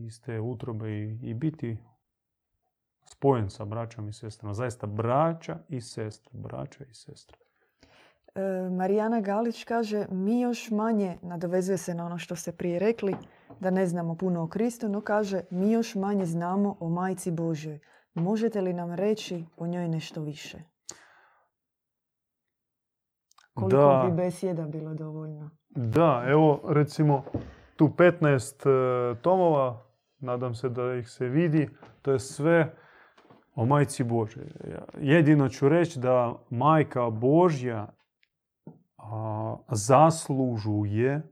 iz 0.07 0.21
te 0.21 0.41
utrobe 0.41 1.03
i, 1.23 1.35
biti 1.35 1.77
spojen 3.05 3.51
sa 3.51 3.65
braćom 3.65 4.09
i 4.09 4.13
sestrama. 4.13 4.55
Zaista 4.55 4.87
braća 4.87 5.59
i 5.69 5.81
sestre, 5.81 6.31
braća 6.33 6.85
i 6.85 6.95
sestre. 6.95 7.39
E, 8.35 8.71
Marijana 8.71 9.21
Galić 9.21 9.65
kaže, 9.65 10.07
mi 10.11 10.41
još 10.41 10.71
manje, 10.71 11.19
nadovezuje 11.23 11.79
se 11.79 11.95
na 11.95 12.07
ono 12.07 12.19
što 12.19 12.37
ste 12.37 12.53
prije 12.53 12.79
rekli, 12.79 13.17
da 13.61 13.71
ne 13.71 13.87
znamo 13.87 14.17
puno 14.17 14.43
o 14.43 14.49
Kristu, 14.49 14.89
no 14.89 15.01
kaže, 15.01 15.43
mi 15.51 15.73
još 15.73 15.95
manje 15.95 16.27
znamo 16.27 16.77
o 16.81 16.89
Majci 16.89 17.31
Božjoj. 17.31 17.79
Možete 18.15 18.61
li 18.61 18.73
nam 18.73 18.93
reći 18.93 19.45
o 19.57 19.67
njoj 19.67 19.89
nešto 19.89 20.23
više? 20.23 20.59
Koliko 23.55 23.77
da, 23.77 24.07
bi 24.11 24.17
besjeda 24.17 24.67
bilo 24.67 24.95
dovoljno? 24.95 25.51
Da, 25.75 26.25
evo 26.27 26.61
recimo 26.69 27.25
tu 27.77 27.89
15 27.89 28.69
e, 28.69 29.21
tomova, 29.23 29.87
nadam 30.19 30.55
se 30.55 30.69
da 30.69 30.95
ih 30.95 31.09
se 31.09 31.29
vidi, 31.29 31.69
to 32.03 32.13
je 32.13 32.19
sve 32.19 32.77
o 33.55 33.67
majci 33.67 34.05
Božje. 34.05 34.53
Jedino 34.99 35.49
ću 35.49 35.69
reći 35.69 35.99
da 35.99 36.35
majka 36.51 37.11
Božja 37.11 37.89
zaslužuje 39.69 41.23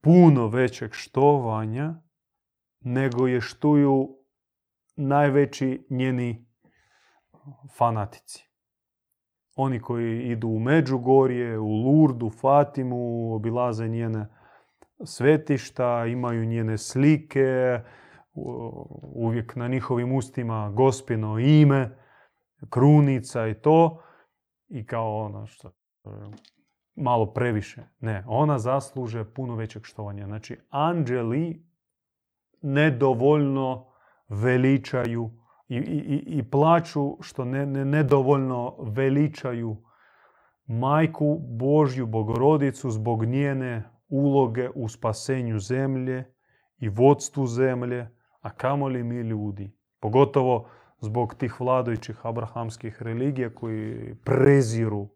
puno 0.00 0.48
većeg 0.48 0.92
štovanja 0.92 1.94
nego 2.80 3.26
je 3.26 3.40
štuju 3.40 4.18
najveći 4.96 5.86
njeni 5.90 6.46
fanatici. 7.76 8.47
Oni 9.60 9.80
koji 9.80 10.22
idu 10.22 10.48
u 10.48 10.58
Međugorje, 10.58 11.58
u 11.58 11.68
Lurdu, 11.68 12.30
Fatimu, 12.30 13.34
obilaze 13.34 13.88
njene 13.88 14.26
svetišta, 15.04 16.06
imaju 16.06 16.44
njene 16.44 16.78
slike, 16.78 17.80
uvijek 19.14 19.56
na 19.56 19.68
njihovim 19.68 20.12
ustima 20.12 20.70
gospino 20.70 21.38
ime, 21.38 21.98
krunica 22.70 23.46
i 23.46 23.54
to. 23.54 24.02
I 24.68 24.86
kao 24.86 25.18
ono 25.24 25.46
što 25.46 25.70
malo 26.96 27.32
previše. 27.32 27.82
Ne, 28.00 28.24
ona 28.26 28.58
zasluže 28.58 29.24
puno 29.34 29.54
većeg 29.56 29.84
štovanja. 29.84 30.26
Znači, 30.26 30.56
anđeli 30.70 31.66
nedovoljno 32.62 33.86
veličaju 34.28 35.30
i, 35.68 35.76
i, 35.76 36.38
i 36.38 36.42
plaću 36.50 37.16
što 37.20 37.44
ne, 37.44 37.66
ne, 37.66 37.84
nedovoljno 37.84 38.76
veličaju 38.78 39.76
majku 40.66 41.38
Božju 41.40 42.06
Bogorodicu 42.06 42.90
zbog 42.90 43.24
njene 43.24 43.82
uloge 44.08 44.68
u 44.74 44.88
spasenju 44.88 45.58
zemlje 45.58 46.24
i 46.78 46.88
vodstvu 46.88 47.46
zemlje, 47.46 48.08
a 48.40 48.50
kamoli 48.50 49.02
mi 49.02 49.16
ljudi. 49.16 49.76
Pogotovo 50.00 50.68
zbog 51.00 51.34
tih 51.34 51.60
vladajućih 51.60 52.26
abrahamskih 52.26 53.02
religija 53.02 53.54
koji 53.54 54.14
preziru 54.24 55.08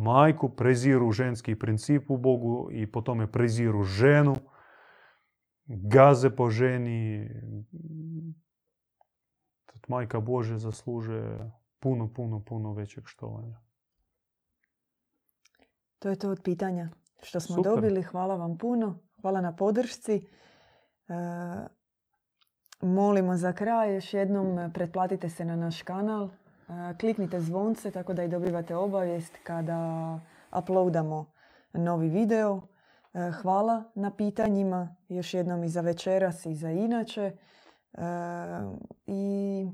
majku, 0.00 0.48
preziru 0.48 1.12
ženski 1.12 1.58
princip 1.58 2.10
u 2.10 2.16
Bogu 2.16 2.68
i 2.72 2.92
po 2.92 3.00
tome 3.00 3.32
preziru 3.32 3.82
ženu 3.82 4.36
gaze 5.66 6.30
po 6.30 6.50
ženi. 6.50 7.28
Majka 9.86 10.20
Bože 10.20 10.58
zasluže 10.58 11.50
puno, 11.78 12.08
puno, 12.14 12.40
puno 12.40 12.72
većeg 12.72 13.04
štovanja. 13.06 13.60
To 15.98 16.08
je 16.08 16.16
to 16.16 16.30
od 16.30 16.40
pitanja 16.42 16.88
što 17.22 17.40
smo 17.40 17.62
dobili. 17.62 18.02
Hvala 18.02 18.36
vam 18.36 18.58
puno. 18.58 18.98
Hvala 19.20 19.40
na 19.40 19.56
podršci. 19.56 20.14
E, 20.16 21.14
molimo 22.80 23.36
za 23.36 23.52
kraj 23.52 23.94
još 23.94 24.14
jednom 24.14 24.72
pretplatite 24.72 25.28
se 25.28 25.44
na 25.44 25.56
naš 25.56 25.82
kanal. 25.82 26.24
E, 26.24 26.30
kliknite 27.00 27.40
zvonce 27.40 27.90
tako 27.90 28.14
da 28.14 28.22
i 28.22 28.28
dobivate 28.28 28.76
obavijest 28.76 29.38
kada 29.42 30.20
uploadamo 30.58 31.32
novi 31.72 32.08
video. 32.08 32.60
E, 33.14 33.30
hvala 33.42 33.84
na 33.94 34.10
pitanjima, 34.10 34.96
još 35.08 35.34
jednom 35.34 35.64
i 35.64 35.68
za 35.68 35.80
večeras 35.80 36.46
i 36.46 36.54
za 36.54 36.70
inače. 36.70 37.36
E, 37.96 38.02
I 39.06 39.66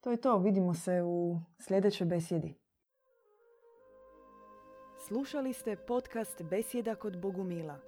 to 0.00 0.10
je 0.10 0.16
to, 0.16 0.38
vidimo 0.38 0.74
se 0.74 1.02
u 1.02 1.40
sljedećoj 1.58 2.06
besjedi. 2.06 2.54
Slušali 5.06 5.52
ste 5.52 5.76
podcast 5.76 6.42
Besjeda 6.42 6.94
kod 6.94 7.20
Bogumila. 7.20 7.78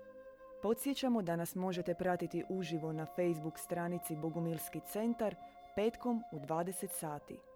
Podsjećamo 0.63 1.23
da 1.23 1.37
nas 1.37 1.55
možete 1.55 1.95
pratiti 1.95 2.45
uživo 2.49 2.93
na 2.93 3.07
Facebook 3.07 3.59
stranici 3.59 4.17
Bogumilski 4.17 4.81
centar 4.81 5.35
petkom 5.77 6.23
u 6.33 6.39
20 6.39 6.89
sati. 6.89 7.50